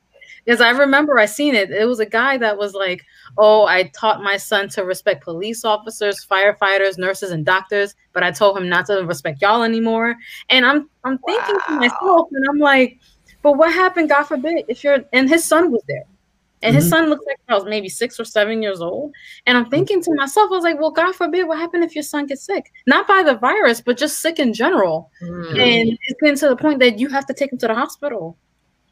[0.45, 1.71] Because I remember I seen it.
[1.71, 3.05] It was a guy that was like,
[3.37, 8.31] "Oh, I taught my son to respect police officers, firefighters, nurses, and doctors, but I
[8.31, 10.15] told him not to respect y'all anymore."
[10.49, 11.61] And I'm I'm thinking wow.
[11.67, 12.99] to myself, and I'm like,
[13.41, 14.09] "But what happened?
[14.09, 16.05] God forbid if you're." And his son was there,
[16.63, 16.89] and his mm-hmm.
[16.89, 19.13] son looks like I was maybe six or seven years old.
[19.45, 22.03] And I'm thinking to myself, I was like, "Well, God forbid, what happened if your
[22.03, 22.71] son gets sick?
[22.87, 25.59] Not by the virus, but just sick in general." Mm-hmm.
[25.59, 28.37] And it's getting to the point that you have to take him to the hospital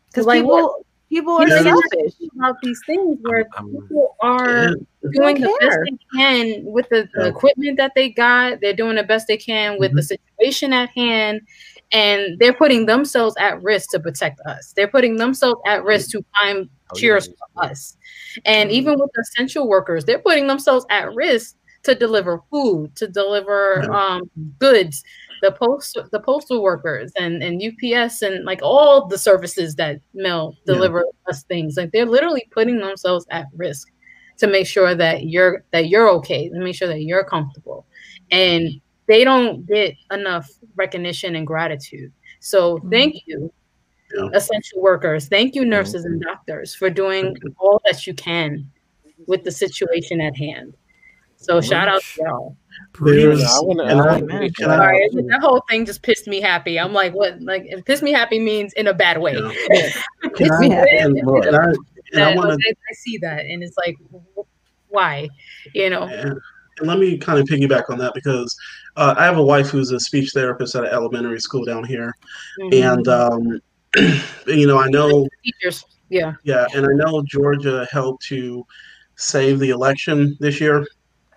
[0.10, 0.86] because like people.
[1.10, 1.16] What?
[1.16, 4.76] People are you selfish about these things where people are
[5.12, 8.62] doing the best they can with the, the, equipment that they got.
[8.62, 9.98] They're doing the best they can with mm-hmm.
[9.98, 11.42] the situation at hand,
[11.92, 14.74] and they're putting themselves at risk to protect us.
[14.76, 17.34] They're putting themselves at risk to find oh, cheers yeah.
[17.54, 17.98] for us.
[18.46, 18.78] And mm-hmm.
[18.78, 24.30] even with essential workers, they're putting themselves at risk to deliver food, to deliver um,
[24.60, 25.04] goods,
[25.42, 30.56] the post the postal workers and and UPS and like all the services that mail
[30.66, 31.30] deliver yeah.
[31.30, 31.78] us things.
[31.78, 33.90] Like they're literally putting themselves at risk
[34.38, 37.86] to make sure that you're that you're okay, to make sure that you're comfortable.
[38.32, 38.70] And
[39.08, 42.12] they don't get enough recognition and gratitude.
[42.40, 42.90] So mm-hmm.
[42.90, 43.52] thank you,
[44.16, 44.30] yeah.
[44.34, 45.28] essential workers.
[45.28, 48.70] Thank you, nurses and doctors, for doing all that you can
[49.28, 50.76] with the situation at hand.
[51.40, 52.58] So shout out to y'all.
[53.02, 56.78] There's, I wanna, I, sorry, that whole thing just pissed me happy.
[56.78, 57.42] I'm like, what?
[57.42, 59.36] Like, it pissed me happy means in a bad way.
[59.36, 59.90] Yeah.
[62.16, 63.96] I, I, I, see that, and it's like,
[64.90, 65.30] why?
[65.74, 66.04] You know.
[66.04, 66.38] And,
[66.80, 68.56] and let me kind of piggyback on that because
[68.98, 72.14] uh, I have a wife who's a speech therapist at an elementary school down here,
[72.60, 72.84] mm-hmm.
[72.84, 73.62] and um,
[74.48, 75.86] you know, I know teachers.
[76.10, 76.34] Yeah.
[76.44, 78.66] Yeah, and I know Georgia helped to
[79.16, 80.86] save the election this year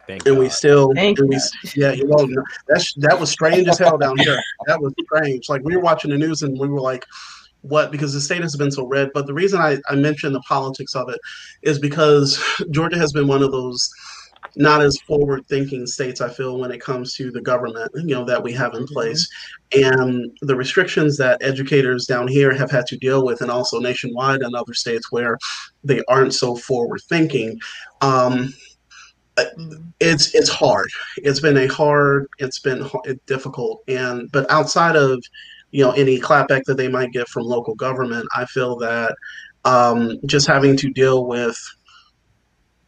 [0.06, 0.42] Thank and God.
[0.42, 1.38] we still, and we,
[1.76, 2.26] yeah, you know,
[2.68, 4.40] that's that was strange as hell down here.
[4.66, 5.48] That was strange.
[5.48, 7.06] Like we were watching the news and we were like,
[7.62, 7.92] what?
[7.92, 9.10] Because the state has been so red.
[9.14, 11.20] But the reason I, I mentioned the politics of it
[11.62, 13.88] is because Georgia has been one of those
[14.56, 18.24] not as forward thinking states I feel when it comes to the government, you know,
[18.24, 18.92] that we have in mm-hmm.
[18.92, 19.28] place.
[19.72, 24.42] And the restrictions that educators down here have had to deal with, and also nationwide
[24.42, 25.38] and other states where
[25.84, 27.58] they aren't so forward thinking.
[28.00, 28.52] Um,
[30.00, 30.88] it's it's hard.
[31.18, 32.28] It's been a hard.
[32.38, 32.88] It's been
[33.26, 35.22] difficult, and but outside of
[35.70, 39.14] you know any clapback that they might get from local government, I feel that
[39.64, 41.56] um, just having to deal with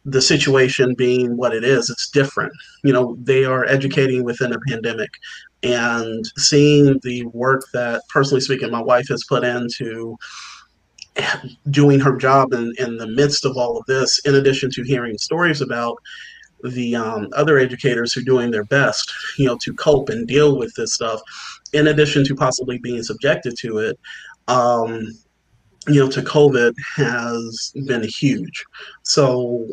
[0.07, 2.53] the situation being what it is, it's different.
[2.83, 5.09] You know, they are educating within a pandemic,
[5.63, 10.15] and seeing the work that, personally speaking, my wife has put into
[11.71, 15.17] doing her job in, in the midst of all of this, in addition to hearing
[15.17, 15.97] stories about
[16.63, 20.57] the um, other educators who are doing their best, you know, to cope and deal
[20.57, 21.21] with this stuff,
[21.73, 23.99] in addition to possibly being subjected to it,
[24.47, 25.07] um,
[25.87, 28.63] you know, to COVID has been huge.
[29.03, 29.67] So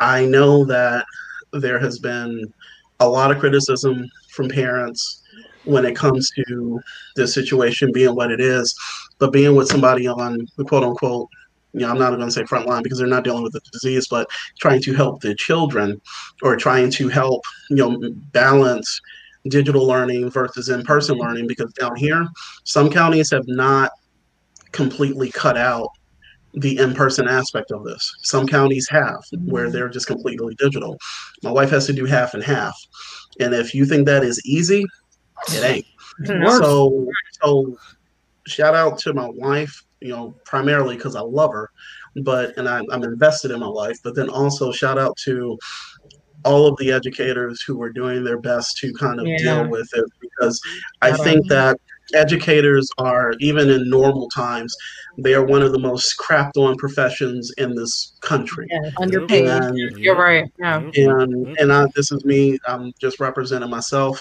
[0.00, 1.04] I know that
[1.52, 2.52] there has been
[3.00, 5.22] a lot of criticism from parents
[5.64, 6.80] when it comes to
[7.16, 8.74] this situation being what it is,
[9.18, 11.28] but being with somebody on the quote unquote,
[11.74, 13.60] you know, I'm not going to say front line because they're not dealing with the
[13.72, 14.28] disease, but
[14.60, 16.00] trying to help the children
[16.42, 17.98] or trying to help, you know,
[18.32, 19.00] balance
[19.48, 22.26] digital learning versus in-person learning because down here
[22.64, 23.92] some counties have not
[24.72, 25.88] completely cut out
[26.54, 28.10] the in-person aspect of this.
[28.22, 30.96] Some counties have where they're just completely digital.
[31.42, 32.74] My wife has to do half and half.
[33.40, 34.84] And if you think that is easy
[35.48, 35.86] it ain't.
[36.58, 37.06] So
[37.42, 37.76] so
[38.46, 41.70] shout out to my wife you know primarily because i love her
[42.22, 45.58] but and I'm, I'm invested in my life but then also shout out to
[46.44, 49.38] all of the educators who were doing their best to kind of yeah.
[49.38, 50.60] deal with it because
[51.00, 51.80] I think that
[52.12, 54.74] educators are even in normal times
[55.18, 58.66] they are one of the most crapped on professions in this country.
[58.68, 60.82] Yeah, underpaid and, you're right yeah.
[60.96, 64.20] and and I, this is me i'm just representing myself.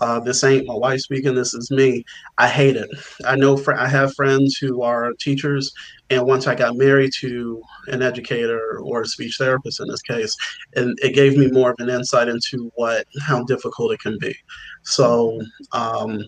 [0.00, 2.04] Uh, this ain't my wife speaking this is me.
[2.36, 2.90] I hate it.
[3.24, 5.72] I know fr- i have friends who are teachers
[6.10, 10.34] and once i got married to an educator or a speech therapist in this case
[10.76, 14.34] and it gave me more of an insight into what how difficult it can be.
[14.82, 15.40] So
[15.72, 16.24] um,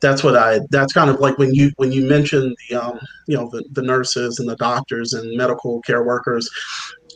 [0.00, 3.36] that's what I that's kind of like when you when you mentioned the um, you
[3.36, 6.50] know the, the nurses and the doctors and medical care workers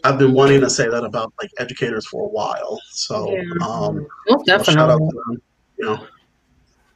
[0.04, 3.42] I've been wanting to say that about like educators for a while so yeah.
[3.66, 5.42] um well, definitely shout out to them,
[5.78, 6.06] you know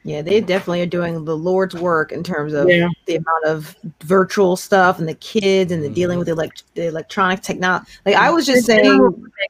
[0.03, 2.87] yeah, they definitely are doing the Lord's work in terms of yeah.
[3.05, 6.87] the amount of virtual stuff and the kids and the dealing with the, elect- the
[6.87, 7.85] electronic technology.
[8.05, 8.99] Like I was just saying,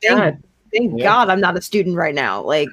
[0.02, 0.44] thank, God,
[0.74, 1.06] thank yeah.
[1.06, 2.42] God I'm not a student right now.
[2.42, 2.68] Like,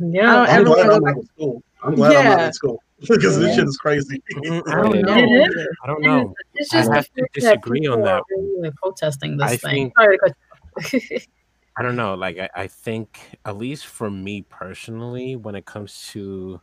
[0.00, 1.62] yeah, I don't, I'm glad I'm out of school.
[1.82, 2.18] I'm glad yeah.
[2.18, 3.46] I'm not in school because yeah.
[3.46, 4.22] this shit is crazy.
[4.36, 5.46] I don't know.
[5.84, 6.34] I don't know.
[6.54, 8.22] It's just I have to disagree on that.
[8.30, 9.92] Really protesting this I thing.
[9.96, 11.28] Think,
[11.76, 12.14] I don't know.
[12.14, 16.60] Like I, I think at least for me personally, when it comes to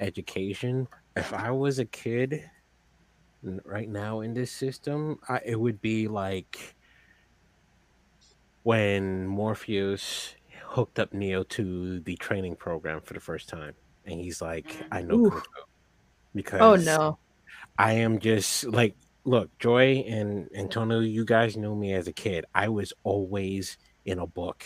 [0.00, 2.48] education, if I was a kid
[3.64, 6.76] right now in this system, I, it would be like
[8.64, 10.34] when Morpheus
[10.66, 13.74] hooked up Neo to the training program for the first time
[14.08, 15.42] and he's like, I know Fu
[16.34, 17.18] because oh no,
[17.78, 22.46] I am just like look, Joy and Antonio, you guys know me as a kid.
[22.54, 23.76] I was always
[24.06, 24.64] in a book.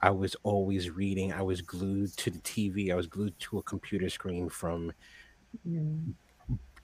[0.00, 1.32] I was always reading.
[1.32, 2.92] I was glued to the TV.
[2.92, 4.92] I was glued to a computer screen from
[5.66, 6.12] mm.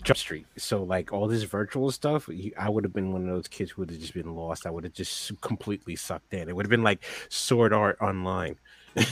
[0.04, 0.46] Jump Street.
[0.56, 3.82] So like all this virtual stuff, I would have been one of those kids who
[3.82, 4.66] would have just been lost.
[4.66, 6.48] I would have just completely sucked in.
[6.48, 8.56] It would have been like Sword Art Online.
[8.94, 9.06] but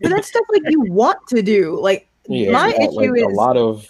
[0.00, 1.78] that's stuff like you want to do.
[1.80, 3.86] Like yeah, my issue like is a lot of.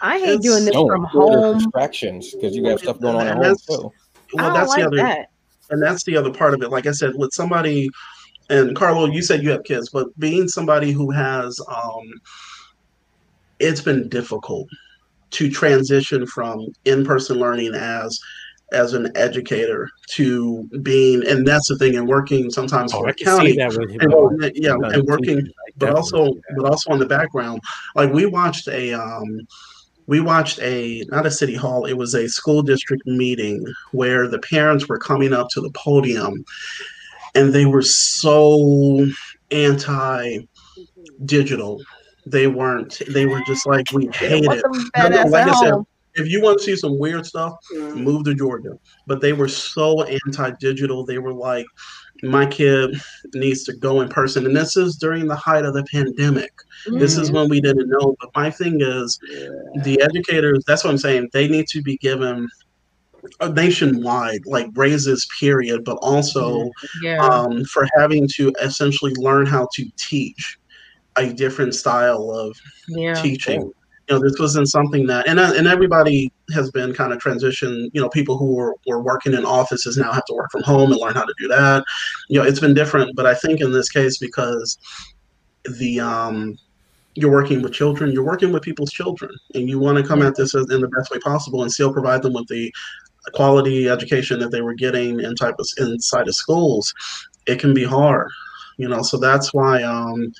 [0.00, 1.58] I hate doing this from home.
[1.58, 3.92] Distractions because you got stuff going on at home too.
[4.34, 5.30] Well, that's like the other, that.
[5.70, 6.70] and that's the other part of it.
[6.70, 7.88] Like I said, with somebody,
[8.48, 12.12] and Carlo, you said you have kids, but being somebody who has, um,
[13.60, 14.68] it's been difficult
[15.32, 18.18] to transition from in-person learning as
[18.72, 23.14] as an educator to being and that's the thing and working sometimes oh, for a
[23.14, 25.46] county and, yeah and working
[25.76, 27.60] but also but also on the background.
[27.94, 29.40] Like we watched a um
[30.06, 34.38] we watched a not a city hall it was a school district meeting where the
[34.40, 36.44] parents were coming up to the podium
[37.34, 39.06] and they were so
[39.50, 40.38] anti
[41.24, 41.80] digital
[42.26, 44.62] they weren't they were just like we hate it.
[45.30, 45.74] like i said
[46.14, 48.02] if you want to see some weird stuff, mm-hmm.
[48.02, 48.78] move to Georgia.
[49.06, 51.04] But they were so anti-digital.
[51.04, 51.66] They were like,
[52.22, 52.96] my kid
[53.34, 54.46] needs to go in person.
[54.46, 56.52] And this is during the height of the pandemic.
[56.86, 56.98] Mm-hmm.
[56.98, 57.36] This is mm-hmm.
[57.36, 58.14] when we didn't know.
[58.20, 59.48] But my thing is, yeah.
[59.82, 60.64] the educators.
[60.66, 61.30] That's what I'm saying.
[61.32, 62.48] They need to be given
[63.40, 66.68] a nationwide like raises period but also
[67.02, 67.18] yeah.
[67.18, 70.58] um, for having to essentially learn how to teach
[71.16, 72.56] a different style of
[72.88, 73.14] yeah.
[73.14, 73.72] teaching
[74.12, 77.88] you know, this wasn't something that, and uh, and everybody has been kind of transitioned.
[77.94, 80.92] You know, people who were, were working in offices now have to work from home
[80.92, 81.82] and learn how to do that.
[82.28, 84.76] You know, it's been different, but I think in this case because
[85.78, 86.58] the um,
[87.14, 90.36] you're working with children, you're working with people's children, and you want to come at
[90.36, 92.70] this in the best way possible and still provide them with the
[93.32, 96.92] quality education that they were getting in type of inside of schools.
[97.46, 98.28] It can be hard,
[98.76, 99.00] you know.
[99.00, 99.82] So that's why.
[99.82, 100.34] Um,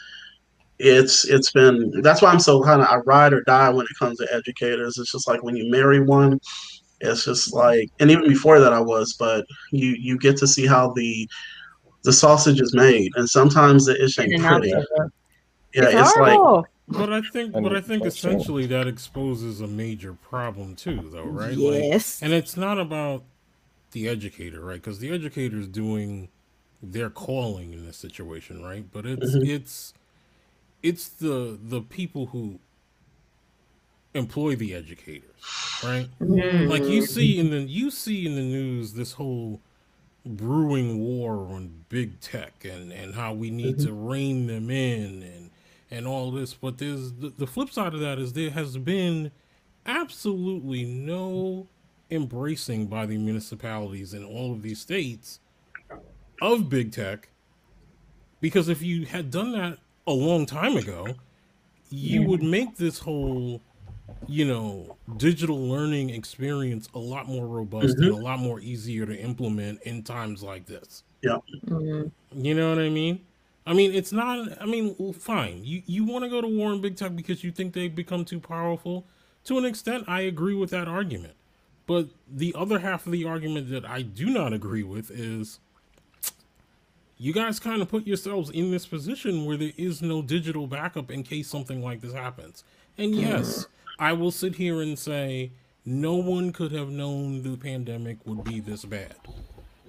[0.82, 3.98] it's it's been that's why I'm so kind of I ride or die when it
[3.98, 4.98] comes to educators.
[4.98, 6.40] It's just like when you marry one,
[7.00, 10.66] it's just like and even before that I was, but you you get to see
[10.66, 11.28] how the
[12.02, 14.70] the sausage is made, and sometimes the ish ain't pretty.
[14.70, 16.64] Yeah, it's, it's like.
[16.88, 21.56] But I think, but I think essentially that exposes a major problem too, though, right?
[21.56, 22.20] Yes.
[22.20, 23.22] Like, and it's not about
[23.92, 24.82] the educator, right?
[24.82, 26.28] Because the educator is doing
[26.82, 28.84] their calling in this situation, right?
[28.92, 29.48] But it's mm-hmm.
[29.48, 29.94] it's
[30.82, 32.58] it's the the people who
[34.14, 36.08] employ the educators, right?
[36.20, 36.68] Mm-hmm.
[36.68, 39.60] Like you see in the you see in the news this whole
[40.24, 43.86] brewing war on big tech and and how we need mm-hmm.
[43.86, 45.50] to rein them in and
[45.90, 49.32] and all this but there's the, the flip side of that is there has been
[49.84, 51.66] absolutely no
[52.08, 55.40] embracing by the municipalities in all of these states
[56.40, 57.28] of big tech
[58.40, 61.06] because if you had done that a long time ago
[61.90, 63.60] you would make this whole
[64.26, 68.04] you know digital learning experience a lot more robust mm-hmm.
[68.04, 71.02] and a lot more easier to implement in times like this.
[71.22, 71.38] Yeah.
[71.66, 72.44] Mm-hmm.
[72.44, 73.20] you know what i mean?
[73.66, 75.64] I mean it's not i mean well, fine.
[75.64, 78.24] You you want to go to war in big tech because you think they've become
[78.24, 79.06] too powerful?
[79.44, 81.34] To an extent i agree with that argument.
[81.86, 85.60] But the other half of the argument that i do not agree with is
[87.22, 91.10] you guys kind of put yourselves in this position where there is no digital backup
[91.10, 92.64] in case something like this happens
[92.98, 93.66] and yes
[93.98, 95.52] I will sit here and say
[95.84, 99.14] no one could have known the pandemic would be this bad.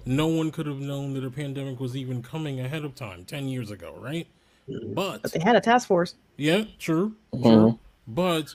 [0.06, 3.48] No one could have known that a pandemic was even coming ahead of time 10
[3.48, 4.26] years ago, right?
[4.68, 6.14] But, but they had a task force.
[6.36, 7.16] Yeah, true.
[7.32, 7.42] Mm-hmm.
[7.42, 7.78] True.
[8.06, 8.54] But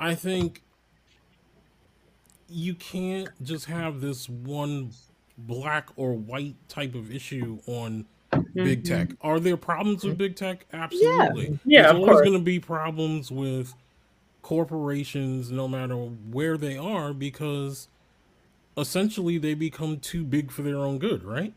[0.00, 0.62] I think
[2.48, 4.92] you can't just have this one
[5.38, 8.64] black or white type of issue on mm-hmm.
[8.64, 9.10] big tech.
[9.20, 10.66] Are there problems with big tech?
[10.72, 11.58] Absolutely.
[11.64, 13.74] Yeah, yeah There's always going to be problems with
[14.42, 17.88] corporations, no matter where they are, because
[18.76, 21.54] essentially they become too big for their own good, right?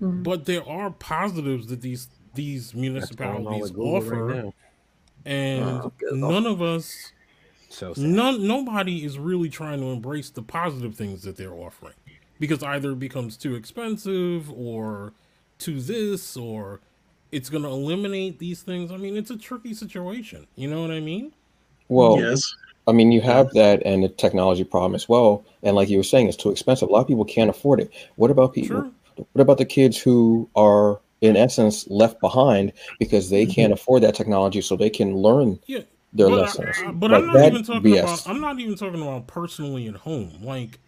[0.00, 0.22] Mm-hmm.
[0.22, 4.54] But there are positives that these these municipalities offer, right
[5.26, 7.12] and oh, none of us,
[7.68, 11.94] so none nobody is really trying to embrace the positive things that they're offering,
[12.38, 15.12] because either it becomes too expensive or
[15.58, 16.80] to this or
[17.32, 18.92] it's going to eliminate these things.
[18.92, 20.46] I mean, it's a tricky situation.
[20.54, 21.32] You know what I mean?
[21.88, 22.54] Well, yes.
[22.86, 25.44] I mean, you have that and the technology problem as well.
[25.62, 26.88] And like you were saying, it's too expensive.
[26.88, 27.92] A lot of people can't afford it.
[28.16, 28.82] What about people?
[28.82, 28.90] Sure.
[29.32, 33.52] What about the kids who are, in essence, left behind because they mm-hmm.
[33.52, 35.80] can't afford that technology, so they can learn yeah.
[36.12, 36.76] their but lessons?
[36.78, 38.02] I, I, but like I'm not even talking BS.
[38.02, 38.28] about.
[38.28, 40.38] I'm not even talking about personally at home.
[40.42, 40.78] Like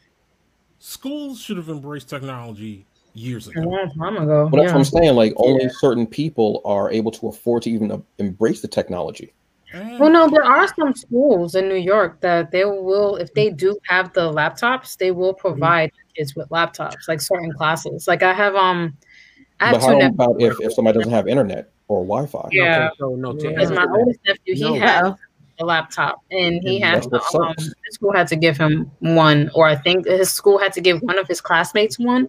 [0.78, 3.60] schools should have embraced technology years ago.
[3.60, 4.48] A long time ago.
[4.48, 4.62] But yeah.
[4.64, 5.16] that's what I'm saying.
[5.16, 5.70] Like only yeah.
[5.78, 9.32] certain people are able to afford to even embrace the technology.
[9.74, 13.78] Well, no, there are some schools in New York that they will, if they do
[13.86, 15.40] have the laptops, they will mm-hmm.
[15.40, 18.08] provide kids with laptops, like certain classes.
[18.08, 18.96] Like I have, um,
[19.60, 22.48] I have but how about if, if somebody doesn't have internet or Wi-Fi?
[22.50, 24.74] Yeah, so no, because my oldest nephew, he no.
[24.80, 25.14] has
[25.60, 29.66] a laptop, and he has to, um, his school had to give him one, or
[29.66, 32.28] I think his school had to give one of his classmates one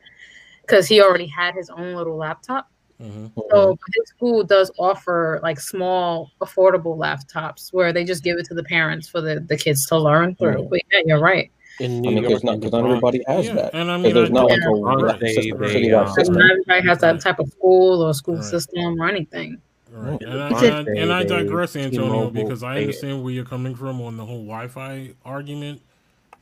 [0.62, 2.70] because he already had his own little laptop.
[3.02, 3.28] Mm-hmm.
[3.50, 8.54] So his school does offer like small, affordable laptops where they just give it to
[8.54, 10.56] the parents for the, the kids to learn through.
[10.56, 10.70] Mm-hmm.
[10.70, 11.50] But yeah, you're right.
[11.80, 13.54] In New I mean, York, not, not everybody has yeah.
[13.54, 13.74] that.
[13.74, 15.20] And I mean, there's not like a right.
[15.22, 16.36] system, they, they, um, system.
[16.36, 18.44] Not everybody has that type of school or school right.
[18.44, 19.62] system or anything.
[19.92, 20.22] Right.
[20.22, 24.02] And, I, and, I, and I digress, Antonio, because I understand where you're coming from
[24.02, 25.82] on the whole Wi-Fi argument,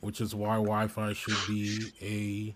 [0.00, 2.54] which is why Wi-Fi should be a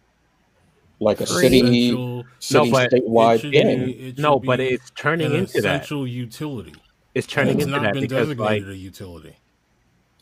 [1.02, 2.24] like a city, city no,
[2.70, 4.14] but statewide thing.
[4.18, 6.74] No, but it's turning into that essential utility.
[7.14, 9.36] It's turning it's into not that been because designated like, a utility.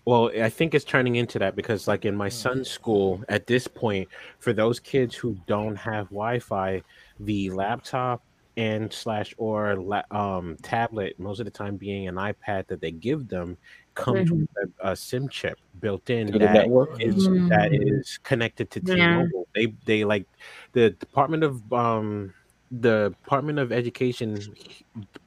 [0.06, 2.34] Well, I think it's turning into that because, like in my hmm.
[2.34, 6.82] son's school, at this point, for those kids who don't have Wi-Fi,
[7.18, 8.22] the laptop
[8.56, 13.28] and slash or um, tablet, most of the time being an iPad that they give
[13.28, 13.56] them,
[13.94, 14.40] comes mm-hmm.
[14.40, 16.66] with a, a, SIM chip built in that
[16.98, 17.48] is, mm-hmm.
[17.48, 19.46] that is connected to T-Mobile.
[19.54, 19.66] Yeah.
[19.66, 20.26] They they like
[20.72, 22.32] the Department of um
[22.70, 24.40] the Department of Education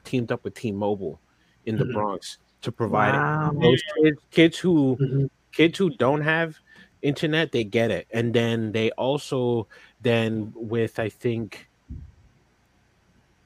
[0.04, 1.20] teamed up with T-Mobile
[1.66, 1.94] in the mm-hmm.
[1.94, 3.52] Bronx to provide wow.
[3.60, 5.26] those kids, kids who mm-hmm.
[5.52, 6.58] kids who don't have
[7.02, 9.68] internet they get it and then they also
[10.02, 11.68] then with i think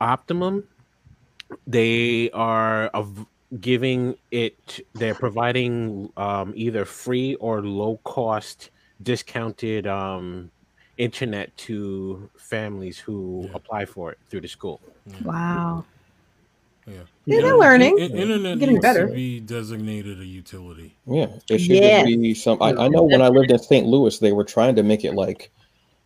[0.02, 0.64] optimum
[1.66, 3.26] they are of
[3.62, 8.70] giving it they're providing um, either free or low cost
[9.02, 10.52] discounted um,
[10.98, 13.52] internet to families who yeah.
[13.56, 14.82] apply for it through the school.
[15.24, 15.86] Wow.
[16.86, 16.94] Yeah,
[17.26, 20.96] yeah they're learning in, internet getting better to be designated a utility.
[21.06, 22.06] Yeah it should yeah.
[22.06, 24.84] be some I, I know when i lived in st louis they were trying to
[24.84, 25.52] make it like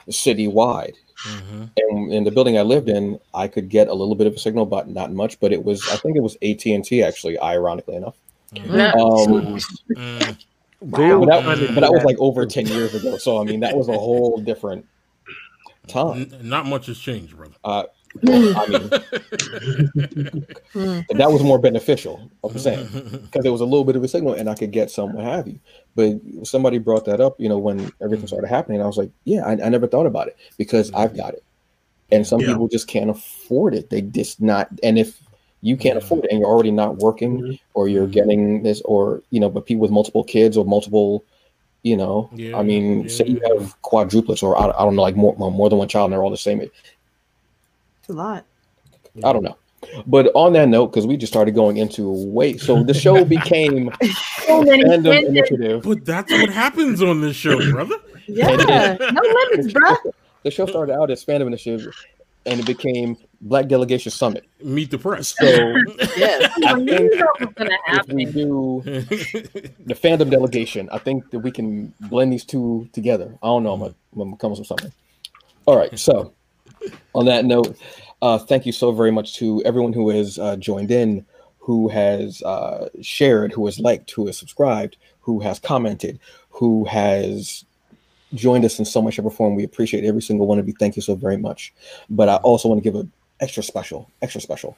[0.09, 1.63] citywide Mm-hmm.
[1.77, 4.39] And in the building I lived in, I could get a little bit of a
[4.39, 5.39] signal, but not much.
[5.39, 8.15] But it was, I think it was AT and T actually, ironically enough.
[8.55, 8.99] Mm-hmm.
[8.99, 9.57] Um,
[9.95, 10.37] mm.
[10.81, 13.17] but, that, but that was like over ten years ago.
[13.17, 14.85] So I mean, that was a whole different
[15.87, 16.31] time.
[16.41, 17.53] Not much has changed, brother.
[17.63, 17.83] Uh,
[18.27, 18.89] I mean,
[20.73, 20.99] Hmm.
[21.17, 22.29] that was more beneficial.
[22.43, 22.87] I'm saying
[23.23, 25.25] because there was a little bit of a signal, and I could get some, what
[25.25, 25.59] have you.
[25.95, 28.81] But somebody brought that up, you know, when everything started happening.
[28.81, 31.43] I was like, yeah, I, I never thought about it because I've got it,
[32.11, 32.47] and some Yeah.
[32.47, 33.89] people just can't afford it.
[33.89, 35.19] They just not, and if
[35.61, 36.03] you can't Yeah.
[36.03, 37.59] afford it and you're already not working, Mhm.
[37.73, 38.11] or you're Mhm.
[38.11, 41.23] getting this, or you know, but people with multiple kids or multiple.
[41.83, 43.55] You know, Yeah, I mean, say you yeah.
[43.57, 46.23] have quadruplets, or I, I don't know, like more more than one child, and they're
[46.23, 46.69] all the same age.
[46.69, 47.00] It's
[48.11, 48.45] a lot.
[49.23, 49.57] I don't know.
[50.05, 53.89] But on that note, because we just started going into wait, so the show became
[54.45, 55.29] So many fandom tangents.
[55.29, 55.81] initiative.
[55.83, 57.95] But that's what happens on this show, brother.
[58.27, 58.55] Yeah.
[58.99, 59.21] no
[59.51, 59.95] limits, bro.
[60.43, 61.93] The show started out as fandom initiative,
[62.45, 64.45] and it became Black Delegation Summit.
[64.63, 65.33] Meet the press.
[65.39, 65.45] So
[66.15, 66.51] Yes.
[66.63, 71.39] I I think that was gonna if we do the fandom delegation, I think that
[71.39, 73.35] we can blend these two together.
[73.41, 73.73] I don't know.
[73.73, 74.91] I'm gonna, I'm gonna come up with something.
[75.65, 75.97] All right.
[75.99, 76.33] So
[77.13, 77.77] on that note,
[78.21, 81.25] uh, thank you so very much to everyone who has uh, joined in,
[81.59, 87.65] who has uh, shared, who has liked, who has subscribed, who has commented, who has
[88.33, 89.55] joined us in so much ever form.
[89.55, 90.73] We appreciate every single one of you.
[90.79, 91.73] Thank you so very much.
[92.09, 94.77] But I also want to give an extra special, extra special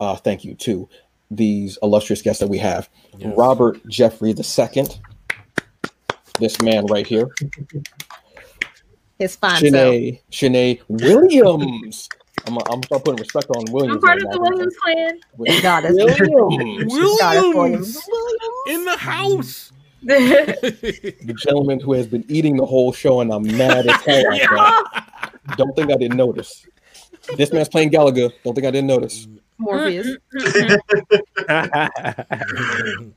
[0.00, 0.88] uh, thank you to
[1.30, 2.88] these illustrious guests that we have.
[3.18, 3.32] Yes.
[3.36, 4.84] Robert Jeffrey II,
[6.38, 7.28] this man right here,
[9.20, 9.72] His fine self.
[9.72, 12.08] Shanae, Shanae Williams.
[12.46, 13.96] I'm gonna I'm start putting respect on Williams.
[13.96, 14.50] I'm part right of the now.
[14.50, 15.20] Williams clan.
[15.60, 15.92] Goddess.
[15.92, 18.66] Williams, Goddess Williams Williams.
[18.66, 19.72] in the house.
[20.02, 24.32] the gentleman who has been eating the whole show, and I'm mad as hell.
[24.32, 25.32] at that.
[25.58, 26.66] Don't think I didn't notice.
[27.36, 28.30] This man's playing Gallagher.
[28.42, 29.28] Don't think I didn't notice.
[29.60, 30.16] Morpheus.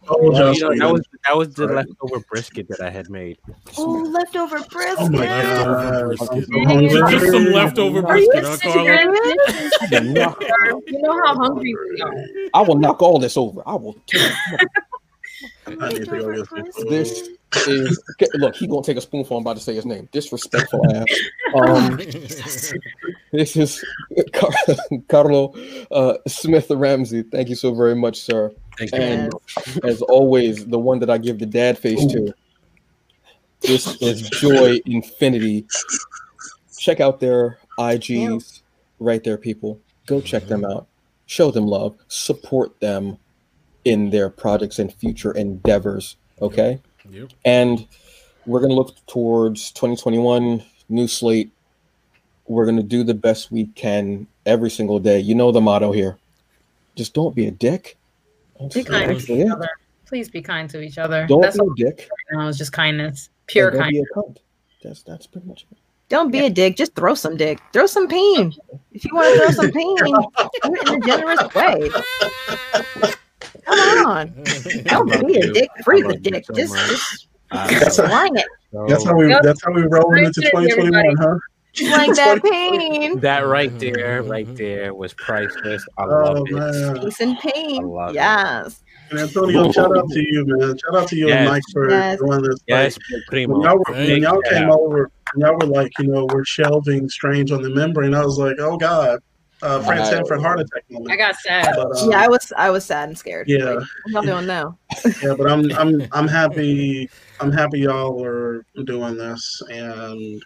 [0.09, 3.37] Oh, Well, you know, that was that was the leftover brisket that I had made.
[3.77, 4.97] Oh, leftover brisket.
[4.99, 6.07] Oh my god.
[6.07, 6.29] brisket.
[6.31, 7.19] I'm so hungry.
[7.19, 10.35] Just some leftover Are you brisket, huh,
[10.87, 12.25] you know how hungry we are.
[12.53, 13.63] I will knock all this over.
[13.65, 13.95] I will.
[15.65, 16.89] I need to go get.
[16.89, 17.29] This
[17.67, 18.01] is
[18.35, 18.55] look.
[18.55, 19.37] He gonna take a spoonful.
[19.37, 20.09] I'm about to say his name.
[20.11, 21.05] Disrespectful ass.
[21.53, 21.97] Um,
[23.31, 23.85] this is
[24.33, 24.49] Car-
[25.07, 25.53] Carlo
[25.91, 27.21] uh, Smith Ramsey.
[27.21, 28.51] Thank you so very much, sir.
[28.79, 28.97] Thank you.
[28.97, 29.33] And
[29.83, 32.33] as always, the one that I give the dad face to.
[33.61, 35.67] This is Joy Infinity.
[36.79, 38.63] Check out their IGs
[38.99, 39.79] right there, people.
[40.07, 40.87] Go check them out.
[41.27, 41.95] Show them love.
[42.07, 43.17] Support them
[43.85, 46.17] in their projects and future endeavors.
[46.41, 46.81] Okay.
[47.09, 47.31] Yep.
[47.45, 47.87] And
[48.45, 51.51] we're going to look towards 2021, new slate.
[52.47, 55.19] We're going to do the best we can every single day.
[55.19, 56.17] You know the motto here.
[56.95, 57.97] Just don't be a dick.
[58.59, 59.69] That's Be kind to each other.
[60.05, 61.25] Please be kind to each other.
[61.27, 62.09] Don't That's be a dick.
[62.31, 63.29] right now is just kindness.
[63.47, 64.05] Pure and don't kindness.
[64.13, 64.37] be a cunt.
[64.83, 65.77] That's that's pretty much it.
[66.09, 66.75] Don't be a dick.
[66.75, 67.59] Just throw some dick.
[67.71, 68.53] Throw some pain.
[68.91, 73.13] If you want to throw some pain, do it in a generous way.
[73.75, 74.43] Come on.
[74.85, 75.69] Don't be a dick.
[75.83, 76.45] Free the dick.
[76.55, 78.45] Just, just That's how, it.
[78.87, 79.43] that's how we Yep.
[79.43, 81.37] that's how we rolling into Appreciate 2021, huh?
[81.91, 83.19] Like that pain.
[83.19, 85.83] That right there, right there was priceless.
[85.97, 86.53] I Oh love it.
[86.53, 86.99] man.
[86.99, 87.87] Peace and I pain.
[87.87, 88.15] love it.
[88.15, 88.81] Yes.
[89.11, 90.75] And Antonio, shout out to you, man.
[90.79, 92.19] Shout out to you and Mike for Yes.
[92.19, 92.59] doing this.
[92.67, 93.53] Yes, Like, primo.
[93.53, 94.41] when y'all, were, when y'all you.
[94.49, 98.15] came over, when y'all were like, you know, we're shelving Strange on the membrane.
[98.15, 99.19] I was like, oh god,
[99.63, 100.09] uh, Frank Wow.
[100.09, 101.11] Sanford heart attack moment.
[101.11, 101.73] I got sad.
[101.75, 103.47] But, um, Yeah, I was I was sad and scared.
[103.49, 103.63] Yeah.
[103.65, 104.77] Like, what y'all doing now?
[105.23, 107.09] yeah, but I'm I'm I'm happy.
[107.39, 110.41] I'm happy y'all are doing this and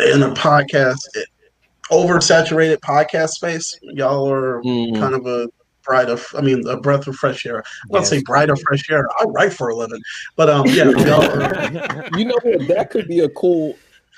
[0.00, 1.00] in a podcast,
[1.90, 3.78] oversaturated podcast space.
[3.82, 4.98] Y'all are Mm.
[4.98, 5.48] kind of a
[5.84, 7.58] bright of, I mean, a breath of fresh air.
[7.60, 8.24] I don't say Yes.
[8.26, 9.08] bright of fresh air.
[9.20, 10.00] I write for a living,
[10.36, 12.38] but um, yeah, y'all are You know?
[12.68, 13.74] That could be a cool.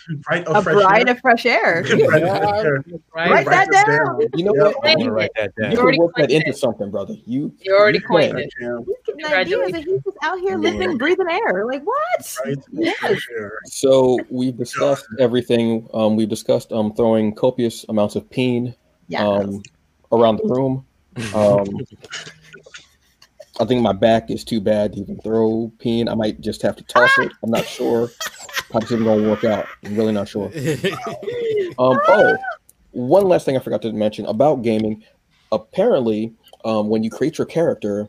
[0.21, 1.15] bright of A fresh bride air.
[1.15, 1.83] of fresh air.
[2.07, 2.85] Bright air.
[3.15, 3.31] Right?
[3.31, 4.21] Write that this down.
[4.35, 4.75] You know Yep.
[4.77, 4.89] what?
[4.89, 5.71] I'm You, gonna write that you down.
[5.73, 6.57] can already work that into it.
[6.57, 7.15] something, brother.
[7.27, 8.39] You You already you coined can.
[8.41, 8.51] it.
[8.61, 11.67] Yeah, He's getting ideas and he's just out here living, breathing air.
[11.67, 12.37] Like what?
[12.45, 13.21] bright Yes.
[13.67, 15.89] So we've discussed everything.
[15.95, 18.75] Um, we've discussed um throwing copious amounts of peen
[19.09, 19.27] Yeah.
[19.27, 19.63] um
[20.13, 20.85] around the room.
[21.35, 21.65] Um,
[23.61, 26.09] I think my back is too bad to even throw pin.
[26.09, 27.31] I might just have to toss it.
[27.43, 28.09] I'm not sure.
[28.71, 29.67] Probably isn't gonna work out.
[29.85, 30.51] I'm really not sure.
[31.79, 32.37] Um, oh,
[32.91, 35.03] one last thing I forgot to mention about gaming.
[35.53, 36.35] Apparently,
[36.65, 38.09] um, when you create your character,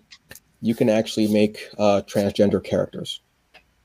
[0.61, 3.21] you can actually make uh, transgender characters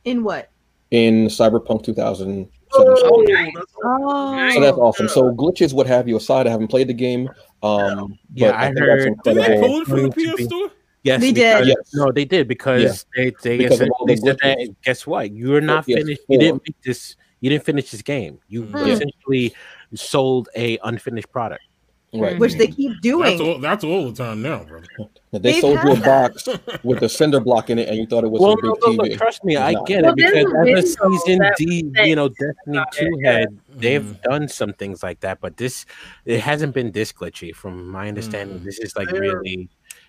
[0.05, 0.51] In what?
[0.91, 2.51] in Cyberpunk 2077.
[2.75, 3.53] Oh, nice.
[3.85, 4.51] Oh.
[4.55, 5.09] So that's awesome.
[5.09, 7.29] So glitches, what have you aside, I haven't played the game.
[7.63, 9.69] Um, Yeah, but I think heard- that's Did they incredible.
[9.69, 10.71] pull it from the Going to PS Store?
[11.07, 11.69] Yes, They because- did.
[11.69, 11.95] Yes.
[11.95, 12.93] No, they did because Yeah.
[13.17, 14.75] they they, Because of said, they the said that.
[14.85, 15.31] Guess what?
[15.33, 15.99] You're not PS4.
[16.01, 16.23] finished.
[16.29, 17.17] You didn't make this.
[17.41, 18.39] You didn't finish this game.
[18.49, 18.77] You Hmm.
[18.91, 19.55] essentially
[19.95, 21.63] sold a unfinished product.
[22.15, 22.39] Right.
[22.39, 23.41] which they keep That's doing.
[23.43, 23.59] all.
[23.59, 24.87] That's all the time now, brother.
[25.33, 26.49] They They've sold you a had box
[26.85, 28.93] with a cinder block in it, and you thought it was Well, a big no,
[28.93, 29.19] no, TV.
[29.19, 30.33] trust me, I get Well, it because
[30.65, 33.33] there's as a season D, you know, Destiny Two yeah.
[33.33, 34.23] head, they've Mhm.
[34.23, 35.85] done some things like that, but this
[36.25, 37.55] it hasn't been this glitchy.
[37.55, 38.65] From my understanding, Mhm.
[38.65, 39.69] this is like really,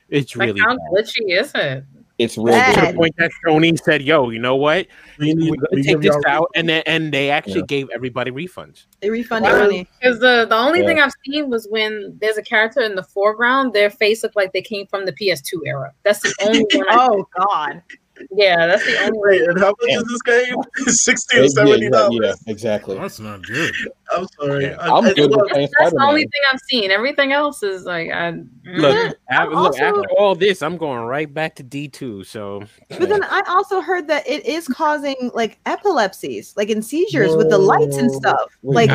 [0.10, 0.80] it's Like really how bad.
[0.94, 1.84] glitchy is it?
[2.18, 2.88] It's real Bad.
[2.88, 4.88] to the point that Sony said, "Yo, you know what?
[5.20, 7.66] We need We're gonna take this y'all- out," and then and they actually Yeah.
[7.68, 8.86] gave everybody refunds.
[9.02, 9.60] They refunded Wow.
[9.60, 9.88] money.
[10.02, 10.88] Because the the only Yeah.
[10.88, 14.52] thing I've seen was when there's a character in the foreground, their face looked like
[14.52, 15.92] they came from the PS2 era.
[16.02, 16.90] That's the only one.
[16.90, 17.84] I, Oh God.
[18.32, 19.20] Yeah, that's the only.
[19.22, 20.56] Wait, and how much is this game?
[20.88, 22.20] Sixty or seventy yeah, dollars.
[22.46, 22.98] yeah, exactly.
[22.98, 23.74] That's not good.
[24.16, 24.66] I'm sorry.
[24.66, 24.78] Yeah.
[24.80, 26.92] I- I'm I- good look, with playing That's the only thing I've seen.
[26.92, 28.32] Everything else is like I.
[28.32, 29.14] Look, mm.
[29.30, 32.24] af- look, also- after all this, I'm going right back to D two.
[32.24, 37.36] So But then I also heard that it is causing like epilepsies, like in seizures
[37.36, 38.40] with the lights and stuff.
[38.64, 38.90] Like?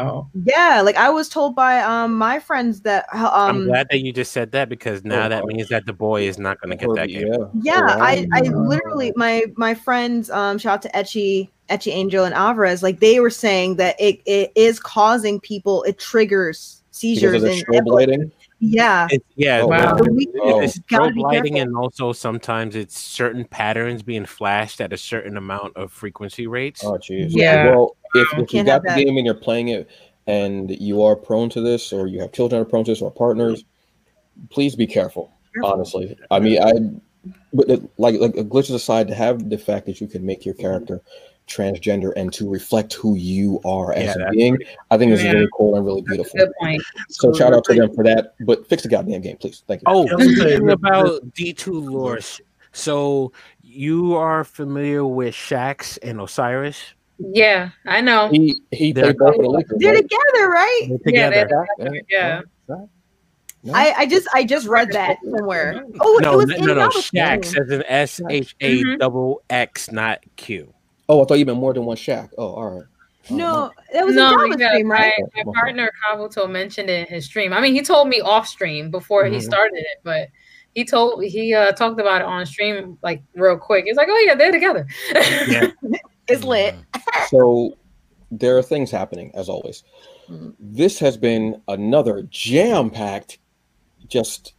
[0.00, 0.28] Wow.
[0.44, 3.30] yeah, like I was told by um my friends that um.
[3.56, 5.48] I'm glad that you just said that because now Oh, that wow.
[5.48, 7.32] means that the boy is not going to get that Herbie, game.
[7.62, 7.76] Yeah.
[7.78, 8.49] yeah, Oh, I I wow.
[8.54, 13.20] Literally my my friends um shout out to Etchy Etchy Angel and Alvarez like they
[13.20, 18.30] were saying that it it is causing people it triggers seizures and strobe lighting.
[18.58, 19.06] yeah.
[19.10, 19.94] It's, yeah, Oh, wow.
[19.94, 20.60] the- We- Oh.
[20.60, 25.76] it's strobe lighting, and also sometimes it's certain patterns being flashed at a certain amount
[25.76, 26.84] of frequency rates.
[26.84, 27.28] Oh, jeez.
[27.30, 27.70] Yeah.
[27.70, 28.98] Well, if, if you got the that.
[28.98, 29.88] game and you're playing it,
[30.26, 33.00] and you are prone to this, or you have children that are prone to this,
[33.00, 33.64] or partners,
[34.50, 35.32] please be careful.
[35.54, 35.72] Careful.
[35.72, 36.72] Honestly, I mean, I,
[37.52, 40.54] but it- like like glitches aside, to have the fact that you can make your
[40.54, 41.00] character
[41.48, 44.58] transgender and to reflect who you are as Yeah, a that's being,
[44.92, 45.32] I think is Yeah.
[45.32, 46.38] really cool and really beautiful.
[46.38, 46.80] Good point.
[47.08, 48.34] So shout out to them for that.
[48.46, 49.64] But fix the goddamn game, please.
[49.66, 49.84] Thank you.
[49.88, 52.20] Oh, Yeah, I was gonna say, speaking about D two lore,
[52.72, 53.32] so
[53.62, 56.78] you are familiar with Shaxx and Osiris?
[57.18, 58.28] Yeah, I know.
[58.30, 59.78] He he They're- played both for the Lakers.
[59.80, 60.02] They're right?
[60.02, 60.86] together, right?
[60.88, 61.66] They're Yeah, together.
[61.78, 62.40] they're- Yeah.
[63.62, 63.74] No?
[63.74, 65.84] I, I just I just read that somewhere.
[66.00, 66.80] Oh, it no, was no, in no, no.
[66.80, 67.20] Yellowstone.
[67.20, 68.98] Shaxx as an S H A Mhm.
[68.98, 70.72] double X, not Q.
[71.08, 72.30] Oh, I thought you meant more than one Shaq.
[72.38, 72.84] Oh, all right.
[73.30, 75.12] Oh, No, that was no, a Java yeah, stream, right?
[75.34, 77.52] my, my partner Kabuto mentioned it in his stream.
[77.52, 79.42] I mean, he told me off stream before he Mhm.
[79.42, 80.28] started it, but
[80.74, 83.84] he told he uh, talked about it on stream like real quick.
[83.84, 85.70] He's like, "Oh yeah, they're together." Yeah.
[86.28, 86.76] It's lit.
[87.28, 87.76] So
[88.30, 89.82] there are things happening as always.
[90.30, 90.54] Mm.
[90.60, 93.39] This has been another jam-packed,
[94.10, 94.52] just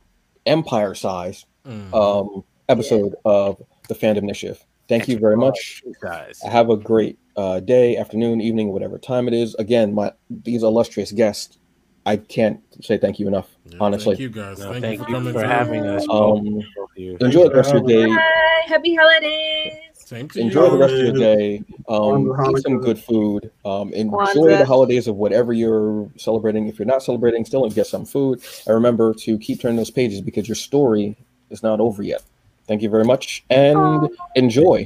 [0.46, 1.94] empire size Mm.
[1.94, 4.66] um, episode of the Fandom Initiative.
[4.88, 5.84] Thank you very much.
[6.02, 6.42] Guys.
[6.42, 9.54] Have a great uh, day, afternoon, evening, whatever time it is.
[9.56, 11.60] Again, my these illustrious guests.
[12.04, 13.48] I can't say thank you enough.
[13.68, 14.16] Yeah, honestly.
[14.16, 14.58] thank you guys.
[14.58, 16.02] No, thank, thank you for you for having us.
[16.10, 17.18] Um, both of you.
[17.22, 18.16] enjoy the rest of your day.
[18.16, 18.62] Bye.
[18.66, 19.74] Happy holidays.
[20.12, 21.64] Same to enjoy the rest of your day.
[21.88, 23.50] Um, eat some good food.
[23.64, 24.58] Um, enjoy Kwanzaa.
[24.58, 26.68] the holidays of whatever you're celebrating.
[26.68, 28.42] If you're not celebrating, still get some food.
[28.68, 31.16] And remember to keep turning those pages because your story
[31.50, 32.24] is not over yet.
[32.68, 34.86] Thank you very much and enjoy.